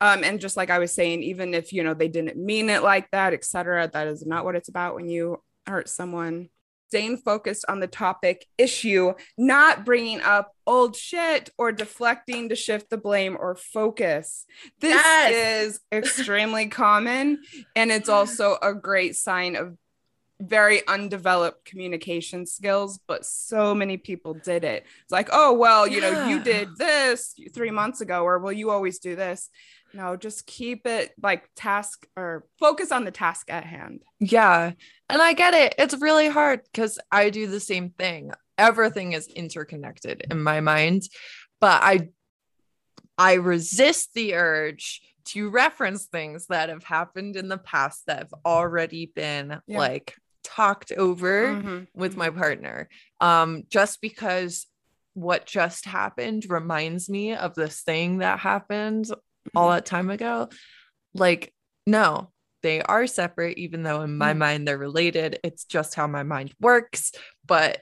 Um, 0.00 0.24
and 0.24 0.40
just 0.40 0.56
like 0.56 0.70
I 0.70 0.80
was 0.80 0.92
saying, 0.92 1.22
even 1.22 1.54
if 1.54 1.72
you 1.72 1.84
know 1.84 1.94
they 1.94 2.08
didn't 2.08 2.36
mean 2.36 2.70
it 2.70 2.82
like 2.82 3.10
that, 3.10 3.34
etc., 3.34 3.88
that 3.92 4.08
is 4.08 4.26
not 4.26 4.44
what 4.44 4.56
it's 4.56 4.68
about 4.68 4.94
when 4.94 5.08
you 5.08 5.40
hurt 5.66 5.88
someone 5.88 6.48
staying 6.92 7.16
focused 7.16 7.64
on 7.70 7.80
the 7.80 7.86
topic 7.86 8.46
issue, 8.58 9.14
not 9.38 9.82
bringing 9.82 10.20
up 10.20 10.54
old 10.66 10.94
shit 10.94 11.48
or 11.56 11.72
deflecting 11.72 12.50
to 12.50 12.54
shift 12.54 12.90
the 12.90 12.98
blame 12.98 13.34
or 13.40 13.54
focus. 13.54 14.44
This 14.78 14.92
yes. 14.92 15.32
is 15.32 15.80
extremely 15.92 16.66
common. 16.66 17.40
And 17.74 17.90
it's 17.90 18.10
also 18.10 18.58
a 18.60 18.74
great 18.74 19.16
sign 19.16 19.56
of 19.56 19.78
very 20.38 20.86
undeveloped 20.86 21.64
communication 21.64 22.44
skills, 22.44 23.00
but 23.06 23.24
so 23.24 23.74
many 23.74 23.96
people 23.96 24.34
did 24.34 24.62
it. 24.62 24.84
It's 25.02 25.12
like, 25.12 25.30
oh, 25.32 25.54
well, 25.54 25.86
you 25.86 26.02
know, 26.02 26.28
you 26.28 26.42
did 26.42 26.76
this 26.76 27.34
three 27.54 27.70
months 27.70 28.02
ago, 28.02 28.22
or 28.22 28.38
well, 28.38 28.52
you 28.52 28.68
always 28.68 28.98
do 28.98 29.16
this. 29.16 29.48
No, 29.94 30.16
just 30.16 30.46
keep 30.46 30.86
it 30.86 31.12
like 31.22 31.48
task 31.54 32.06
or 32.16 32.46
focus 32.58 32.92
on 32.92 33.04
the 33.04 33.10
task 33.10 33.50
at 33.50 33.64
hand. 33.64 34.02
Yeah. 34.20 34.72
And 35.08 35.22
I 35.22 35.32
get 35.34 35.54
it. 35.54 35.74
It's 35.78 36.00
really 36.00 36.28
hard 36.28 36.60
because 36.64 36.98
I 37.10 37.30
do 37.30 37.46
the 37.46 37.60
same 37.60 37.90
thing. 37.90 38.32
Everything 38.56 39.12
is 39.12 39.26
interconnected 39.26 40.26
in 40.30 40.42
my 40.42 40.60
mind, 40.60 41.02
but 41.60 41.82
I 41.82 42.08
I 43.18 43.34
resist 43.34 44.14
the 44.14 44.34
urge 44.34 45.02
to 45.24 45.50
reference 45.50 46.06
things 46.06 46.46
that 46.46 46.68
have 46.68 46.84
happened 46.84 47.36
in 47.36 47.48
the 47.48 47.58
past 47.58 48.06
that 48.06 48.18
have 48.18 48.34
already 48.44 49.06
been 49.14 49.60
yeah. 49.66 49.78
like 49.78 50.14
talked 50.42 50.92
over 50.92 51.48
mm-hmm. 51.48 51.84
with 51.94 52.16
my 52.16 52.28
mm-hmm. 52.28 52.38
partner. 52.38 52.88
Um 53.20 53.64
just 53.68 54.00
because 54.00 54.66
what 55.14 55.44
just 55.44 55.84
happened 55.84 56.46
reminds 56.48 57.08
me 57.10 57.34
of 57.34 57.54
this 57.54 57.82
thing 57.82 58.18
that 58.18 58.38
happened 58.38 59.10
all 59.54 59.70
that 59.70 59.86
time 59.86 60.10
ago. 60.10 60.48
Like, 61.14 61.52
no, 61.86 62.30
they 62.62 62.80
are 62.80 63.06
separate, 63.06 63.58
even 63.58 63.82
though 63.82 64.02
in 64.02 64.16
my 64.16 64.34
mm. 64.34 64.38
mind 64.38 64.68
they're 64.68 64.78
related. 64.78 65.40
It's 65.42 65.64
just 65.64 65.94
how 65.94 66.06
my 66.06 66.22
mind 66.22 66.54
works. 66.60 67.12
But, 67.46 67.80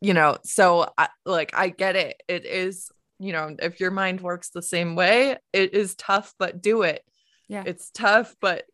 you 0.00 0.14
know, 0.14 0.38
so 0.44 0.92
I, 0.96 1.08
like, 1.24 1.52
I 1.54 1.68
get 1.68 1.96
it. 1.96 2.22
It 2.28 2.46
is, 2.46 2.90
you 3.18 3.32
know, 3.32 3.56
if 3.60 3.80
your 3.80 3.90
mind 3.90 4.20
works 4.20 4.50
the 4.50 4.62
same 4.62 4.96
way, 4.96 5.36
it 5.52 5.74
is 5.74 5.94
tough, 5.94 6.34
but 6.38 6.62
do 6.62 6.82
it. 6.82 7.02
Yeah. 7.48 7.64
It's 7.66 7.90
tough, 7.90 8.34
but 8.40 8.64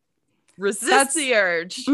resist 0.59 0.91
That's, 0.91 1.15
the 1.15 1.35
urge. 1.35 1.85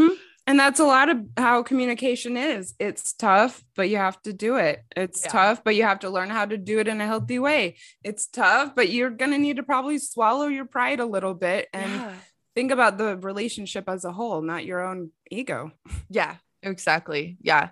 And 0.51 0.59
that's 0.59 0.81
a 0.81 0.85
lot 0.85 1.09
of 1.09 1.25
how 1.37 1.63
communication 1.63 2.37
is. 2.37 2.75
It's 2.81 3.13
tough, 3.13 3.63
but 3.77 3.89
you 3.89 3.99
have 3.99 4.21
to 4.23 4.33
do 4.33 4.57
it. 4.57 4.83
It's 4.97 5.23
yeah. 5.23 5.31
tough, 5.31 5.63
but 5.63 5.77
you 5.77 5.85
have 5.85 6.01
to 6.01 6.11
learn 6.11 6.29
how 6.29 6.45
to 6.45 6.59
do 6.59 6.81
it 6.81 6.89
in 6.89 7.01
a 7.01 7.07
healthy 7.07 7.39
way. 7.39 7.77
It's 8.03 8.27
tough, 8.27 8.75
but 8.75 8.89
you're 8.89 9.11
going 9.11 9.31
to 9.31 9.39
need 9.39 9.59
to 9.59 9.63
probably 9.63 9.99
swallow 9.99 10.49
your 10.49 10.65
pride 10.65 10.99
a 10.99 11.07
little 11.07 11.35
bit 11.35 11.69
and 11.73 11.93
yeah. 11.93 12.15
think 12.57 12.73
about 12.73 12.99
the 12.99 13.17
relationship 13.19 13.89
as 13.89 14.05
a 14.05 14.11
whole, 14.11 14.43
not 14.43 14.65
your 14.65 14.81
own 14.81 15.13
ego. 15.31 15.71
Yeah, 16.09 16.35
exactly. 16.65 17.37
Yeah. 17.41 17.69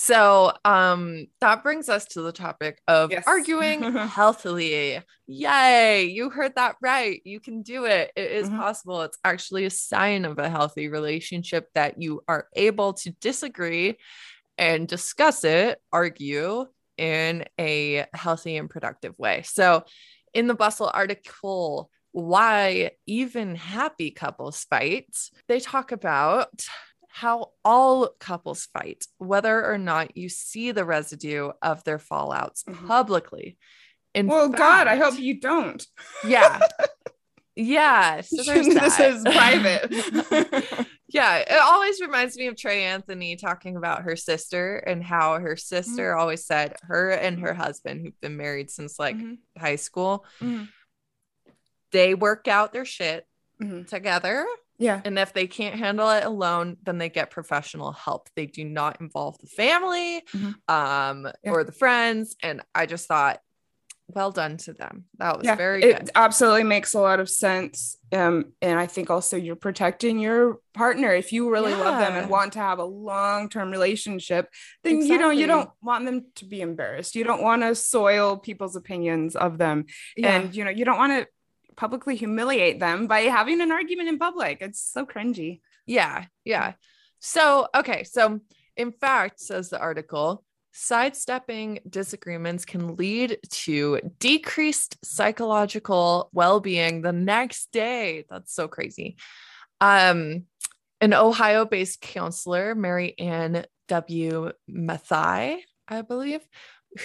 So 0.00 0.52
um 0.64 1.26
that 1.40 1.64
brings 1.64 1.88
us 1.88 2.04
to 2.10 2.22
the 2.22 2.30
topic 2.30 2.80
of 2.86 3.10
yes. 3.10 3.24
arguing 3.26 3.82
healthily. 3.92 5.00
Yay, 5.26 6.04
you 6.04 6.30
heard 6.30 6.54
that 6.54 6.76
right. 6.80 7.20
You 7.24 7.40
can 7.40 7.62
do 7.62 7.84
it. 7.84 8.12
It 8.14 8.30
is 8.30 8.46
mm-hmm. 8.46 8.58
possible. 8.58 9.02
It's 9.02 9.18
actually 9.24 9.64
a 9.64 9.70
sign 9.70 10.24
of 10.24 10.38
a 10.38 10.48
healthy 10.48 10.86
relationship 10.86 11.66
that 11.74 12.00
you 12.00 12.22
are 12.28 12.46
able 12.54 12.92
to 12.92 13.10
disagree 13.20 13.98
and 14.56 14.86
discuss 14.86 15.42
it, 15.42 15.80
argue 15.92 16.66
in 16.96 17.44
a 17.58 18.06
healthy 18.14 18.56
and 18.56 18.70
productive 18.70 19.18
way. 19.18 19.42
So 19.42 19.82
in 20.32 20.46
the 20.46 20.54
Bustle 20.54 20.92
article, 20.94 21.90
why 22.12 22.92
even 23.06 23.56
happy 23.56 24.12
couples 24.12 24.64
fight, 24.70 25.08
they 25.48 25.58
talk 25.58 25.90
about 25.90 26.68
how 27.08 27.52
all 27.64 28.10
couples 28.20 28.66
fight, 28.72 29.06
whether 29.18 29.64
or 29.64 29.78
not 29.78 30.16
you 30.16 30.28
see 30.28 30.70
the 30.70 30.84
residue 30.84 31.50
of 31.62 31.82
their 31.84 31.98
fallouts 31.98 32.64
mm-hmm. 32.64 32.86
publicly. 32.86 33.58
In 34.14 34.26
well, 34.26 34.48
fact, 34.48 34.58
God, 34.58 34.86
I 34.86 34.96
hope 34.96 35.18
you 35.18 35.40
don't. 35.40 35.84
Yeah. 36.24 36.60
Yeah. 37.60 38.20
So 38.20 38.36
this 38.44 39.00
is 39.00 39.22
private. 39.24 39.90
yeah. 41.08 41.38
It 41.38 41.60
always 41.60 42.00
reminds 42.00 42.36
me 42.36 42.46
of 42.46 42.56
Trey 42.56 42.84
Anthony 42.84 43.34
talking 43.34 43.76
about 43.76 44.02
her 44.02 44.14
sister 44.14 44.76
and 44.76 45.02
how 45.02 45.40
her 45.40 45.56
sister 45.56 46.12
mm-hmm. 46.12 46.20
always 46.20 46.46
said 46.46 46.76
her 46.82 47.10
and 47.10 47.40
her 47.40 47.54
husband, 47.54 48.00
who've 48.00 48.20
been 48.20 48.36
married 48.36 48.70
since 48.70 48.96
like 49.00 49.16
mm-hmm. 49.16 49.60
high 49.60 49.74
school, 49.74 50.24
mm-hmm. 50.40 50.66
they 51.90 52.14
work 52.14 52.46
out 52.46 52.72
their 52.72 52.84
shit 52.84 53.26
mm-hmm. 53.60 53.82
together 53.82 54.46
yeah. 54.78 55.00
And 55.04 55.18
if 55.18 55.32
they 55.32 55.46
can't 55.46 55.74
handle 55.74 56.08
it 56.10 56.24
alone, 56.24 56.76
then 56.84 56.98
they 56.98 57.08
get 57.08 57.30
professional 57.30 57.92
help. 57.92 58.28
They 58.36 58.46
do 58.46 58.64
not 58.64 59.00
involve 59.00 59.38
the 59.38 59.48
family 59.48 60.22
mm-hmm. 60.32 60.50
um, 60.74 61.30
yeah. 61.42 61.50
or 61.50 61.64
the 61.64 61.72
friends. 61.72 62.36
And 62.42 62.62
I 62.74 62.86
just 62.86 63.08
thought, 63.08 63.40
well 64.10 64.30
done 64.30 64.56
to 64.56 64.72
them. 64.72 65.04
That 65.18 65.36
was 65.36 65.44
yeah, 65.44 65.54
very 65.54 65.82
good. 65.82 65.90
It 65.90 66.10
absolutely 66.14 66.64
makes 66.64 66.94
a 66.94 67.00
lot 67.00 67.20
of 67.20 67.28
sense. 67.28 67.96
Um, 68.10 68.52
and 68.62 68.78
I 68.78 68.86
think 68.86 69.10
also 69.10 69.36
you're 69.36 69.54
protecting 69.54 70.18
your 70.18 70.60
partner. 70.72 71.12
If 71.12 71.30
you 71.30 71.50
really 71.50 71.72
yeah. 71.72 71.78
love 71.78 71.98
them 71.98 72.16
and 72.16 72.30
want 72.30 72.54
to 72.54 72.58
have 72.58 72.78
a 72.78 72.84
long-term 72.84 73.70
relationship, 73.70 74.48
then 74.82 74.96
exactly. 74.96 75.14
you 75.14 75.20
know 75.20 75.30
you 75.30 75.46
don't 75.46 75.70
want 75.82 76.06
them 76.06 76.26
to 76.36 76.46
be 76.46 76.62
embarrassed. 76.62 77.16
You 77.16 77.24
don't 77.24 77.42
want 77.42 77.62
to 77.62 77.74
soil 77.74 78.38
people's 78.38 78.76
opinions 78.76 79.36
of 79.36 79.58
them. 79.58 79.84
Yeah. 80.16 80.38
And 80.38 80.56
you 80.56 80.64
know, 80.64 80.70
you 80.70 80.86
don't 80.86 80.98
want 80.98 81.12
to 81.12 81.28
publicly 81.78 82.16
humiliate 82.16 82.80
them 82.80 83.06
by 83.06 83.20
having 83.20 83.60
an 83.60 83.70
argument 83.70 84.08
in 84.08 84.18
public. 84.18 84.58
It's 84.60 84.80
so 84.80 85.06
cringy. 85.06 85.60
Yeah. 85.86 86.24
Yeah. 86.44 86.72
So, 87.20 87.68
okay. 87.74 88.02
So, 88.02 88.40
in 88.76 88.90
fact, 88.90 89.38
says 89.40 89.70
the 89.70 89.78
article, 89.78 90.44
sidestepping 90.72 91.78
disagreements 91.88 92.64
can 92.64 92.96
lead 92.96 93.38
to 93.50 94.00
decreased 94.18 94.98
psychological 95.04 96.30
well-being 96.32 97.00
the 97.00 97.12
next 97.12 97.70
day. 97.70 98.24
That's 98.28 98.52
so 98.52 98.66
crazy. 98.66 99.16
Um, 99.80 100.46
an 101.00 101.14
Ohio-based 101.14 102.00
counselor, 102.00 102.74
Mary 102.74 103.16
Ann 103.20 103.64
W. 103.86 104.50
Mathai, 104.68 105.58
I 105.86 106.02
believe, 106.02 106.40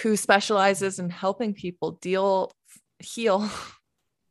who 0.02 0.16
specializes 0.16 0.98
in 0.98 1.10
helping 1.10 1.54
people 1.54 1.92
deal 1.92 2.50
heal 2.98 3.48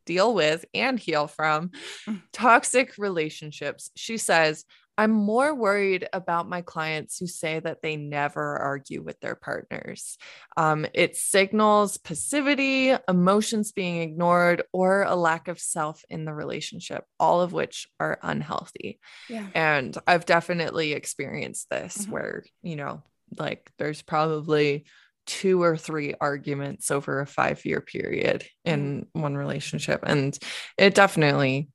deal 0.05 0.33
with 0.33 0.65
and 0.73 0.99
heal 0.99 1.27
from 1.27 1.71
mm. 2.07 2.21
toxic 2.31 2.97
relationships. 2.97 3.91
She 3.95 4.17
says, 4.17 4.65
I'm 4.97 5.11
more 5.11 5.55
worried 5.55 6.07
about 6.13 6.47
my 6.47 6.61
clients 6.61 7.17
who 7.17 7.25
say 7.25 7.59
that 7.59 7.81
they 7.81 7.95
never 7.95 8.57
argue 8.57 9.01
with 9.01 9.19
their 9.21 9.35
partners. 9.35 10.17
Um, 10.55 10.85
it 10.93 11.15
signals 11.15 11.97
passivity, 11.97 12.93
emotions 13.09 13.71
being 13.71 14.01
ignored, 14.01 14.63
or 14.71 15.03
a 15.03 15.15
lack 15.15 15.47
of 15.47 15.59
self 15.59 16.03
in 16.09 16.25
the 16.25 16.33
relationship, 16.33 17.05
all 17.19 17.41
of 17.41 17.53
which 17.53 17.87
are 17.99 18.19
unhealthy. 18.21 18.99
Yeah. 19.29 19.47
And 19.55 19.97
I've 20.05 20.25
definitely 20.25 20.93
experienced 20.93 21.71
this 21.71 21.97
mm-hmm. 21.97 22.11
where, 22.11 22.43
you 22.61 22.75
know, 22.75 23.01
like 23.35 23.71
there's 23.79 24.03
probably 24.03 24.85
two 25.25 25.61
or 25.61 25.77
three 25.77 26.13
arguments 26.19 26.91
over 26.91 27.21
a 27.21 27.27
five 27.27 27.63
year 27.65 27.81
period 27.81 28.45
in 28.65 29.05
mm. 29.15 29.21
one 29.21 29.35
relationship 29.35 30.01
and 30.05 30.37
it 30.77 30.95
definitely 30.95 31.69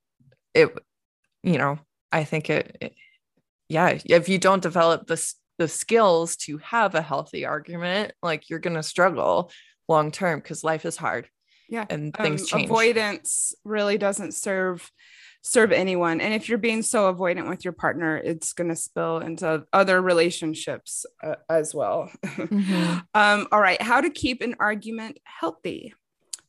it 0.53 0.69
you 1.43 1.57
know 1.57 1.79
i 2.11 2.23
think 2.23 2.49
it, 2.49 2.77
it 2.81 2.93
yeah 3.67 3.97
if 4.05 4.29
you 4.29 4.37
don't 4.37 4.63
develop 4.63 5.07
the 5.07 5.33
the 5.57 5.67
skills 5.67 6.35
to 6.37 6.57
have 6.59 6.95
a 6.95 7.01
healthy 7.01 7.45
argument 7.45 8.13
like 8.21 8.49
you're 8.49 8.59
going 8.59 8.75
to 8.75 8.83
struggle 8.83 9.51
long 9.87 10.11
term 10.11 10.39
because 10.39 10.63
life 10.63 10.85
is 10.85 10.95
hard 10.95 11.27
yeah 11.67 11.85
and 11.89 12.15
things 12.15 12.41
um, 12.41 12.47
change 12.59 12.65
avoidance 12.69 13.53
really 13.63 13.97
doesn't 13.97 14.33
serve 14.33 14.89
serve 15.41 15.71
anyone. 15.71 16.21
And 16.21 16.33
if 16.33 16.49
you're 16.49 16.57
being 16.57 16.81
so 16.81 17.13
avoidant 17.13 17.47
with 17.47 17.63
your 17.63 17.73
partner, 17.73 18.17
it's 18.17 18.53
going 18.53 18.69
to 18.69 18.75
spill 18.75 19.19
into 19.19 19.65
other 19.71 20.01
relationships 20.01 21.05
uh, 21.23 21.35
as 21.49 21.73
well. 21.73 22.11
Mm-hmm. 22.39 22.99
um, 23.13 23.47
all 23.51 23.59
right. 23.59 23.81
How 23.81 24.01
to 24.01 24.09
keep 24.09 24.41
an 24.41 24.55
argument 24.59 25.19
healthy. 25.23 25.93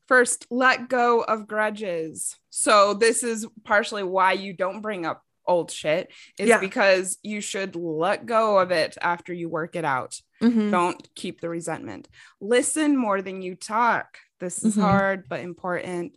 First, 0.06 0.46
let 0.50 0.88
go 0.88 1.20
of 1.20 1.46
grudges. 1.46 2.36
So, 2.48 2.94
this 2.94 3.22
is 3.22 3.46
partially 3.64 4.02
why 4.02 4.32
you 4.32 4.52
don't 4.52 4.80
bring 4.80 5.04
up 5.04 5.22
old 5.46 5.70
shit, 5.70 6.10
is 6.38 6.48
yeah. 6.48 6.58
because 6.58 7.18
you 7.22 7.40
should 7.40 7.76
let 7.76 8.24
go 8.24 8.58
of 8.58 8.70
it 8.70 8.96
after 9.00 9.32
you 9.32 9.48
work 9.48 9.76
it 9.76 9.84
out. 9.84 10.20
Mm-hmm. 10.42 10.70
Don't 10.70 11.14
keep 11.14 11.40
the 11.40 11.48
resentment. 11.48 12.08
Listen 12.40 12.96
more 12.96 13.20
than 13.20 13.42
you 13.42 13.56
talk. 13.56 14.18
This 14.38 14.64
is 14.64 14.72
mm-hmm. 14.74 14.82
hard, 14.82 15.28
but 15.28 15.40
important 15.40 16.14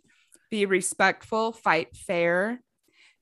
be 0.54 0.66
respectful, 0.66 1.50
fight 1.50 1.96
fair, 1.96 2.60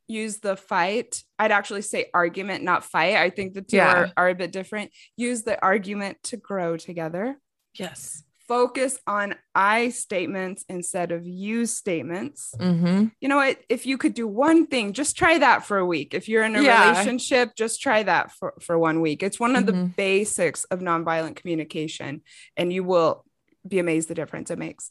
use 0.07 0.41
the 0.41 0.55
fight. 0.55 1.25
I'd 1.39 1.51
actually 1.51 1.81
say 1.81 2.11
argument, 2.13 2.63
not 2.63 2.85
fight. 2.85 3.17
I 3.17 3.31
think 3.31 3.55
the 3.55 3.63
two 3.63 3.79
yeah. 3.79 3.95
are, 3.95 4.13
are 4.19 4.29
a 4.29 4.35
bit 4.35 4.53
different. 4.53 4.91
Use 5.17 5.43
the 5.43 5.59
argument 5.63 6.19
to 6.25 6.37
grow 6.37 6.77
together. 6.77 7.39
Yes. 7.73 8.23
Focus 8.47 8.99
on 9.07 9.35
I 9.55 9.89
statements 9.89 10.67
instead 10.69 11.11
of 11.11 11.27
you 11.27 11.65
statements. 11.65 12.55
Mm-hmm. 12.59 13.07
You 13.19 13.29
know 13.31 13.37
what? 13.37 13.57
If 13.71 13.87
you 13.87 13.97
could 13.97 14.13
do 14.13 14.29
one 14.29 14.67
thing, 14.67 14.93
just 14.93 15.17
try 15.17 15.39
that 15.39 15.65
for 15.65 15.79
a 15.79 15.87
week. 15.87 16.13
If 16.13 16.29
you're 16.29 16.45
in 16.45 16.55
a 16.55 16.63
yeah. 16.63 16.91
relationship, 16.91 17.57
just 17.57 17.81
try 17.81 18.03
that 18.03 18.31
for, 18.33 18.53
for 18.61 18.79
one 18.79 19.01
week. 19.01 19.23
It's 19.23 19.41
one 19.41 19.57
of 19.57 19.65
mm-hmm. 19.65 19.85
the 19.85 19.89
basics 19.89 20.65
of 20.65 20.81
nonviolent 20.81 21.37
communication, 21.37 22.21
and 22.59 22.71
you 22.71 22.85
will 22.85 23.25
be 23.67 23.79
amazed 23.79 24.09
the 24.09 24.15
difference 24.15 24.51
it 24.51 24.59
makes. 24.59 24.91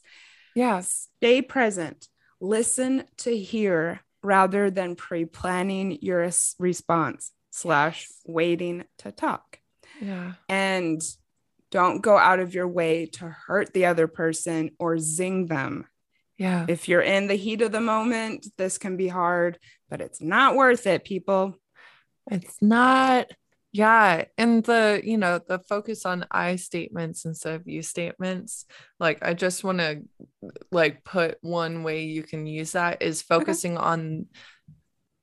Yes. 0.56 1.08
Stay 1.18 1.40
present 1.40 2.08
listen 2.42 3.04
to 3.18 3.34
hear 3.34 4.00
rather 4.22 4.70
than 4.70 4.96
pre-planning 4.96 5.98
your 6.02 6.28
response 6.58 7.30
slash 7.50 8.08
waiting 8.26 8.84
to 8.98 9.12
talk. 9.12 9.58
Yeah. 10.00 10.32
And 10.48 11.00
don't 11.70 12.02
go 12.02 12.18
out 12.18 12.40
of 12.40 12.54
your 12.54 12.68
way 12.68 13.06
to 13.06 13.28
hurt 13.28 13.72
the 13.72 13.86
other 13.86 14.08
person 14.08 14.72
or 14.78 14.98
zing 14.98 15.46
them. 15.46 15.86
Yeah. 16.36 16.66
If 16.68 16.88
you're 16.88 17.00
in 17.00 17.28
the 17.28 17.36
heat 17.36 17.62
of 17.62 17.72
the 17.72 17.80
moment 17.80 18.46
this 18.58 18.76
can 18.76 18.96
be 18.96 19.08
hard 19.08 19.58
but 19.88 20.00
it's 20.00 20.20
not 20.20 20.56
worth 20.56 20.86
it 20.86 21.04
people. 21.04 21.56
It's 22.30 22.56
not 22.60 23.26
yeah. 23.72 24.24
And 24.36 24.62
the, 24.62 25.00
you 25.02 25.16
know, 25.16 25.38
the 25.38 25.58
focus 25.58 26.04
on 26.04 26.26
I 26.30 26.56
statements 26.56 27.24
instead 27.24 27.54
of 27.54 27.66
you 27.66 27.82
statements. 27.82 28.66
Like, 29.00 29.20
I 29.22 29.32
just 29.32 29.64
want 29.64 29.78
to 29.78 30.02
like 30.70 31.02
put 31.04 31.38
one 31.40 31.82
way 31.82 32.04
you 32.04 32.22
can 32.22 32.46
use 32.46 32.72
that 32.72 33.00
is 33.00 33.22
focusing 33.22 33.78
okay. 33.78 33.84
on 33.84 34.26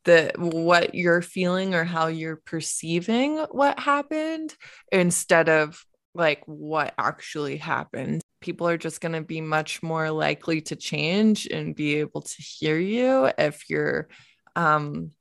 the 0.06 0.32
what 0.38 0.96
you're 0.96 1.22
feeling 1.22 1.76
or 1.76 1.84
how 1.84 2.08
you're 2.08 2.42
perceiving 2.44 3.38
what 3.52 3.80
happened 3.80 4.56
instead 4.92 5.50
of 5.50 5.84
like 6.16 6.42
what 6.46 6.96
actually 6.98 7.58
happened. 7.58 8.22
People 8.42 8.68
are 8.68 8.78
just 8.78 9.00
going 9.00 9.12
to 9.12 9.22
be 9.22 9.42
much 9.42 9.84
more 9.84 10.10
likely 10.10 10.62
to 10.62 10.76
change 10.76 11.46
and 11.46 11.76
be 11.76 11.96
able 11.96 12.22
to 12.22 12.42
hear 12.42 12.80
you 12.80 13.30
if 13.38 13.70
you're 13.70 14.08
um 14.56 15.12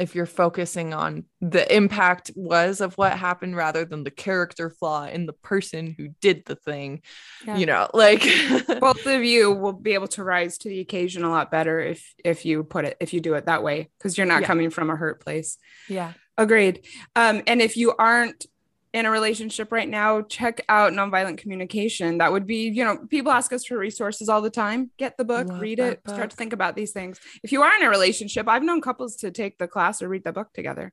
if 0.00 0.14
you're 0.14 0.26
focusing 0.26 0.94
on 0.94 1.24
the 1.40 1.74
impact 1.74 2.30
was 2.34 2.80
of 2.80 2.94
what 2.94 3.12
happened 3.12 3.54
rather 3.54 3.84
than 3.84 4.02
the 4.02 4.10
character 4.10 4.70
flaw 4.70 5.06
in 5.06 5.26
the 5.26 5.32
person 5.32 5.94
who 5.96 6.08
did 6.20 6.44
the 6.46 6.56
thing 6.56 7.02
yeah. 7.46 7.56
you 7.56 7.66
know 7.66 7.88
like 7.92 8.22
both 8.80 9.06
of 9.06 9.22
you 9.22 9.52
will 9.52 9.72
be 9.72 9.94
able 9.94 10.08
to 10.08 10.24
rise 10.24 10.58
to 10.58 10.68
the 10.68 10.80
occasion 10.80 11.22
a 11.22 11.30
lot 11.30 11.50
better 11.50 11.80
if 11.80 12.14
if 12.24 12.44
you 12.44 12.64
put 12.64 12.84
it 12.84 12.96
if 13.00 13.12
you 13.12 13.20
do 13.20 13.34
it 13.34 13.46
that 13.46 13.62
way 13.62 13.88
because 13.98 14.16
you're 14.16 14.26
not 14.26 14.42
yeah. 14.42 14.46
coming 14.46 14.70
from 14.70 14.90
a 14.90 14.96
hurt 14.96 15.20
place 15.20 15.58
yeah 15.88 16.12
agreed 16.38 16.86
um 17.16 17.42
and 17.46 17.60
if 17.60 17.76
you 17.76 17.94
aren't 17.98 18.46
in 18.92 19.06
a 19.06 19.10
relationship 19.10 19.70
right 19.70 19.88
now, 19.88 20.22
check 20.22 20.60
out 20.68 20.92
nonviolent 20.92 21.38
communication. 21.38 22.18
That 22.18 22.32
would 22.32 22.46
be, 22.46 22.68
you 22.68 22.84
know, 22.84 22.98
people 23.08 23.30
ask 23.30 23.52
us 23.52 23.64
for 23.64 23.78
resources 23.78 24.28
all 24.28 24.42
the 24.42 24.50
time. 24.50 24.90
Get 24.98 25.16
the 25.16 25.24
book, 25.24 25.48
Love 25.48 25.60
read 25.60 25.78
it, 25.78 26.02
book. 26.02 26.14
start 26.14 26.30
to 26.30 26.36
think 26.36 26.52
about 26.52 26.74
these 26.74 26.90
things. 26.90 27.20
If 27.42 27.52
you 27.52 27.62
are 27.62 27.74
in 27.76 27.84
a 27.84 27.90
relationship, 27.90 28.48
I've 28.48 28.64
known 28.64 28.80
couples 28.80 29.16
to 29.16 29.30
take 29.30 29.58
the 29.58 29.68
class 29.68 30.02
or 30.02 30.08
read 30.08 30.24
the 30.24 30.32
book 30.32 30.52
together. 30.52 30.92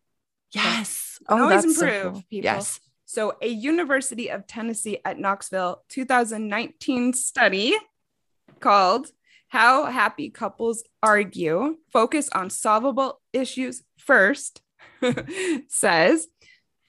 Yes. 0.52 1.20
So, 1.20 1.26
oh, 1.30 1.44
always 1.44 1.66
improve 1.66 2.24
people. 2.30 2.46
Yes. 2.46 2.80
So, 3.06 3.36
a 3.42 3.48
University 3.48 4.30
of 4.30 4.46
Tennessee 4.48 5.00
at 5.04 5.18
Knoxville 5.18 5.82
2019 5.90 7.14
study 7.14 7.76
called 8.60 9.08
How 9.48 9.86
Happy 9.86 10.30
Couples 10.30 10.84
Argue 11.02 11.78
Focus 11.92 12.30
on 12.30 12.50
Solvable 12.50 13.22
Issues 13.34 13.84
First 13.98 14.62
says 15.68 16.28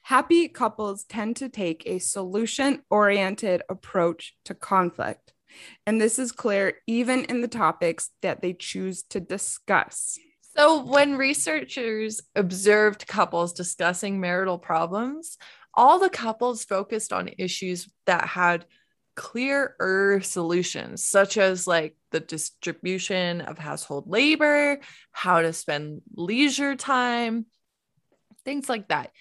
Happy 0.09 0.47
couples 0.47 1.03
tend 1.03 1.35
to 1.35 1.47
take 1.47 1.83
a 1.85 1.99
solution 1.99 2.81
oriented 2.89 3.61
approach 3.69 4.33
to 4.43 4.55
conflict. 4.55 5.33
And 5.85 6.01
this 6.01 6.17
is 6.17 6.31
clear 6.31 6.73
even 6.87 7.25
in 7.25 7.41
the 7.41 7.47
topics 7.47 8.09
that 8.23 8.41
they 8.41 8.53
choose 8.53 9.03
to 9.11 9.19
discuss. 9.19 10.17
So, 10.57 10.83
when 10.83 11.15
researchers 11.15 12.21
observed 12.35 13.05
couples 13.05 13.53
discussing 13.53 14.19
marital 14.19 14.57
problems, 14.57 15.37
all 15.75 15.99
the 15.99 16.09
couples 16.09 16.63
focused 16.63 17.13
on 17.13 17.29
issues 17.37 17.87
that 18.07 18.25
had 18.25 18.65
clearer 19.15 20.21
solutions, 20.23 21.03
such 21.03 21.37
as 21.37 21.67
like 21.67 21.95
the 22.09 22.19
distribution 22.19 23.41
of 23.41 23.59
household 23.59 24.09
labor, 24.09 24.79
how 25.11 25.43
to 25.43 25.53
spend 25.53 26.01
leisure 26.15 26.75
time, 26.75 27.45
things 28.43 28.67
like 28.67 28.87
that. 28.87 29.11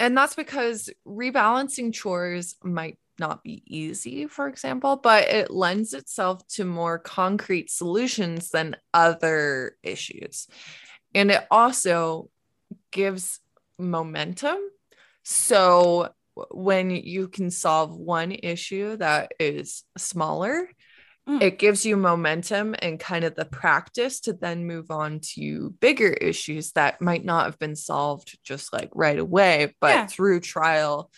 And 0.00 0.16
that's 0.16 0.34
because 0.34 0.90
rebalancing 1.06 1.92
chores 1.92 2.56
might 2.64 2.98
not 3.18 3.44
be 3.44 3.62
easy, 3.66 4.26
for 4.26 4.48
example, 4.48 4.96
but 4.96 5.24
it 5.28 5.50
lends 5.50 5.92
itself 5.92 6.44
to 6.48 6.64
more 6.64 6.98
concrete 6.98 7.70
solutions 7.70 8.48
than 8.48 8.76
other 8.94 9.76
issues. 9.82 10.48
And 11.14 11.30
it 11.30 11.46
also 11.50 12.30
gives 12.90 13.40
momentum. 13.78 14.56
So 15.22 16.08
when 16.50 16.90
you 16.90 17.28
can 17.28 17.50
solve 17.50 17.94
one 17.94 18.32
issue 18.32 18.96
that 18.96 19.32
is 19.38 19.84
smaller, 19.98 20.66
Mm. 21.30 21.42
It 21.42 21.58
gives 21.58 21.86
you 21.86 21.96
momentum 21.96 22.74
and 22.80 22.98
kind 22.98 23.24
of 23.24 23.36
the 23.36 23.44
practice 23.44 24.20
to 24.20 24.32
then 24.32 24.66
move 24.66 24.90
on 24.90 25.20
to 25.34 25.70
bigger 25.80 26.08
issues 26.08 26.72
that 26.72 27.00
might 27.00 27.24
not 27.24 27.44
have 27.44 27.58
been 27.58 27.76
solved 27.76 28.36
just 28.42 28.72
like 28.72 28.90
right 28.94 29.18
away, 29.18 29.74
but 29.80 29.94
yeah. 29.94 30.06
through 30.06 30.40
trial 30.40 31.10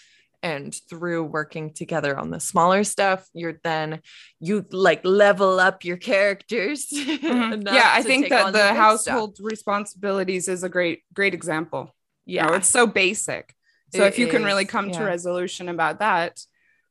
and 0.42 0.74
through 0.90 1.24
working 1.24 1.72
together 1.72 2.18
on 2.18 2.30
the 2.30 2.40
smaller 2.40 2.82
stuff 2.82 3.28
you're 3.32 3.60
then 3.62 4.00
you 4.40 4.66
like 4.72 5.00
level 5.04 5.60
up 5.60 5.84
your 5.84 5.96
characters 5.96 6.88
mm-hmm. 6.92 7.62
yeah 7.68 7.92
i 7.94 8.02
think 8.02 8.28
that 8.28 8.52
the 8.52 8.74
household 8.74 9.36
stuff. 9.36 9.46
responsibilities 9.48 10.48
is 10.48 10.64
a 10.64 10.68
great 10.68 11.02
great 11.14 11.32
example 11.32 11.94
yeah 12.26 12.42
you 12.42 12.50
know, 12.50 12.56
it's 12.56 12.68
so 12.68 12.88
basic 12.88 13.54
so 13.94 14.02
it 14.02 14.08
if 14.08 14.18
you 14.18 14.26
is, 14.26 14.32
can 14.32 14.42
really 14.42 14.64
come 14.64 14.88
yeah. 14.88 14.98
to 14.98 15.04
resolution 15.04 15.68
about 15.68 16.00
that 16.00 16.40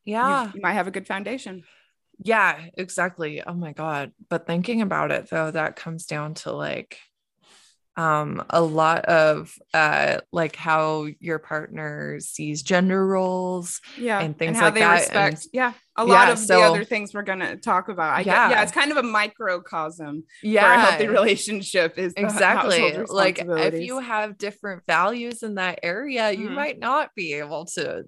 yeah 0.05 0.45
you, 0.45 0.51
you 0.55 0.61
might 0.61 0.73
have 0.73 0.87
a 0.87 0.91
good 0.91 1.05
foundation 1.05 1.63
yeah, 2.23 2.59
exactly. 2.75 3.41
Oh 3.45 3.53
my 3.53 3.73
God. 3.73 4.11
But 4.29 4.45
thinking 4.47 4.81
about 4.81 5.11
it 5.11 5.29
though, 5.29 5.51
that 5.51 5.75
comes 5.75 6.05
down 6.05 6.35
to 6.35 6.51
like 6.51 6.97
um 7.97 8.41
a 8.49 8.61
lot 8.61 9.03
of 9.05 9.53
uh 9.73 10.17
like 10.31 10.55
how 10.55 11.07
your 11.19 11.39
partner 11.39 12.21
sees 12.21 12.63
gender 12.63 13.05
roles 13.05 13.81
yeah 13.97 14.21
and 14.21 14.37
things 14.39 14.49
and 14.49 14.57
how 14.57 14.65
like 14.65 14.75
they 14.75 14.79
that 14.79 14.93
respect 14.93 15.33
and, 15.33 15.45
yeah 15.51 15.73
a 15.97 16.05
lot 16.05 16.27
yeah, 16.27 16.31
of 16.31 16.39
so, 16.39 16.57
the 16.57 16.65
other 16.65 16.83
things 16.85 17.13
we're 17.13 17.21
gonna 17.21 17.57
talk 17.57 17.89
about 17.89 18.13
I 18.13 18.19
yeah 18.19 18.47
get, 18.47 18.55
yeah 18.55 18.63
it's 18.63 18.71
kind 18.71 18.91
of 18.91 18.97
a 18.97 19.03
microcosm 19.03 20.23
yeah 20.41 20.63
for 20.63 20.71
a 20.71 20.79
healthy 20.79 21.07
relationship 21.09 21.97
is 21.97 22.13
exactly 22.15 22.97
like 23.09 23.39
if 23.45 23.81
you 23.81 23.99
have 23.99 24.37
different 24.37 24.83
values 24.87 25.43
in 25.43 25.55
that 25.55 25.79
area 25.83 26.31
mm-hmm. 26.31 26.43
you 26.43 26.49
might 26.49 26.79
not 26.79 27.09
be 27.13 27.33
able 27.33 27.65
to 27.73 28.05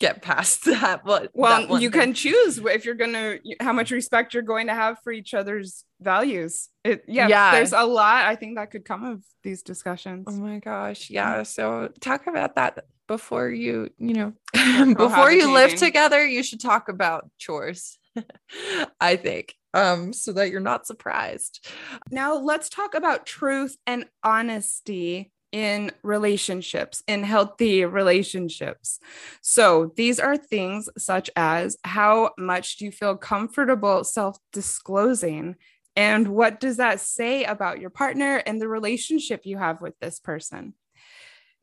get 0.00 0.22
past 0.22 0.64
that 0.64 1.04
but 1.04 1.30
well 1.34 1.66
that 1.66 1.80
you 1.80 1.90
thing. 1.90 2.00
can 2.00 2.14
choose 2.14 2.58
if 2.58 2.84
you're 2.84 2.94
gonna 2.94 3.38
how 3.60 3.72
much 3.72 3.90
respect 3.90 4.34
you're 4.34 4.42
going 4.42 4.68
to 4.68 4.74
have 4.74 4.98
for 5.02 5.12
each 5.12 5.34
other's 5.34 5.84
values. 6.00 6.68
It 6.84 7.04
yeah, 7.08 7.28
yeah 7.28 7.52
there's 7.52 7.72
a 7.72 7.82
lot 7.82 8.24
i 8.24 8.36
think 8.36 8.56
that 8.56 8.70
could 8.70 8.84
come 8.84 9.04
of 9.04 9.22
these 9.42 9.62
discussions. 9.62 10.26
Oh 10.28 10.32
my 10.32 10.58
gosh 10.58 11.10
yeah 11.10 11.42
so 11.42 11.88
talk 12.00 12.26
about 12.26 12.54
that 12.56 12.84
before 13.06 13.48
you 13.48 13.90
you 13.98 14.14
know 14.14 14.94
before 14.94 15.32
you 15.32 15.52
live 15.52 15.74
together 15.74 16.26
you 16.26 16.42
should 16.42 16.60
talk 16.60 16.88
about 16.88 17.30
chores 17.38 17.98
i 19.00 19.16
think 19.16 19.54
um 19.74 20.12
so 20.12 20.32
that 20.32 20.50
you're 20.50 20.60
not 20.60 20.86
surprised. 20.86 21.66
Now 22.10 22.36
let's 22.36 22.68
talk 22.68 22.94
about 22.94 23.26
truth 23.26 23.76
and 23.86 24.06
honesty 24.22 25.30
in 25.52 25.90
relationships, 26.02 27.02
in 27.06 27.22
healthy 27.22 27.84
relationships. 27.84 28.98
So, 29.40 29.92
these 29.96 30.20
are 30.20 30.36
things 30.36 30.88
such 30.98 31.30
as 31.36 31.76
how 31.84 32.30
much 32.38 32.76
do 32.76 32.84
you 32.84 32.92
feel 32.92 33.16
comfortable 33.16 34.04
self 34.04 34.38
disclosing? 34.52 35.56
And 35.96 36.28
what 36.28 36.60
does 36.60 36.76
that 36.76 37.00
say 37.00 37.44
about 37.44 37.80
your 37.80 37.90
partner 37.90 38.36
and 38.46 38.60
the 38.60 38.68
relationship 38.68 39.40
you 39.44 39.58
have 39.58 39.80
with 39.80 39.98
this 40.00 40.20
person? 40.20 40.74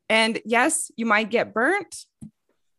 And 0.08 0.40
yes, 0.44 0.90
you 0.96 1.06
might 1.06 1.30
get 1.30 1.54
burnt. 1.54 2.04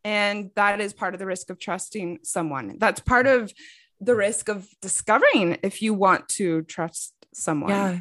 And 0.04 0.50
that 0.54 0.80
is 0.80 0.92
part 0.92 1.14
of 1.14 1.18
the 1.18 1.26
risk 1.26 1.50
of 1.50 1.58
trusting 1.58 2.20
someone. 2.22 2.76
That's 2.78 3.00
part 3.00 3.26
of 3.26 3.52
the 4.00 4.14
risk 4.14 4.48
of 4.48 4.68
discovering 4.80 5.58
if 5.62 5.82
you 5.82 5.94
want 5.94 6.28
to 6.30 6.62
trust 6.62 7.12
someone. 7.34 7.70
Yeah. 7.70 7.98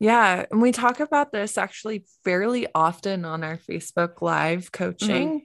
Yeah. 0.00 0.46
And 0.50 0.62
we 0.62 0.72
talk 0.72 1.00
about 1.00 1.32
this 1.32 1.58
actually 1.58 2.04
fairly 2.24 2.66
often 2.74 3.24
on 3.24 3.42
our 3.42 3.56
Facebook 3.56 4.22
Live 4.22 4.70
coaching 4.70 5.40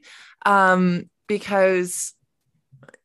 mm-hmm. 0.46 0.52
um, 0.52 1.10
because, 1.28 2.14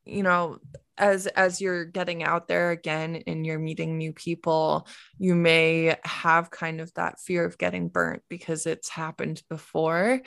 you 0.04 0.22
know, 0.22 0.58
as 0.98 1.26
as 1.28 1.60
you're 1.60 1.84
getting 1.84 2.22
out 2.22 2.48
there 2.48 2.70
again 2.70 3.22
and 3.26 3.46
you're 3.46 3.58
meeting 3.58 3.96
new 3.96 4.12
people 4.12 4.86
you 5.18 5.34
may 5.34 5.96
have 6.04 6.50
kind 6.50 6.80
of 6.80 6.92
that 6.94 7.20
fear 7.20 7.44
of 7.44 7.56
getting 7.56 7.88
burnt 7.88 8.22
because 8.28 8.66
it's 8.66 8.88
happened 8.88 9.42
before 9.48 10.20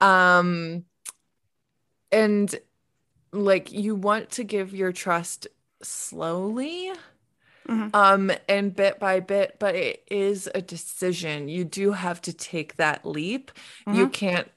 um 0.00 0.84
and 2.10 2.54
like 3.32 3.72
you 3.72 3.94
want 3.94 4.30
to 4.30 4.44
give 4.44 4.74
your 4.74 4.92
trust 4.92 5.48
slowly 5.82 6.92
Mm-hmm. 7.68 7.94
Um, 7.94 8.32
and 8.48 8.74
bit 8.74 8.98
by 8.98 9.20
bit, 9.20 9.56
but 9.58 9.74
it 9.74 10.04
is 10.10 10.48
a 10.54 10.62
decision. 10.62 11.48
You 11.48 11.64
do 11.64 11.92
have 11.92 12.20
to 12.22 12.32
take 12.32 12.76
that 12.76 13.06
leap. 13.06 13.52
Mm-hmm. 13.86 13.98
You 13.98 14.08
can't, 14.08 14.50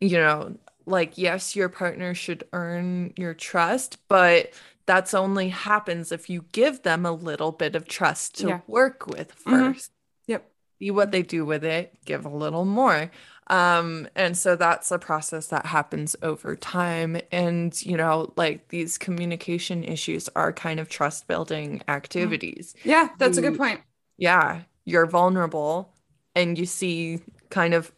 you 0.00 0.18
know, 0.18 0.56
like, 0.84 1.18
yes, 1.18 1.56
your 1.56 1.68
partner 1.68 2.14
should 2.14 2.44
earn 2.52 3.12
your 3.16 3.34
trust, 3.34 3.98
but 4.08 4.50
that's 4.86 5.14
only 5.14 5.48
happens 5.48 6.12
if 6.12 6.30
you 6.30 6.44
give 6.52 6.82
them 6.82 7.04
a 7.04 7.12
little 7.12 7.52
bit 7.52 7.74
of 7.74 7.88
trust 7.88 8.38
to 8.38 8.48
yeah. 8.48 8.60
work 8.66 9.06
with 9.06 9.34
1st 9.44 9.50
mm-hmm. 9.50 9.92
Yep. 10.28 10.50
See 10.78 10.90
what 10.90 11.10
they 11.10 11.22
do 11.22 11.44
with 11.44 11.64
it, 11.64 11.96
give 12.04 12.24
a 12.26 12.30
little 12.30 12.64
more 12.64 13.10
um 13.48 14.08
and 14.16 14.36
so 14.36 14.56
that's 14.56 14.90
a 14.90 14.98
process 14.98 15.48
that 15.48 15.66
happens 15.66 16.16
over 16.22 16.56
time. 16.56 17.18
And 17.30 17.80
you 17.84 17.96
know 17.96 18.32
like 18.36 18.68
these 18.68 18.98
communication 18.98 19.84
issues 19.84 20.28
are 20.34 20.52
kind 20.52 20.80
of 20.80 20.88
trust 20.88 21.26
building 21.26 21.82
activities. 21.88 22.74
Yeah 22.84 23.08
that's 23.18 23.38
you, 23.38 23.46
a 23.46 23.50
good 23.50 23.58
point. 23.58 23.80
Yeah 24.16 24.62
you're 24.84 25.06
vulnerable 25.06 25.92
and 26.34 26.58
you 26.58 26.66
see 26.66 27.20
kind 27.50 27.74
of 27.74 27.92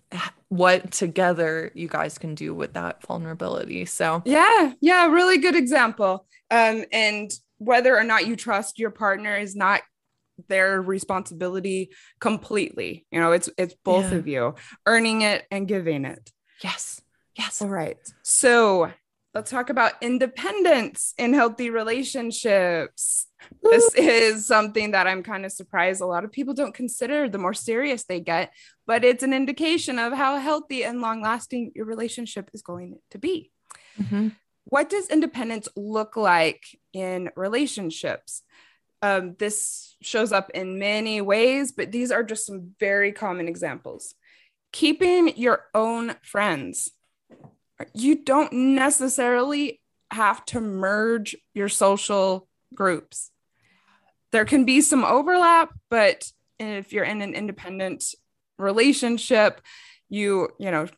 what 0.49 0.91
together 0.91 1.71
you 1.75 1.89
guys 1.89 2.19
can 2.19 2.35
do 2.35 2.55
with 2.55 2.75
that 2.75 3.03
vulnerability. 3.07 3.85
So 3.85 4.23
yeah 4.25 4.73
yeah 4.81 5.07
really 5.07 5.39
good 5.39 5.57
example. 5.57 6.27
Um 6.51 6.85
and 6.93 7.31
whether 7.59 7.97
or 7.97 8.05
not 8.05 8.27
you 8.27 8.37
trust 8.37 8.79
your 8.79 8.91
partner 8.91 9.37
is 9.37 9.57
not 9.57 9.83
their 10.49 10.81
responsibility 10.81 11.91
completely. 12.21 13.07
You 13.11 13.21
know, 13.21 13.33
it's 13.33 13.51
it's 13.59 13.75
both 13.85 14.13
yeah. 14.13 14.19
of 14.19 14.29
you 14.29 14.55
earning 14.87 15.23
it 15.23 15.45
and 15.51 15.67
giving 15.67 16.05
it. 16.05 16.31
Yes. 16.63 17.01
Yes. 17.37 17.63
All 17.63 17.69
right. 17.69 17.99
So 18.23 18.91
let's 19.35 19.51
talk 19.51 19.71
about 19.71 19.93
independence 20.01 21.15
in 21.19 21.33
healthy 21.33 21.71
relationships. 21.71 23.27
This 23.63 23.95
is 23.95 24.47
something 24.47 24.91
that 24.93 25.07
I'm 25.07 25.23
kind 25.23 25.45
of 25.45 25.53
surprised 25.53 26.01
a 26.01 26.07
lot 26.07 26.25
of 26.25 26.33
people 26.33 26.55
don't 26.55 26.75
consider 26.75 27.29
the 27.29 27.39
more 27.39 27.55
serious 27.55 28.05
they 28.05 28.21
get, 28.21 28.53
but 28.87 29.05
it's 29.05 29.23
an 29.23 29.33
indication 29.33 29.99
of 29.99 30.13
how 30.13 30.39
healthy 30.39 30.83
and 30.83 31.01
long 31.01 31.23
lasting 31.23 31.73
your 31.75 31.87
relationship 31.87 32.51
is 32.53 32.63
going 32.63 32.99
to 33.13 33.19
be. 33.19 33.53
Mm-hmm. 34.01 34.29
What 34.65 34.91
does 34.91 35.09
independence 35.09 35.69
look 35.77 36.17
like 36.17 36.65
in 36.93 37.31
relationships? 37.37 38.43
Um, 39.01 39.37
this 39.39 39.88
shows 40.01 40.33
up 40.33 40.51
in 40.51 40.79
many 40.79 41.21
ways, 41.21 41.73
but 41.73 41.93
these 41.93 42.11
are 42.11 42.23
just 42.23 42.47
some 42.47 42.71
very 42.79 43.13
common 43.13 43.49
examples. 43.49 44.15
Keeping 44.73 45.37
your 45.37 45.65
own 45.75 46.17
friends. 46.23 46.91
you 47.95 48.25
don't 48.25 48.53
necessarily 48.53 49.81
have 50.11 50.45
to 50.47 50.61
merge 50.61 51.37
your 51.55 51.69
social 51.69 52.49
groups. 52.75 53.31
There 54.33 54.45
can 54.45 54.65
be 54.65 54.81
some 54.81 55.05
overlap, 55.05 55.73
but 55.91 56.31
if 56.59 56.93
you're 56.93 57.05
in 57.05 57.23
an 57.23 57.35
independent 57.35 58.05
relationship, 58.59 59.61
you, 60.09 60.49
you 60.59 60.71
know, 60.71 60.89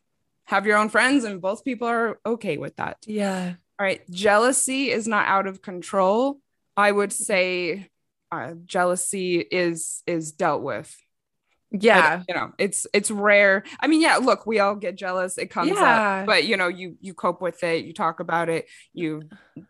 have 0.45 0.65
your 0.65 0.77
own 0.77 0.89
friends 0.89 1.23
and 1.23 1.41
both 1.41 1.63
people 1.63 1.87
are 1.87 2.19
okay 2.25 2.57
with 2.57 2.75
that. 2.77 2.97
Yeah. 3.05 3.53
All 3.79 3.85
right. 3.85 4.01
Jealousy 4.09 4.91
is 4.91 5.07
not 5.07 5.27
out 5.27 5.47
of 5.47 5.61
control. 5.61 6.39
I 6.75 6.91
would 6.91 7.13
say 7.13 7.90
uh, 8.31 8.53
jealousy 8.65 9.39
is 9.39 10.03
is 10.07 10.31
dealt 10.31 10.61
with. 10.61 10.95
Yeah. 11.71 12.23
you 12.27 12.35
know 12.35 12.51
it's 12.57 12.85
it's 12.93 13.11
rare. 13.11 13.63
I 13.79 13.87
mean 13.87 14.01
yeah 14.01 14.17
look 14.17 14.45
we 14.45 14.59
all 14.59 14.75
get 14.75 14.95
jealous. 14.95 15.37
It 15.37 15.47
comes 15.47 15.71
yeah. 15.71 16.19
up 16.21 16.25
but 16.25 16.45
you 16.45 16.57
know 16.57 16.67
you 16.67 16.97
you 16.99 17.13
cope 17.13 17.41
with 17.41 17.63
it. 17.63 17.85
You 17.85 17.93
talk 17.93 18.19
about 18.19 18.49
it. 18.49 18.67
You, 18.93 19.23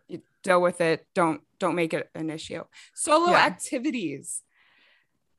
you 0.08 0.22
deal 0.42 0.60
with 0.60 0.80
it. 0.80 1.06
Don't 1.14 1.40
don't 1.58 1.74
make 1.74 1.94
it 1.94 2.10
an 2.14 2.30
issue. 2.30 2.64
Solo 2.94 3.30
yeah. 3.30 3.46
activities. 3.46 4.42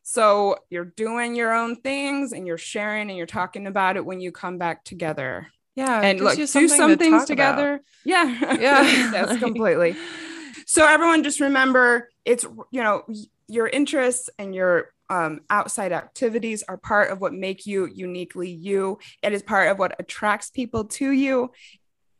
So 0.03 0.57
you're 0.69 0.86
doing 0.86 1.36
your 1.36 1.53
own 1.53 1.77
things 1.77 2.33
and 2.33 2.45
you're 2.45 2.57
sharing 2.57 3.09
and 3.09 3.17
you're 3.17 3.25
talking 3.25 3.67
about 3.67 3.95
it 3.95 4.05
when 4.05 4.19
you 4.19 4.31
come 4.31 4.57
back 4.57 4.83
together. 4.83 5.47
Yeah 5.75 6.01
and 6.01 6.19
look 6.19 6.36
do 6.36 6.45
some 6.45 6.97
things 6.97 7.25
together 7.25 7.75
about. 7.75 7.81
yeah. 8.05 8.57
Yeah. 8.59 9.12
That's 9.12 9.39
completely 9.39 9.95
so 10.65 10.85
everyone 10.87 11.23
just 11.23 11.39
remember 11.39 12.09
it's 12.25 12.43
you 12.71 12.83
know 12.83 13.03
your 13.47 13.67
interests 13.67 14.29
and 14.39 14.55
your 14.55 14.89
um, 15.09 15.41
outside 15.49 15.91
activities 15.91 16.63
are 16.67 16.77
part 16.77 17.11
of 17.11 17.21
what 17.21 17.33
make 17.33 17.65
you 17.65 17.85
uniquely 17.85 18.49
you. 18.49 18.99
It 19.21 19.33
is 19.33 19.43
part 19.43 19.69
of 19.69 19.77
what 19.77 19.95
attracts 19.99 20.49
people 20.49 20.85
to 20.85 21.11
you. 21.11 21.51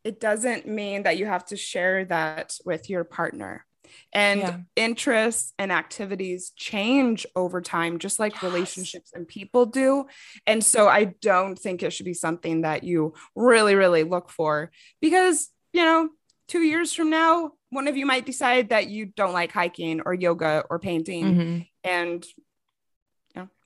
It 0.04 0.20
doesn't 0.20 0.68
mean 0.68 1.04
that 1.04 1.18
you 1.18 1.26
have 1.26 1.46
to 1.46 1.58
share 1.58 2.06
that 2.06 2.58
with 2.66 2.90
your 2.90 3.04
partner. 3.04 3.66
And 4.12 4.40
yeah. 4.42 4.58
interests 4.76 5.54
and 5.60 5.72
activities 5.72 6.52
change 6.56 7.26
over 7.36 7.62
time, 7.62 8.00
just 8.00 8.20
like 8.20 8.34
yes. 8.34 8.44
relationships 8.44 9.12
and 9.14 9.28
people 9.28 9.66
do. 9.66 10.06
And 10.48 10.64
so 10.64 10.88
I 10.88 11.14
don't 11.22 11.58
think 11.58 11.84
it 11.84 11.92
should 11.92 12.06
be 12.06 12.14
something 12.14 12.62
that 12.62 12.84
you 12.84 13.14
really, 13.36 13.76
really 13.76 14.04
look 14.04 14.30
for 14.30 14.72
because, 15.00 15.50
you 15.74 15.84
know, 15.84 16.10
two 16.48 16.62
years 16.62 16.94
from 16.94 17.10
now, 17.10 17.52
one 17.74 17.88
of 17.88 17.98
you 17.98 18.06
might 18.06 18.26
decide 18.26 18.70
that 18.70 18.88
you 18.88 19.08
don't 19.08 19.34
like 19.34 19.52
hiking 19.52 20.02
or 20.06 20.14
yoga 20.14 20.64
or 20.70 20.80
painting. 20.80 21.26
Mm-hmm. 21.26 21.60
And 21.84 22.26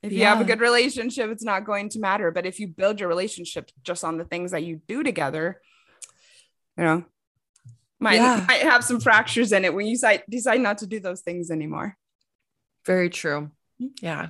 if 0.03 0.11
you 0.11 0.25
have 0.25 0.41
a 0.41 0.45
good 0.45 0.61
relationship, 0.61 1.29
it's 1.29 1.43
not 1.43 1.65
going 1.65 1.89
to 1.89 1.99
matter. 1.99 2.31
But 2.31 2.45
if 2.45 2.59
you 2.59 2.67
build 2.67 2.99
your 2.99 3.09
relationship 3.09 3.71
just 3.83 4.03
on 4.03 4.17
the 4.17 4.25
things 4.25 4.51
that 4.51 4.63
you 4.63 4.81
do 4.87 5.03
together, 5.03 5.59
you 6.77 6.83
know, 6.83 7.05
might, 7.99 8.15
yeah. 8.15 8.45
might 8.47 8.61
have 8.61 8.83
some 8.83 8.99
fractures 8.99 9.51
in 9.51 9.65
it 9.65 9.73
when 9.73 9.87
you 9.87 9.95
decide, 9.95 10.23
decide 10.29 10.61
not 10.61 10.79
to 10.79 10.87
do 10.87 10.99
those 10.99 11.21
things 11.21 11.49
anymore. 11.51 11.97
Very 12.85 13.09
true. 13.09 13.51
Yeah. 14.01 14.29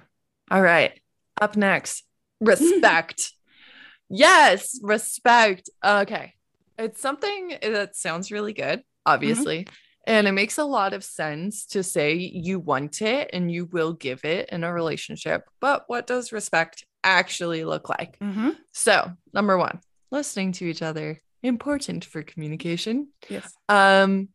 All 0.50 0.62
right. 0.62 1.00
Up 1.40 1.56
next, 1.56 2.04
respect. 2.40 3.34
yes, 4.10 4.80
respect. 4.82 5.70
Okay. 5.84 6.34
It's 6.80 7.02
something 7.02 7.58
that 7.62 7.96
sounds 7.96 8.32
really 8.32 8.54
good, 8.54 8.84
obviously. 9.08 9.64
Mm-hmm. 9.64 9.74
And 10.08 10.28
it 10.28 10.32
makes 10.32 10.58
a 10.58 10.64
lot 10.64 10.94
of 10.94 11.04
sense 11.04 11.66
to 11.68 11.84
say 11.84 12.14
you 12.14 12.60
want 12.60 13.02
it 13.02 13.30
and 13.34 13.52
you 13.52 13.66
will 13.66 13.92
give 13.92 14.24
it 14.24 14.50
in 14.50 14.64
a 14.64 14.72
relationship. 14.72 15.44
But 15.60 15.84
what 15.88 16.08
does 16.08 16.32
respect 16.32 16.86
actually 17.04 17.66
look 17.66 17.90
like? 17.90 18.18
Mm-hmm. 18.20 18.52
So, 18.72 19.12
number 19.34 19.58
one, 19.58 19.82
listening 20.10 20.54
to 20.54 20.66
each 20.66 20.82
other, 20.82 21.20
important 21.44 22.06
for 22.06 22.24
communication. 22.24 23.10
Yes. 23.28 23.54
Um, 23.68 24.30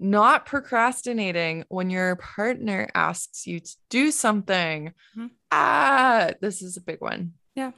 not 0.00 0.46
procrastinating 0.46 1.64
when 1.68 1.90
your 1.90 2.16
partner 2.16 2.88
asks 2.94 3.46
you 3.46 3.60
to 3.60 3.76
do 3.90 4.10
something. 4.10 4.94
Mm-hmm. 5.16 5.26
Ah, 5.50 6.30
this 6.40 6.62
is 6.62 6.78
a 6.78 6.80
big 6.80 7.00
one. 7.00 7.34
Yeah. 7.54 7.72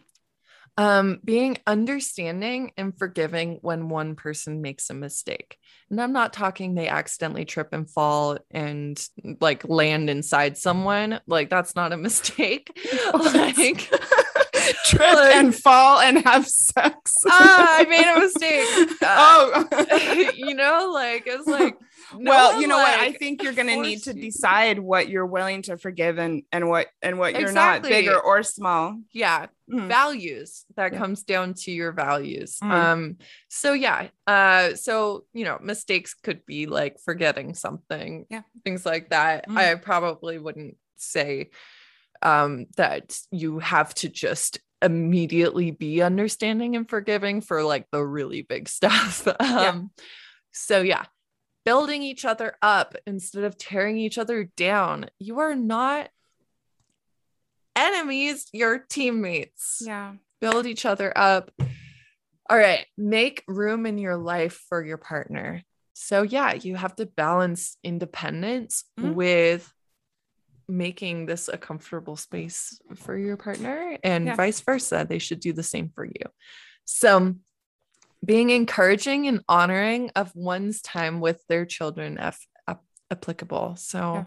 Um, 0.76 1.20
being 1.24 1.58
understanding 1.66 2.72
and 2.76 2.96
forgiving 2.96 3.58
when 3.60 3.88
one 3.88 4.14
person 4.14 4.62
makes 4.62 4.88
a 4.88 4.94
mistake. 4.94 5.58
And 5.90 6.00
I'm 6.00 6.12
not 6.12 6.32
talking 6.32 6.74
they 6.74 6.88
accidentally 6.88 7.44
trip 7.44 7.68
and 7.72 7.90
fall 7.90 8.38
and 8.50 9.02
like 9.40 9.68
land 9.68 10.08
inside 10.08 10.56
someone. 10.56 11.20
Like 11.26 11.50
that's 11.50 11.74
not 11.74 11.92
a 11.92 11.96
mistake. 11.98 12.70
like 13.14 13.90
trip 14.84 15.00
like, 15.00 15.34
and 15.34 15.54
fall 15.54 16.00
and 16.00 16.24
have 16.24 16.46
sex. 16.46 17.14
ah, 17.26 17.76
I 17.78 17.84
made 17.84 18.06
a 18.06 18.20
mistake. 18.20 19.02
Uh, 19.02 19.64
oh, 19.70 20.30
you 20.34 20.54
know, 20.54 20.90
like 20.92 21.24
it's 21.26 21.46
like 21.46 21.76
no 22.16 22.30
well, 22.30 22.60
you 22.60 22.66
know 22.66 22.76
like, 22.76 22.98
what? 22.98 23.00
I 23.00 23.12
think 23.12 23.42
you're 23.42 23.52
gonna 23.52 23.76
need 23.76 24.02
to 24.04 24.14
decide 24.14 24.78
what 24.78 25.08
you're 25.08 25.26
willing 25.26 25.62
to 25.62 25.76
forgive 25.76 26.18
and 26.18 26.42
and 26.52 26.68
what 26.68 26.88
and 27.02 27.18
what 27.18 27.32
you're 27.32 27.48
exactly. 27.48 27.90
not, 27.90 27.96
big 27.96 28.08
or, 28.08 28.20
or 28.20 28.42
small. 28.42 28.98
Yeah, 29.12 29.46
mm-hmm. 29.70 29.88
values 29.88 30.64
that 30.76 30.92
yeah. 30.92 30.98
comes 30.98 31.22
down 31.22 31.54
to 31.54 31.70
your 31.70 31.92
values. 31.92 32.58
Mm-hmm. 32.62 32.72
Um. 32.72 33.16
So 33.48 33.72
yeah. 33.72 34.08
Uh. 34.26 34.74
So 34.74 35.24
you 35.32 35.44
know, 35.44 35.58
mistakes 35.60 36.14
could 36.14 36.44
be 36.46 36.66
like 36.66 36.98
forgetting 37.00 37.54
something. 37.54 38.26
Yeah. 38.30 38.42
Things 38.64 38.84
like 38.84 39.10
that. 39.10 39.48
Mm-hmm. 39.48 39.58
I 39.58 39.74
probably 39.76 40.38
wouldn't 40.38 40.76
say 40.96 41.50
um 42.22 42.66
that 42.76 43.18
you 43.30 43.58
have 43.58 43.94
to 43.94 44.08
just 44.08 44.58
immediately 44.82 45.70
be 45.70 46.02
understanding 46.02 46.76
and 46.76 46.88
forgiving 46.88 47.40
for 47.40 47.62
like 47.62 47.86
the 47.90 48.04
really 48.04 48.42
big 48.42 48.68
stuff. 48.68 49.26
um. 49.26 49.36
Yeah. 49.40 49.82
So 50.52 50.80
yeah 50.82 51.04
building 51.70 52.02
each 52.02 52.24
other 52.24 52.56
up 52.62 52.96
instead 53.06 53.44
of 53.44 53.56
tearing 53.56 53.96
each 53.96 54.18
other 54.18 54.50
down. 54.56 55.06
You 55.20 55.38
are 55.38 55.54
not 55.54 56.08
enemies, 57.76 58.48
you're 58.52 58.80
teammates. 58.80 59.80
Yeah. 59.80 60.14
Build 60.40 60.66
each 60.66 60.84
other 60.84 61.16
up. 61.16 61.52
All 62.48 62.58
right, 62.58 62.86
make 62.98 63.44
room 63.46 63.86
in 63.86 63.98
your 63.98 64.16
life 64.16 64.64
for 64.68 64.84
your 64.84 64.96
partner. 64.96 65.62
So, 65.92 66.22
yeah, 66.22 66.54
you 66.54 66.74
have 66.74 66.96
to 66.96 67.06
balance 67.06 67.76
independence 67.84 68.82
mm-hmm. 68.98 69.14
with 69.14 69.72
making 70.68 71.26
this 71.26 71.46
a 71.46 71.56
comfortable 71.56 72.16
space 72.16 72.80
for 72.96 73.16
your 73.16 73.36
partner 73.36 73.96
and 74.02 74.26
yeah. 74.26 74.34
vice 74.34 74.60
versa. 74.60 75.06
They 75.08 75.20
should 75.20 75.38
do 75.38 75.52
the 75.52 75.62
same 75.62 75.92
for 75.94 76.04
you. 76.04 76.26
So, 76.84 77.36
being 78.24 78.50
encouraging 78.50 79.26
and 79.26 79.42
honoring 79.48 80.10
of 80.14 80.34
one's 80.34 80.82
time 80.82 81.20
with 81.20 81.42
their 81.48 81.64
children 81.64 82.18
if 82.18 82.38
applicable. 83.10 83.76
So 83.76 83.98
yeah. 84.14 84.24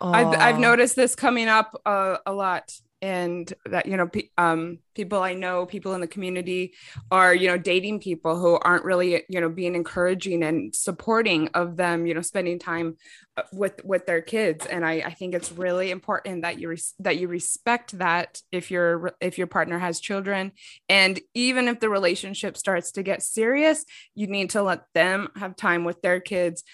I've, 0.00 0.38
I've 0.38 0.58
noticed 0.58 0.96
this 0.96 1.14
coming 1.14 1.48
up 1.48 1.80
uh, 1.84 2.18
a 2.26 2.32
lot 2.32 2.72
and 3.00 3.52
that 3.66 3.86
you 3.86 3.96
know 3.96 4.08
pe- 4.08 4.28
um, 4.36 4.78
people 4.94 5.22
i 5.22 5.34
know 5.34 5.66
people 5.66 5.94
in 5.94 6.00
the 6.00 6.06
community 6.06 6.74
are 7.10 7.34
you 7.34 7.48
know 7.48 7.58
dating 7.58 8.00
people 8.00 8.38
who 8.38 8.58
aren't 8.60 8.84
really 8.84 9.22
you 9.28 9.40
know 9.40 9.48
being 9.48 9.74
encouraging 9.74 10.42
and 10.42 10.74
supporting 10.74 11.48
of 11.54 11.76
them 11.76 12.06
you 12.06 12.14
know 12.14 12.20
spending 12.20 12.58
time 12.58 12.96
uh, 13.36 13.42
with 13.52 13.84
with 13.84 14.04
their 14.06 14.20
kids. 14.20 14.66
And 14.66 14.84
i 14.84 14.94
i 15.06 15.12
think 15.12 15.34
it's 15.34 15.52
really 15.52 15.90
important 15.90 16.42
that 16.42 16.58
you 16.58 16.68
res- 16.70 16.94
that 16.98 17.18
you 17.18 17.28
respect 17.28 17.98
that 17.98 18.40
if 18.50 18.70
your 18.70 19.12
if 19.20 19.38
your 19.38 19.46
partner 19.46 19.78
has 19.78 20.00
children. 20.00 20.52
And 20.88 21.20
even 21.34 21.68
if 21.68 21.80
the 21.80 21.88
relationship 21.88 22.56
starts 22.56 22.92
to 22.92 23.02
get 23.02 23.22
serious 23.22 23.84
you 24.14 24.26
need 24.26 24.50
to 24.50 24.62
let 24.62 24.82
them 24.94 25.28
have 25.36 25.56
time 25.56 25.84
with 25.84 26.02
their 26.02 26.20
kids 26.20 26.64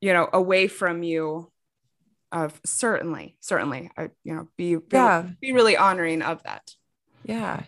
you 0.00 0.12
know 0.12 0.28
away 0.32 0.68
from 0.68 1.02
you 1.02 1.51
of 2.32 2.60
certainly 2.64 3.36
certainly 3.40 3.90
I, 3.96 4.10
you 4.24 4.34
know 4.34 4.48
be, 4.56 4.76
be 4.76 4.82
yeah. 4.92 5.26
be 5.40 5.52
really 5.52 5.76
honoring 5.76 6.22
of 6.22 6.42
that. 6.44 6.72
Yeah. 7.24 7.64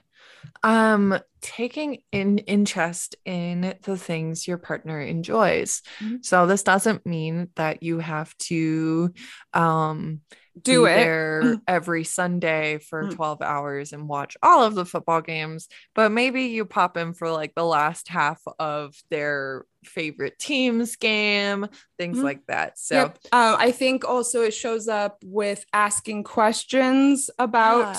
Um 0.63 1.19
taking 1.41 1.99
in 2.11 2.39
interest 2.39 3.17
in 3.25 3.75
the 3.83 3.97
things 3.97 4.49
your 4.49 4.57
partner 4.57 5.01
enjoys. 5.01 5.83
Mm-hmm. 6.01 6.17
so 6.23 6.47
this 6.47 6.63
doesn't 6.63 7.07
mean 7.07 7.51
that 7.57 7.83
you 7.83 7.99
have 7.99 8.37
to 8.39 9.13
um 9.53 10.23
do 10.61 10.87
it 10.87 10.95
there 10.95 11.57
every 11.69 12.05
Sunday 12.05 12.79
for 12.79 13.05
mm-hmm. 13.05 13.15
12 13.15 13.43
hours 13.43 13.93
and 13.93 14.09
watch 14.09 14.37
all 14.43 14.63
of 14.63 14.75
the 14.75 14.85
football 14.85 15.21
games, 15.21 15.69
but 15.95 16.13
maybe 16.13 16.45
you 16.45 16.65
pop 16.65 16.97
in 16.97 17.13
for 17.13 17.31
like 17.31 17.55
the 17.55 17.65
last 17.65 18.09
half 18.09 18.41
of 18.59 18.95
their 19.11 19.65
favorite 19.85 20.39
teams 20.39 20.97
game, 20.97 21.67
things 21.99 22.17
mm-hmm. 22.17 22.25
like 22.25 22.47
that. 22.47 22.79
So 22.79 22.95
yep. 22.95 23.19
um, 23.33 23.57
I 23.59 23.73
think 23.73 24.05
also 24.05 24.43
it 24.43 24.55
shows 24.55 24.89
up 24.89 25.19
with 25.25 25.65
asking 25.73 26.25
questions 26.25 27.31
about 27.39 27.97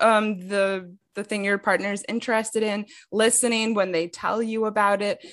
yeah. 0.00 0.16
um, 0.16 0.38
the 0.48 0.94
the 1.14 1.24
thing 1.24 1.44
your 1.44 1.56
partner 1.56 1.92
is 1.92 2.04
interested 2.08 2.62
in, 2.62 2.84
listening 3.10 3.72
when 3.72 3.90
they 3.90 4.06
tell 4.06 4.42
you 4.42 4.66
about 4.66 5.00
it, 5.00 5.24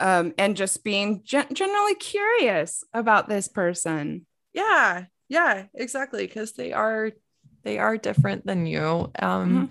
um, 0.00 0.34
and 0.36 0.56
just 0.56 0.82
being 0.82 1.22
gen- 1.24 1.54
generally 1.54 1.94
curious 1.94 2.82
about 2.92 3.28
this 3.28 3.46
person. 3.46 4.26
Yeah, 4.52 5.04
yeah, 5.30 5.66
exactly, 5.72 6.26
because 6.26 6.52
they 6.52 6.72
are 6.72 7.12
they 7.62 7.78
are 7.78 7.96
different 7.96 8.44
than 8.44 8.66
you. 8.66 9.10
Um, 9.18 9.50
mm-hmm. 9.50 9.64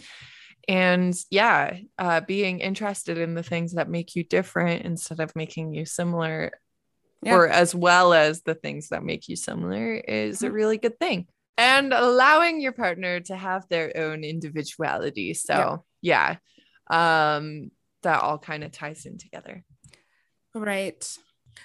and 0.67 1.15
yeah 1.29 1.77
uh, 1.97 2.21
being 2.21 2.59
interested 2.61 3.17
in 3.17 3.35
the 3.35 3.43
things 3.43 3.73
that 3.73 3.89
make 3.89 4.15
you 4.15 4.23
different 4.23 4.85
instead 4.85 5.19
of 5.19 5.35
making 5.35 5.73
you 5.73 5.85
similar 5.85 6.51
yeah. 7.23 7.35
or 7.35 7.47
as 7.47 7.75
well 7.75 8.13
as 8.13 8.41
the 8.43 8.55
things 8.55 8.89
that 8.89 9.03
make 9.03 9.27
you 9.27 9.35
similar 9.35 9.95
is 9.95 10.37
mm-hmm. 10.37 10.47
a 10.47 10.51
really 10.51 10.77
good 10.77 10.97
thing 10.99 11.27
and 11.57 11.91
allowing 11.91 12.61
your 12.61 12.71
partner 12.71 13.19
to 13.19 13.35
have 13.35 13.67
their 13.67 13.91
own 13.97 14.23
individuality 14.23 15.33
so 15.33 15.83
yeah, 16.01 16.35
yeah. 16.89 17.37
um 17.37 17.71
that 18.03 18.21
all 18.21 18.37
kind 18.37 18.63
of 18.63 18.71
ties 18.71 19.05
in 19.05 19.17
together 19.17 19.63
right 20.55 21.17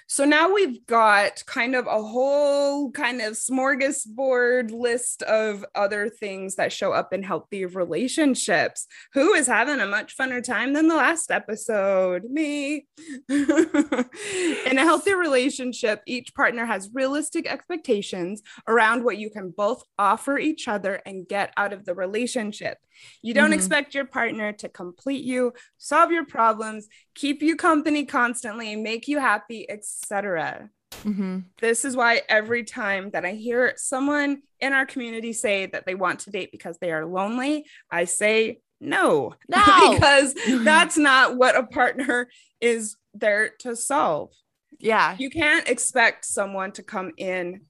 so 0.07 0.25
now 0.25 0.53
we've 0.53 0.85
got 0.85 1.43
kind 1.45 1.75
of 1.75 1.87
a 1.87 2.01
whole 2.01 2.91
kind 2.91 3.21
of 3.21 3.33
smorgasbord 3.33 4.71
list 4.71 5.23
of 5.23 5.65
other 5.73 6.09
things 6.09 6.55
that 6.55 6.71
show 6.71 6.91
up 6.91 7.13
in 7.13 7.23
healthy 7.23 7.65
relationships. 7.65 8.87
Who 9.13 9.33
is 9.33 9.47
having 9.47 9.79
a 9.79 9.87
much 9.87 10.15
funner 10.15 10.43
time 10.43 10.73
than 10.73 10.87
the 10.87 10.95
last 10.95 11.31
episode? 11.31 12.25
Me. 12.25 12.85
in 13.29 14.77
a 14.77 14.83
healthy 14.83 15.15
relationship, 15.15 16.01
each 16.05 16.35
partner 16.35 16.65
has 16.65 16.89
realistic 16.93 17.47
expectations 17.47 18.41
around 18.67 19.03
what 19.03 19.17
you 19.17 19.29
can 19.29 19.49
both 19.49 19.83
offer 19.97 20.37
each 20.37 20.67
other 20.67 21.01
and 21.05 21.27
get 21.27 21.51
out 21.57 21.73
of 21.73 21.85
the 21.85 21.95
relationship. 21.95 22.77
You 23.21 23.33
don't 23.33 23.45
mm-hmm. 23.45 23.53
expect 23.53 23.95
your 23.95 24.05
partner 24.05 24.51
to 24.53 24.69
complete 24.69 25.23
you, 25.23 25.53
solve 25.77 26.11
your 26.11 26.25
problems, 26.25 26.87
keep 27.13 27.41
you 27.41 27.55
company 27.55 28.05
constantly, 28.05 28.75
make 28.75 29.07
you 29.07 29.19
happy, 29.19 29.69
etc. 29.69 30.69
Mm-hmm. 31.03 31.39
This 31.59 31.85
is 31.85 31.95
why 31.95 32.21
every 32.29 32.63
time 32.63 33.11
that 33.11 33.25
I 33.25 33.31
hear 33.31 33.73
someone 33.77 34.41
in 34.59 34.73
our 34.73 34.85
community 34.85 35.33
say 35.33 35.67
that 35.67 35.85
they 35.85 35.95
want 35.95 36.21
to 36.21 36.31
date 36.31 36.51
because 36.51 36.77
they 36.79 36.91
are 36.91 37.05
lonely, 37.05 37.65
I 37.91 38.05
say 38.05 38.59
no, 38.81 39.35
no, 39.47 39.91
because 39.93 40.33
that's 40.63 40.97
not 40.97 41.37
what 41.37 41.55
a 41.55 41.63
partner 41.63 42.27
is 42.61 42.97
there 43.13 43.51
to 43.59 43.75
solve. 43.75 44.31
Yeah. 44.79 45.15
You 45.17 45.29
can't 45.29 45.67
expect 45.69 46.25
someone 46.25 46.71
to 46.73 46.83
come 46.83 47.11
in 47.17 47.61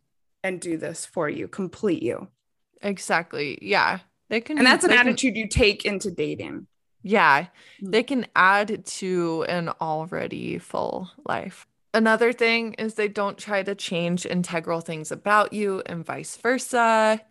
and 0.43 0.59
do 0.59 0.77
this 0.77 1.05
for 1.05 1.29
you, 1.29 1.47
complete 1.47 2.03
you. 2.03 2.27
Exactly. 2.81 3.57
Yeah. 3.61 3.99
They 4.29 4.41
can, 4.41 4.57
and 4.57 4.65
that's 4.65 4.83
an 4.83 4.91
attitude 4.91 5.33
can, 5.33 5.41
you 5.41 5.47
take 5.47 5.85
into 5.85 6.11
dating. 6.11 6.67
Yeah, 7.03 7.43
mm-hmm. 7.43 7.91
they 7.91 8.03
can 8.03 8.25
add 8.35 8.85
to 8.85 9.45
an 9.47 9.69
already 9.79 10.57
full 10.57 11.11
life. 11.27 11.67
Another 11.93 12.33
thing 12.33 12.73
is 12.73 12.95
they 12.95 13.07
don't 13.07 13.37
try 13.37 13.63
to 13.63 13.75
change 13.75 14.25
integral 14.25 14.81
things 14.81 15.11
about 15.11 15.53
you 15.53 15.81
and 15.85 16.05
vice 16.05 16.35
versa. 16.35 17.21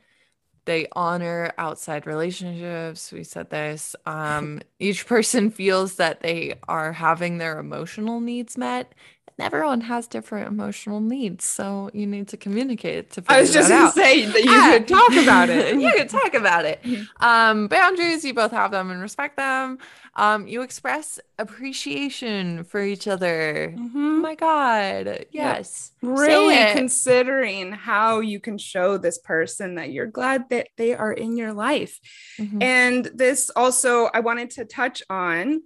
They 0.64 0.86
honor 0.92 1.52
outside 1.58 2.06
relationships. 2.06 3.12
We 3.12 3.24
said 3.24 3.50
this. 3.50 3.94
Um, 4.06 4.62
each 4.78 5.06
person 5.06 5.50
feels 5.50 5.96
that 5.96 6.20
they 6.20 6.54
are 6.66 6.92
having 6.92 7.36
their 7.36 7.58
emotional 7.58 8.20
needs 8.20 8.56
met 8.56 8.94
everyone 9.38 9.80
has 9.82 10.06
different 10.06 10.48
emotional 10.48 11.00
needs, 11.00 11.44
so 11.44 11.90
you 11.92 12.06
need 12.06 12.28
to 12.28 12.36
communicate 12.36 12.98
it 12.98 13.10
to. 13.12 13.24
I 13.28 13.40
was 13.40 13.52
just 13.52 13.68
gonna 13.68 13.86
out. 13.86 13.94
say 13.94 14.24
that 14.24 14.44
you 14.44 14.50
could 14.50 14.88
talk 14.88 15.12
about 15.22 15.48
it. 15.50 15.76
you 15.80 15.92
could 15.92 16.08
talk 16.08 16.34
about 16.34 16.64
it. 16.64 16.80
Um, 17.20 17.68
boundaries, 17.68 18.24
you 18.24 18.34
both 18.34 18.50
have 18.50 18.70
them 18.70 18.90
and 18.90 19.00
respect 19.00 19.36
them. 19.36 19.78
Um, 20.14 20.46
you 20.46 20.62
express 20.62 21.18
appreciation 21.38 22.64
for 22.64 22.82
each 22.82 23.08
other. 23.08 23.74
Mm-hmm. 23.76 23.96
Oh 23.96 24.20
my 24.20 24.34
God, 24.34 25.26
yes, 25.30 25.92
yep. 26.02 26.18
really 26.18 26.72
considering 26.72 27.72
how 27.72 28.20
you 28.20 28.40
can 28.40 28.58
show 28.58 28.98
this 28.98 29.18
person 29.18 29.76
that 29.76 29.90
you're 29.90 30.06
glad 30.06 30.48
that 30.50 30.68
they 30.76 30.94
are 30.94 31.12
in 31.12 31.36
your 31.36 31.52
life, 31.52 31.98
mm-hmm. 32.38 32.62
and 32.62 33.04
this 33.14 33.50
also 33.54 34.10
I 34.12 34.20
wanted 34.20 34.50
to 34.52 34.64
touch 34.64 35.02
on 35.08 35.62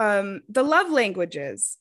um, 0.00 0.42
the 0.48 0.62
love 0.62 0.90
languages 0.90 1.78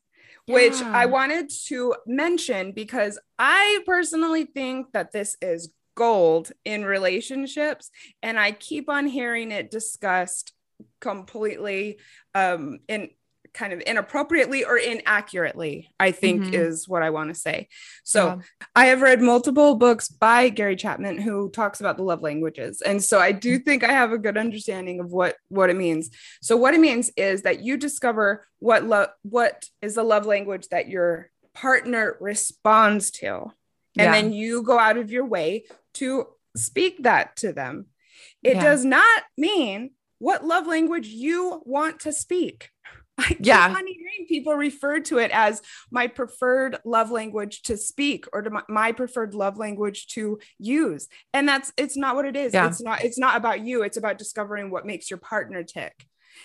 yeah. 0.48 0.56
which 0.56 0.82
I 0.82 1.06
wanted 1.06 1.50
to 1.68 1.96
mention 2.06 2.72
because 2.72 3.20
I 3.39 3.82
personally 3.86 4.46
think 4.46 4.91
that 4.93 5.12
this 5.12 5.36
is 5.41 5.70
gold 5.96 6.52
in 6.64 6.86
relationships. 6.86 7.89
And 8.22 8.39
I 8.39 8.52
keep 8.52 8.89
on 8.89 9.08
hearing 9.08 9.52
it 9.52 9.72
discussed 9.72 10.54
completely 11.00 12.00
um, 12.34 12.80
in 12.88 13.10
kind 13.56 13.74
of 13.74 13.82
inappropriately 13.88 14.64
or 14.64 14.78
inaccurately, 14.78 15.89
I 15.99 16.12
think 16.12 16.43
mm-hmm. 16.43 16.53
is 16.53 16.88
what 16.88 17.01
I 17.01 17.10
want 17.10 17.34
to 17.34 17.39
say. 17.39 17.70
So 18.03 18.26
yeah. 18.26 18.38
I 18.76 18.86
have 18.88 19.01
read 19.01 19.22
multiple 19.22 19.76
books 19.76 20.10
by 20.10 20.49
Gary 20.49 20.76
Chapman 20.76 21.20
who 21.20 21.49
talks 21.49 21.80
about 21.80 21.97
the 21.97 22.03
love 22.03 22.22
languages. 22.22 22.82
And 22.82 23.03
so 23.03 23.20
I 23.20 23.32
do 23.32 23.58
think 23.58 23.84
I 23.84 23.91
have 23.91 24.12
a 24.12 24.20
good 24.20 24.38
understanding 24.38 24.99
of 24.99 25.12
what 25.12 25.38
what 25.47 25.70
it 25.70 25.76
means. 25.76 26.12
So 26.41 26.58
what 26.58 26.74
it 26.74 26.80
means 26.80 27.12
is 27.16 27.41
that 27.43 27.62
you 27.62 27.78
discover 27.78 28.45
what 28.60 28.84
love 28.84 29.10
what 29.24 29.66
is 29.82 29.95
the 29.95 30.03
love 30.03 30.26
language 30.26 30.68
that 30.68 30.89
your 30.89 31.32
partner 31.53 32.18
responds 32.20 33.10
to. 33.12 33.51
And 33.97 34.08
yeah. 34.08 34.12
then 34.12 34.34
you 34.34 34.62
go 34.62 34.78
out 34.78 34.97
of 34.97 35.10
your 35.10 35.26
way 35.26 35.66
to 35.95 36.28
speak 36.56 37.03
that 37.03 37.38
to 37.38 37.53
them. 37.53 37.86
It 38.43 38.58
yeah. 38.58 38.64
does 38.64 38.84
not 38.84 39.24
mean 39.38 39.91
what 40.20 40.45
love 40.45 40.68
language 40.68 41.08
you 41.08 41.62
want 41.66 42.01
to 42.01 42.12
speak. 42.12 42.70
I 43.18 43.28
keep 43.30 43.45
yeah. 43.45 43.68
on 43.68 43.88
hearing 43.88 44.28
people 44.28 44.55
refer 44.55 44.99
to 45.01 45.20
it 45.20 45.32
as 45.32 45.61
my 45.89 46.07
preferred 46.07 46.78
love 46.84 47.11
language 47.11 47.61
to 47.63 47.78
speak 47.78 48.26
or 48.34 48.41
to 48.41 48.49
my, 48.49 48.63
my, 48.68 48.91
preferred 48.91 49.34
love 49.34 49.57
language 49.57 50.07
to 50.07 50.39
use. 50.59 51.07
And 51.34 51.47
that's 51.47 51.72
it's 51.78 51.95
not 51.95 52.16
what 52.16 52.26
it 52.26 52.36
is. 52.36 52.53
Yeah. 52.53 52.68
It's 52.68 52.82
not 52.82 53.03
it's 53.03 53.18
not 53.18 53.38
about 53.38 53.61
you. 53.61 53.84
It's 53.84 53.97
about 53.97 54.18
discovering 54.18 54.70
what 54.70 54.86
makes 54.86 55.09
your 55.09 55.20
partner 55.20 55.63
tick. 55.63 55.93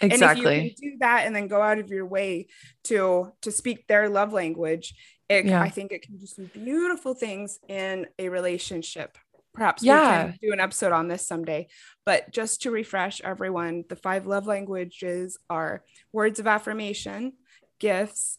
Exactly. 0.00 0.46
And 0.46 0.56
if 0.56 0.64
you 0.64 0.70
can 0.70 0.90
do 0.92 0.96
that 1.00 1.26
and 1.26 1.34
then 1.34 1.48
go 1.48 1.60
out 1.60 1.78
of 1.78 1.90
your 1.90 2.06
way 2.06 2.46
to 2.84 3.32
to 3.42 3.50
speak 3.50 3.86
their 3.86 4.08
love 4.08 4.32
language, 4.32 4.94
it, 5.28 5.46
yeah. 5.46 5.62
I 5.62 5.68
think 5.68 5.92
it 5.92 6.02
can 6.02 6.16
do 6.16 6.26
some 6.26 6.50
beautiful 6.52 7.14
things 7.14 7.58
in 7.68 8.06
a 8.18 8.28
relationship. 8.28 9.16
Perhaps 9.52 9.82
yeah. 9.82 10.26
we 10.26 10.30
can 10.30 10.38
do 10.42 10.52
an 10.52 10.60
episode 10.60 10.92
on 10.92 11.08
this 11.08 11.26
someday. 11.26 11.68
But 12.06 12.30
just 12.30 12.62
to 12.62 12.70
refresh 12.70 13.20
everyone, 13.22 13.84
the 13.88 13.96
five 13.96 14.26
love 14.26 14.46
languages 14.46 15.38
are 15.48 15.84
words 16.12 16.38
of 16.38 16.46
affirmation, 16.46 17.32
gifts, 17.78 18.38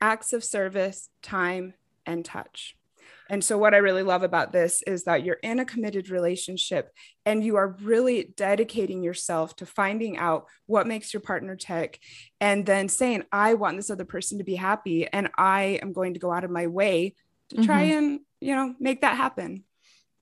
acts 0.00 0.32
of 0.32 0.42
service, 0.42 1.10
time, 1.22 1.74
and 2.06 2.24
touch. 2.24 2.76
And 3.30 3.44
so, 3.44 3.58
what 3.58 3.74
I 3.74 3.78
really 3.78 4.02
love 4.02 4.22
about 4.22 4.52
this 4.52 4.82
is 4.86 5.04
that 5.04 5.22
you're 5.22 5.38
in 5.42 5.58
a 5.58 5.64
committed 5.64 6.08
relationship 6.08 6.90
and 7.26 7.44
you 7.44 7.56
are 7.56 7.76
really 7.82 8.32
dedicating 8.36 9.02
yourself 9.02 9.54
to 9.56 9.66
finding 9.66 10.16
out 10.16 10.46
what 10.66 10.86
makes 10.86 11.12
your 11.12 11.20
partner 11.20 11.54
tick 11.54 12.00
and 12.40 12.64
then 12.64 12.88
saying, 12.88 13.24
I 13.30 13.54
want 13.54 13.76
this 13.76 13.90
other 13.90 14.06
person 14.06 14.38
to 14.38 14.44
be 14.44 14.54
happy 14.54 15.06
and 15.06 15.28
I 15.36 15.78
am 15.82 15.92
going 15.92 16.14
to 16.14 16.20
go 16.20 16.32
out 16.32 16.44
of 16.44 16.50
my 16.50 16.68
way 16.68 17.14
to 17.50 17.62
try 17.62 17.88
mm-hmm. 17.88 17.98
and, 17.98 18.20
you 18.40 18.54
know, 18.54 18.74
make 18.80 19.02
that 19.02 19.16
happen. 19.16 19.64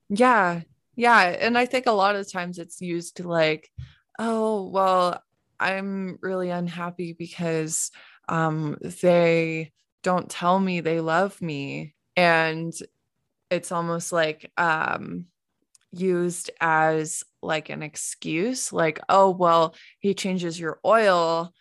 Yeah. 0.09 0.63
Yeah. 0.95 1.21
And 1.21 1.59
I 1.59 1.67
think 1.67 1.87
a 1.87 1.93
lot 1.93 2.17
of 2.17 2.31
times 2.31 2.59
it's 2.59 2.81
used 2.81 3.19
to 3.19 3.29
like, 3.29 3.71
oh, 4.19 4.69
well, 4.69 5.23
I'm 5.61 6.19
really 6.23 6.51
unhappy 6.51 7.13
because 7.13 7.91
um, 8.29 8.79
they 9.03 9.73
don't 10.03 10.31
tell 10.31 10.59
me 10.59 10.81
they 10.81 11.01
love 11.01 11.41
me. 11.43 11.95
And 12.17 12.73
it's 13.51 13.73
almost 13.73 14.13
like 14.13 14.51
um, 14.57 15.27
used 15.93 16.51
as 16.61 17.25
like 17.43 17.69
an 17.69 17.83
excuse, 17.83 18.73
like, 18.73 19.01
oh, 19.09 19.31
well, 19.31 19.75
he 19.99 20.15
changes 20.15 20.59
your 20.59 20.81
oil 20.85 21.53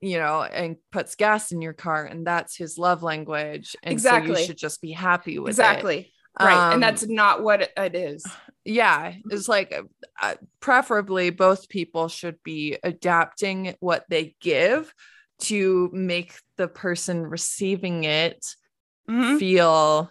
you 0.00 0.18
know, 0.18 0.42
and 0.42 0.76
puts 0.90 1.14
gas 1.14 1.52
in 1.52 1.60
your 1.60 1.72
car, 1.74 2.04
and 2.04 2.26
that's 2.26 2.56
his 2.56 2.78
love 2.78 3.02
language. 3.02 3.76
And 3.82 3.92
exactly. 3.92 4.34
so 4.34 4.40
you 4.40 4.46
should 4.46 4.56
just 4.56 4.80
be 4.80 4.92
happy 4.92 5.38
with 5.38 5.50
exactly. 5.50 5.94
it. 5.94 5.98
Exactly. 5.98 6.14
Right. 6.40 6.68
Um, 6.68 6.74
and 6.74 6.82
that's 6.82 7.06
not 7.06 7.42
what 7.42 7.70
it 7.76 7.94
is. 7.94 8.26
Yeah. 8.64 9.14
It's 9.30 9.48
like 9.48 9.74
uh, 10.20 10.34
preferably 10.60 11.30
both 11.30 11.68
people 11.68 12.08
should 12.08 12.42
be 12.42 12.78
adapting 12.82 13.74
what 13.80 14.04
they 14.08 14.34
give 14.40 14.92
to 15.40 15.90
make 15.92 16.34
the 16.56 16.68
person 16.68 17.26
receiving 17.26 18.04
it 18.04 18.44
mm-hmm. 19.08 19.38
feel 19.38 20.10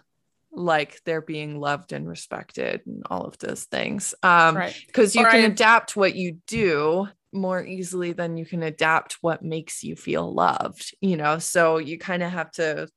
like 0.52 1.00
they're 1.04 1.20
being 1.20 1.60
loved 1.60 1.92
and 1.92 2.08
respected 2.08 2.82
and 2.86 3.04
all 3.08 3.24
of 3.24 3.38
those 3.38 3.64
things. 3.64 4.14
Um, 4.22 4.60
because 4.86 5.14
you 5.14 5.24
or 5.24 5.30
can 5.30 5.40
I- 5.40 5.46
adapt 5.46 5.96
what 5.96 6.14
you 6.14 6.38
do 6.46 7.08
more 7.32 7.64
easily 7.64 8.12
than 8.12 8.36
you 8.36 8.44
can 8.44 8.62
adapt 8.62 9.18
what 9.20 9.42
makes 9.42 9.84
you 9.84 9.94
feel 9.94 10.32
loved, 10.32 10.94
you 11.00 11.16
know. 11.16 11.38
So 11.38 11.78
you 11.78 11.98
kind 11.98 12.22
of 12.22 12.30
have 12.32 12.50
to 12.52 12.88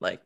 like 0.00 0.20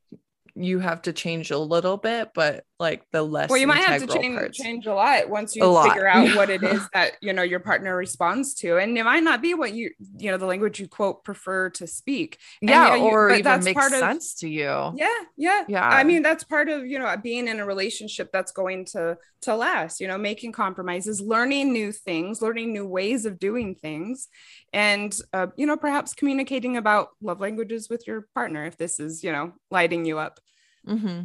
you 0.56 0.78
have 0.78 1.02
to 1.02 1.12
change 1.12 1.50
a 1.50 1.58
little 1.58 1.98
bit, 1.98 2.30
but 2.34 2.64
like 2.78 3.04
the 3.12 3.22
less 3.22 3.50
well, 3.50 3.58
you 3.58 3.66
might 3.66 3.84
have 3.84 4.00
to 4.00 4.06
change 4.06 4.36
parts. 4.36 4.58
change 4.58 4.86
a 4.86 4.94
lot 4.94 5.28
once 5.28 5.54
you 5.54 5.62
figure 5.82 6.06
out 6.06 6.34
what 6.34 6.50
it 6.50 6.62
is 6.62 6.80
that 6.94 7.12
you 7.20 7.32
know 7.32 7.42
your 7.42 7.60
partner 7.60 7.94
responds 7.94 8.54
to, 8.54 8.78
and 8.78 8.96
it 8.96 9.04
might 9.04 9.22
not 9.22 9.42
be 9.42 9.54
what 9.54 9.74
you 9.74 9.90
you 10.18 10.30
know 10.30 10.38
the 10.38 10.46
language 10.46 10.80
you 10.80 10.88
quote 10.88 11.24
prefer 11.24 11.70
to 11.70 11.86
speak. 11.86 12.38
And, 12.60 12.70
yeah, 12.70 12.94
you 12.94 13.02
know, 13.02 13.08
or 13.08 13.30
even 13.30 13.64
makes 13.64 13.88
sense 13.88 14.34
of, 14.34 14.40
to 14.40 14.48
you. 14.48 14.92
Yeah, 14.96 15.08
yeah, 15.36 15.64
yeah. 15.68 15.86
I 15.86 16.04
mean, 16.04 16.22
that's 16.22 16.44
part 16.44 16.68
of 16.68 16.86
you 16.86 16.98
know 16.98 17.14
being 17.22 17.48
in 17.48 17.60
a 17.60 17.66
relationship 17.66 18.30
that's 18.32 18.52
going 18.52 18.86
to 18.86 19.18
to 19.42 19.56
last. 19.56 20.00
You 20.00 20.08
know, 20.08 20.18
making 20.18 20.52
compromises, 20.52 21.20
learning 21.20 21.72
new 21.72 21.92
things, 21.92 22.40
learning 22.40 22.72
new 22.72 22.86
ways 22.86 23.26
of 23.26 23.38
doing 23.38 23.74
things, 23.74 24.28
and 24.76 25.18
uh, 25.32 25.46
you 25.56 25.66
know 25.66 25.76
perhaps 25.78 26.12
communicating 26.12 26.76
about 26.76 27.08
love 27.22 27.40
languages 27.40 27.88
with 27.88 28.06
your 28.06 28.28
partner 28.34 28.66
if 28.66 28.76
this 28.76 29.00
is 29.00 29.24
you 29.24 29.32
know 29.32 29.52
lighting 29.70 30.04
you 30.04 30.18
up. 30.18 30.38
Mm-hmm. 30.86 31.22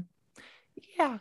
Yeah. 0.97 1.17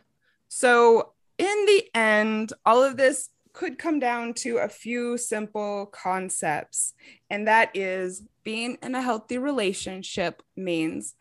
So, 0.47 1.11
in 1.37 1.65
the 1.65 1.83
end, 1.93 2.53
all 2.65 2.83
of 2.83 2.95
this 2.95 3.29
could 3.53 3.77
come 3.77 3.99
down 3.99 4.33
to 4.33 4.57
a 4.57 4.69
few 4.69 5.17
simple 5.17 5.87
concepts. 5.87 6.93
And 7.29 7.47
that 7.49 7.69
is 7.73 8.23
being 8.43 8.77
in 8.81 8.95
a 8.95 9.01
healthy 9.01 9.37
relationship 9.37 10.41
means 10.55 11.15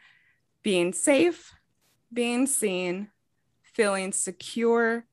being 0.62 0.92
safe, 0.92 1.52
being 2.12 2.46
seen, 2.46 3.08
feeling 3.64 4.12
secure, 4.12 5.06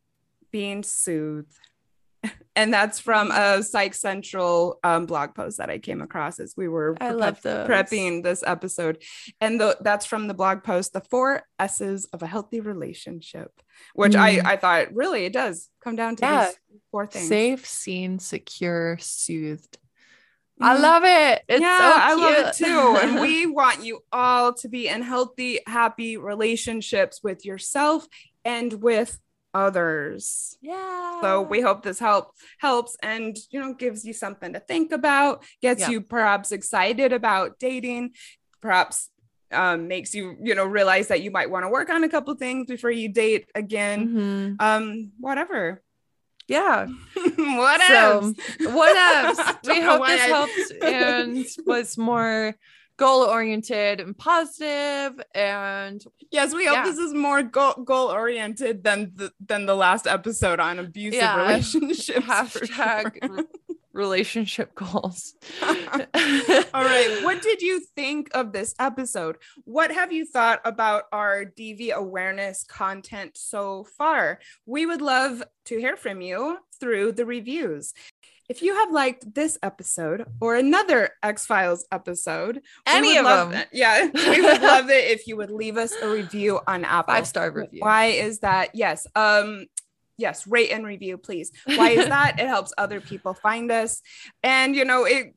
being 0.52 0.84
soothed, 0.84 1.58
and 2.58 2.74
that's 2.74 3.00
from 3.00 3.30
a 3.30 3.62
Psych 3.62 3.94
Central 3.94 4.80
um, 4.84 5.06
blog 5.06 5.36
post 5.36 5.60
that 5.60 5.70
I 5.70 5.78
came 5.78 6.02
across 6.02 6.40
as 6.40 6.56
we 6.58 6.68
were 6.68 6.98
love 7.00 7.40
prepping 7.42 8.24
this 8.24 8.44
episode. 8.46 9.04
And 9.40 9.62
the, 9.62 9.78
that's 9.80 10.08
from 10.08 10.28
the 10.28 10.34
blog 10.34 10.64
post, 10.64 10.92
The 10.92 11.02
Four 11.02 11.44
S's 11.60 12.06
of 12.06 12.24
a 12.24 12.28
Healthy 12.28 12.62
Relationship, 12.62 13.52
which 13.94 14.14
mm. 14.14 14.20
I, 14.20 14.54
I 14.54 14.58
thought 14.58 14.92
really 14.92 15.26
it 15.26 15.34
does 15.34 15.70
come 15.84 15.96
down 15.96 16.16
to 16.16 16.26
yeah. 16.26 16.50
four 16.90 17.06
things 17.06 17.28
safe, 17.28 17.64
seen, 17.68 18.18
secure, 18.18 18.98
soothed. 19.00 19.78
I 20.60 20.74
mm-hmm. 20.74 20.82
love 20.82 21.04
it. 21.06 21.44
It's 21.48 21.62
yeah, 21.62 21.78
so 21.78 22.00
I 22.00 22.14
love 22.16 22.48
it 22.48 22.56
too. 22.56 22.98
and 23.00 23.22
we 23.22 23.46
want 23.46 23.84
you 23.84 24.00
all 24.12 24.56
to 24.56 24.68
be 24.68 24.88
in 24.88 25.04
healthy, 25.04 25.60
happy 25.68 26.18
relationships 26.18 27.22
with 27.22 27.46
yourself 27.46 28.08
and 28.44 28.74
with 28.74 29.20
others. 29.58 30.56
Yeah. 30.62 31.20
So 31.22 31.42
we 31.42 31.62
hope 31.62 31.82
this 31.82 32.00
help 32.00 32.32
helps 32.60 32.96
and 33.02 33.36
you 33.50 33.60
know 33.60 33.74
gives 33.74 34.06
you 34.06 34.14
something 34.14 34.54
to 34.54 34.60
think 34.60 34.92
about, 34.92 35.44
gets 35.62 35.82
yeah. 35.82 35.90
you 35.90 36.02
perhaps 36.02 36.52
excited 36.52 37.12
about 37.12 37.58
dating, 37.58 38.12
perhaps 38.62 39.10
um, 39.52 39.88
makes 39.88 40.14
you 40.14 40.38
you 40.42 40.54
know 40.54 40.66
realize 40.66 41.08
that 41.08 41.22
you 41.22 41.32
might 41.32 41.50
want 41.50 41.66
to 41.66 41.70
work 41.70 41.90
on 41.90 42.04
a 42.04 42.10
couple 42.10 42.36
things 42.36 42.68
before 42.68 42.92
you 42.92 43.10
date 43.10 43.50
again. 43.56 44.08
Mm-hmm. 44.08 44.56
Um, 44.60 45.12
whatever. 45.20 45.82
Yeah. 46.48 46.86
what 47.36 47.90
else? 47.90 48.36
So, 48.60 48.70
what 48.70 48.96
else? 49.26 49.56
we 49.66 49.82
hope 49.82 50.06
this 50.06 50.22
I... 50.22 50.28
helped 50.28 50.84
and 50.84 51.46
was 51.66 51.98
more 51.98 52.56
goal 52.98 53.22
oriented 53.22 54.00
and 54.00 54.18
positive 54.18 55.22
and 55.36 56.04
yes 56.32 56.54
we 56.54 56.66
hope 56.66 56.78
yeah. 56.78 56.84
this 56.84 56.98
is 56.98 57.14
more 57.14 57.44
goal 57.44 57.74
goal 57.86 58.08
oriented 58.10 58.84
than 58.84 59.12
the 59.16 59.32
than 59.46 59.66
the 59.68 59.76
last 59.76 60.08
episode 60.08 60.60
on 60.60 60.80
abusive 60.80 61.22
yeah. 61.22 61.38
relationships 61.38 62.26
hashtag 62.26 63.24
sure. 63.24 63.46
relationship 63.94 64.76
goals 64.76 65.34
all 65.64 65.74
right 65.74 67.20
what 67.24 67.42
did 67.42 67.62
you 67.64 67.80
think 67.96 68.30
of 68.36 68.52
this 68.52 68.76
episode 68.80 69.38
what 69.66 69.92
have 69.92 70.12
you 70.12 70.24
thought 70.24 70.62
about 70.66 71.06
our 71.12 71.44
dv 71.44 71.92
awareness 71.92 72.64
content 72.64 73.36
so 73.36 73.84
far 73.98 74.40
we 74.68 74.86
would 74.86 75.02
love 75.02 75.42
to 75.66 75.80
hear 75.80 75.98
from 75.98 76.22
you 76.22 76.60
through 76.80 77.12
the 77.12 77.26
reviews 77.26 77.94
if 78.50 78.62
you 78.62 78.76
have 78.76 78.92
liked 78.92 79.34
this 79.34 79.58
episode 79.62 80.26
or 80.40 80.56
another 80.56 81.12
Ex-Philes 81.22 81.86
episode, 81.92 82.62
any 82.86 83.18
of 83.18 83.26
them, 83.26 83.64
yeah, 83.72 84.08
we 84.14 84.42
would 84.42 84.62
love 84.62 84.90
it 84.90 85.12
if 85.12 85.28
you 85.28 85.36
would 85.38 85.52
leave 85.52 85.78
us 85.78 85.94
a 86.02 86.10
review 86.10 86.60
on 86.68 86.86
Apple. 86.86 87.14
Five 87.14 87.28
star 87.28 87.52
review. 87.52 87.82
Why 87.82 88.06
is 88.06 88.40
that? 88.40 88.74
Yes. 88.74 89.06
Um, 89.16 89.66
yes, 90.18 90.48
rate 90.48 90.72
and 90.72 90.86
review, 90.86 91.18
please. 91.18 91.52
Why 91.66 91.92
is 91.92 92.06
that? 92.10 92.40
it 92.40 92.48
helps 92.48 92.74
other 92.78 93.02
people 93.02 93.34
find 93.34 93.72
us. 93.72 94.02
And 94.44 94.76
you 94.76 94.86
know, 94.86 95.06
it 95.06 95.36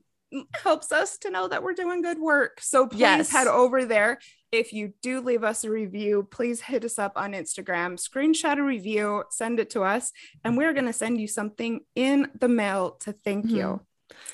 helps 0.53 0.93
us 0.93 1.19
to 1.19 1.31
know 1.31 1.49
that 1.49 1.63
we're 1.63 1.75
doing 1.75 2.03
good 2.03 2.19
work. 2.19 2.61
So 2.61 2.87
please 2.87 3.01
yes. 3.01 3.31
head 3.31 3.49
over 3.49 3.85
there. 3.85 4.21
If 4.53 4.73
you 4.73 4.95
do 5.01 5.21
leave 5.21 5.45
us 5.45 5.63
a 5.63 5.71
review, 5.71 6.27
please 6.29 6.61
hit 6.61 6.85
us 6.85 6.99
up 6.99 7.13
on 7.15 7.33
Instagram, 7.33 7.95
screenshot 8.01 8.59
a 8.59 8.63
review, 8.63 9.23
send 9.31 9.61
it 9.61 9.71
to 9.71 9.83
us, 9.83 10.11
and 10.45 10.57
we're 10.57 10.73
going 10.73 10.87
to 10.87 10.93
send 10.93 11.21
you 11.21 11.29
something 11.29 11.81
in 11.95 12.29
the 12.39 12.49
mail 12.49 12.97
to 13.03 13.13
thank 13.13 13.47
mm-hmm. 13.47 13.57
you. 13.57 13.81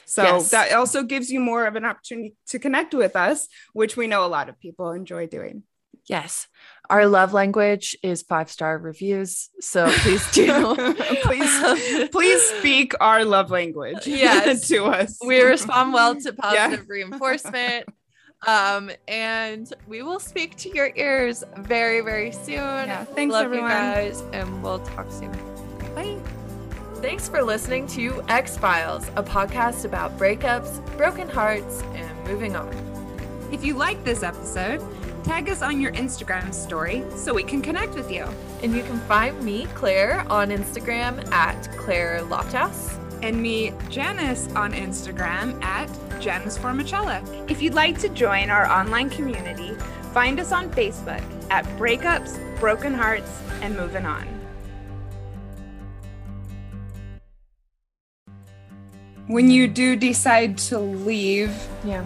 So 0.07 0.23
yes. 0.23 0.51
that 0.53 0.73
also 0.73 1.03
gives 1.03 1.31
you 1.31 1.39
more 1.39 1.67
of 1.67 1.77
an 1.77 1.85
opportunity 1.85 2.35
to 2.49 2.59
connect 2.59 2.95
with 2.95 3.14
us, 3.14 3.47
which 3.75 3.97
we 3.97 4.07
know 4.07 4.25
a 4.25 4.29
lot 4.29 4.49
of 4.49 4.59
people 4.59 4.91
enjoy 4.93 5.27
doing. 5.27 5.64
Yes. 6.09 6.47
Our 6.89 7.07
love 7.07 7.33
language 7.33 7.97
is 8.03 8.23
five 8.23 8.51
star 8.51 8.79
reviews. 8.79 9.51
So 9.61 9.91
please 9.91 10.31
do. 10.31 10.77
please, 11.23 12.09
please 12.11 12.43
speak 12.43 12.95
our 13.01 13.25
love 13.25 13.51
language 13.51 14.07
yes. 14.07 14.69
to 14.69 14.85
us. 14.85 15.19
We 15.25 15.43
respond 15.43 15.93
well 15.93 16.14
to 16.14 16.33
positive 16.33 16.87
yeah. 16.89 16.93
reinforcement. 16.95 17.87
Um, 18.47 18.91
and 19.09 19.73
we 19.89 20.03
will 20.03 20.21
speak 20.21 20.57
to 20.59 20.75
your 20.75 20.91
ears 20.95 21.43
very, 21.57 22.01
very 22.01 22.31
soon. 22.31 22.55
Yeah, 22.55 23.05
thanks, 23.05 23.33
Love 23.33 23.47
everyone. 23.47 23.71
you 23.71 23.77
guys, 23.77 24.23
and 24.33 24.63
we'll 24.63 24.79
talk 24.81 25.11
soon. 25.11 25.33
Bye. 25.95 26.19
Thanks 27.03 27.29
for 27.29 27.43
listening 27.43 27.87
to 27.89 28.25
Ex-Philes, 28.29 29.09
a 29.17 29.23
podcast 29.23 29.85
about 29.85 30.17
breakups, 30.17 30.85
broken 30.97 31.29
hearts, 31.29 31.83
and 31.95 32.25
moving 32.29 32.57
on. 32.57 32.73
If 33.53 33.65
you 33.65 33.75
like 33.75 34.03
this 34.05 34.23
episode, 34.23 34.83
tag 35.23 35.49
us 35.49 35.61
on 35.61 35.81
your 35.81 35.93
Instagram 35.93 36.55
story 36.55 37.05
so 37.15 37.35
we 37.35 37.43
can 37.43 37.61
connect 37.61 37.95
with 37.95 38.11
you. 38.11 38.27
And 38.63 38.75
you 38.75 38.83
can 38.83 38.99
find 39.01 39.41
me, 39.43 39.67
Clair, 39.75 40.25
on 40.31 40.51
Instagram 40.51 41.31
at 41.33 41.71
Clair 41.77 42.21
Lofthouse. 42.23 42.99
And 43.23 43.43
me, 43.43 43.73
Janice, 43.89 44.49
on 44.55 44.73
Instagram 44.73 45.63
at 45.63 45.89
Janice 46.21 46.59
Formichella. 46.59 47.51
If 47.51 47.62
you'd 47.62 47.75
like 47.75 47.99
to 48.01 48.09
join 48.09 48.51
our 48.51 48.67
online 48.67 49.11
community, 49.11 49.75
find 50.12 50.41
us 50.41 50.53
on 50.53 50.71
Facebook 50.71 51.23
at 51.51 51.64
Breakups, 51.79 52.39
Broken 52.59 52.95
Hearts, 52.95 53.41
and 53.61 53.77
Moving 53.77 54.07
On. 54.07 54.27
When 59.27 59.51
you 59.51 59.67
do 59.67 59.97
decide 59.97 60.57
to 60.59 60.79
leave, 60.79 61.53
yeah. 61.85 62.05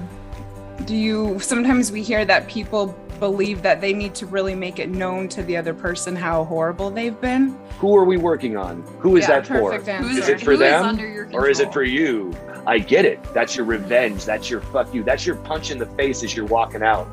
Do 0.87 0.97
you 0.97 1.39
sometimes 1.41 1.93
we 1.93 2.03
hear 2.03 2.25
that 2.25 2.49
people 2.49 2.97
believe 3.21 3.63
that 3.63 3.81
they 3.81 3.93
need 3.93 4.15
to 4.17 4.27
really 4.27 4.57
make 4.57 4.81
it 4.81 4.89
known 4.89 5.29
to 5.29 5.43
the 5.45 5.57
other 5.57 5.75
person 5.75 6.17
how 6.17 6.45
horrible 6.45 6.91
they've 6.91 7.21
been. 7.21 7.57
Who 7.79 7.95
are 7.95 8.05
we 8.05 8.17
working 8.17 8.57
on? 8.57 8.83
Who 8.99 9.17
is 9.17 9.29
yeah, 9.29 9.41
that 9.41 9.47
for? 9.47 9.75
Is 9.75 10.29
it 10.29 10.41
for 10.41 10.53
Who 10.53 10.57
them 10.57 10.99
or 11.33 11.49
is 11.49 11.61
it 11.61 11.73
for 11.73 11.85
you? 11.85 12.35
I 12.67 12.79
get 12.79 13.05
it. 13.05 13.23
That's 13.35 13.57
your 13.57 13.67
revenge. 13.67 14.25
That's 14.25 14.51
your 14.51 14.61
fuck 14.61 14.93
you. 14.95 15.03
That's 15.03 15.27
your 15.27 15.37
punch 15.37 15.71
in 15.71 15.79
the 15.79 15.87
face 15.87 16.23
as 16.23 16.35
you're 16.35 16.47
walking 16.47 16.83
out, 16.83 17.09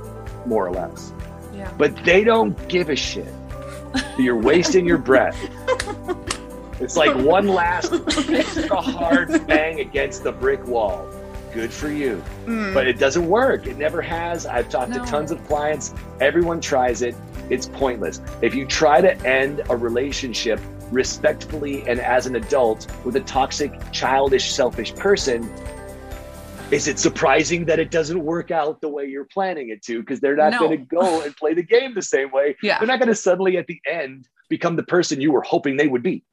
more 0.45 0.67
or 0.67 0.71
less. 0.71 1.13
Yeah. 1.53 1.71
But 1.77 1.95
they 2.03 2.23
don't 2.23 2.67
give 2.67 2.89
a 2.89 2.95
shit. 2.95 3.33
You're 4.17 4.39
wasting 4.39 4.85
your 4.85 4.97
breath. 4.97 5.37
It's 6.79 6.95
like 6.95 7.15
one 7.15 7.47
last 7.47 7.91
extra 8.29 8.79
hard 8.81 9.47
bang 9.47 9.79
against 9.79 10.23
the 10.23 10.31
brick 10.31 10.65
wall 10.67 11.07
good 11.57 11.73
for 11.73 11.89
you. 11.89 12.23
Mm. 12.45 12.71
But 12.71 12.87
it 12.87 12.99
doesn't 12.99 13.27
work. 13.27 13.65
It 13.65 13.77
never 13.77 13.99
has. 13.99 14.45
I've 14.45 14.69
talked 14.69 14.91
no. 14.91 15.03
to 15.03 15.09
tons 15.09 15.31
of 15.31 15.43
clients. 15.47 15.91
Everyone 16.21 16.61
tries 16.61 17.01
it. 17.01 17.15
It's 17.49 17.67
pointless. 17.67 18.21
If 18.43 18.53
you 18.53 18.65
try 18.67 19.01
to 19.01 19.17
end 19.27 19.63
a 19.69 19.75
relationship 19.75 20.59
respectfully 20.91 21.87
and 21.87 21.99
as 21.99 22.25
an 22.25 22.35
adult 22.35 22.87
with 23.05 23.15
a 23.15 23.21
toxic, 23.21 23.73
childish, 23.91 24.53
selfish 24.53 24.93
person, 24.95 25.49
is 26.69 26.87
it 26.87 26.99
surprising 26.99 27.65
that 27.65 27.79
it 27.79 27.91
doesn't 27.91 28.21
work 28.23 28.51
out 28.51 28.81
the 28.81 28.89
way 28.89 29.05
you're 29.05 29.25
planning 29.25 29.69
it 29.69 29.81
to? 29.83 29.99
Because 29.99 30.19
they're 30.19 30.35
not 30.35 30.51
no. 30.51 30.59
going 30.59 30.79
to 30.79 30.85
go 30.85 31.21
and 31.21 31.35
play 31.35 31.53
the 31.53 31.63
game 31.63 31.93
the 31.93 32.01
same 32.01 32.31
way. 32.31 32.55
Yeah. 32.63 32.79
They're 32.79 32.87
not 32.87 32.99
going 32.99 33.07
to 33.07 33.15
suddenly 33.15 33.57
at 33.57 33.67
the 33.67 33.79
end 33.89 34.27
become 34.49 34.75
the 34.75 34.83
person 34.83 35.21
you 35.21 35.31
were 35.31 35.41
hoping 35.41 35.77
they 35.77 35.87
would 35.87 36.03
be. 36.03 36.23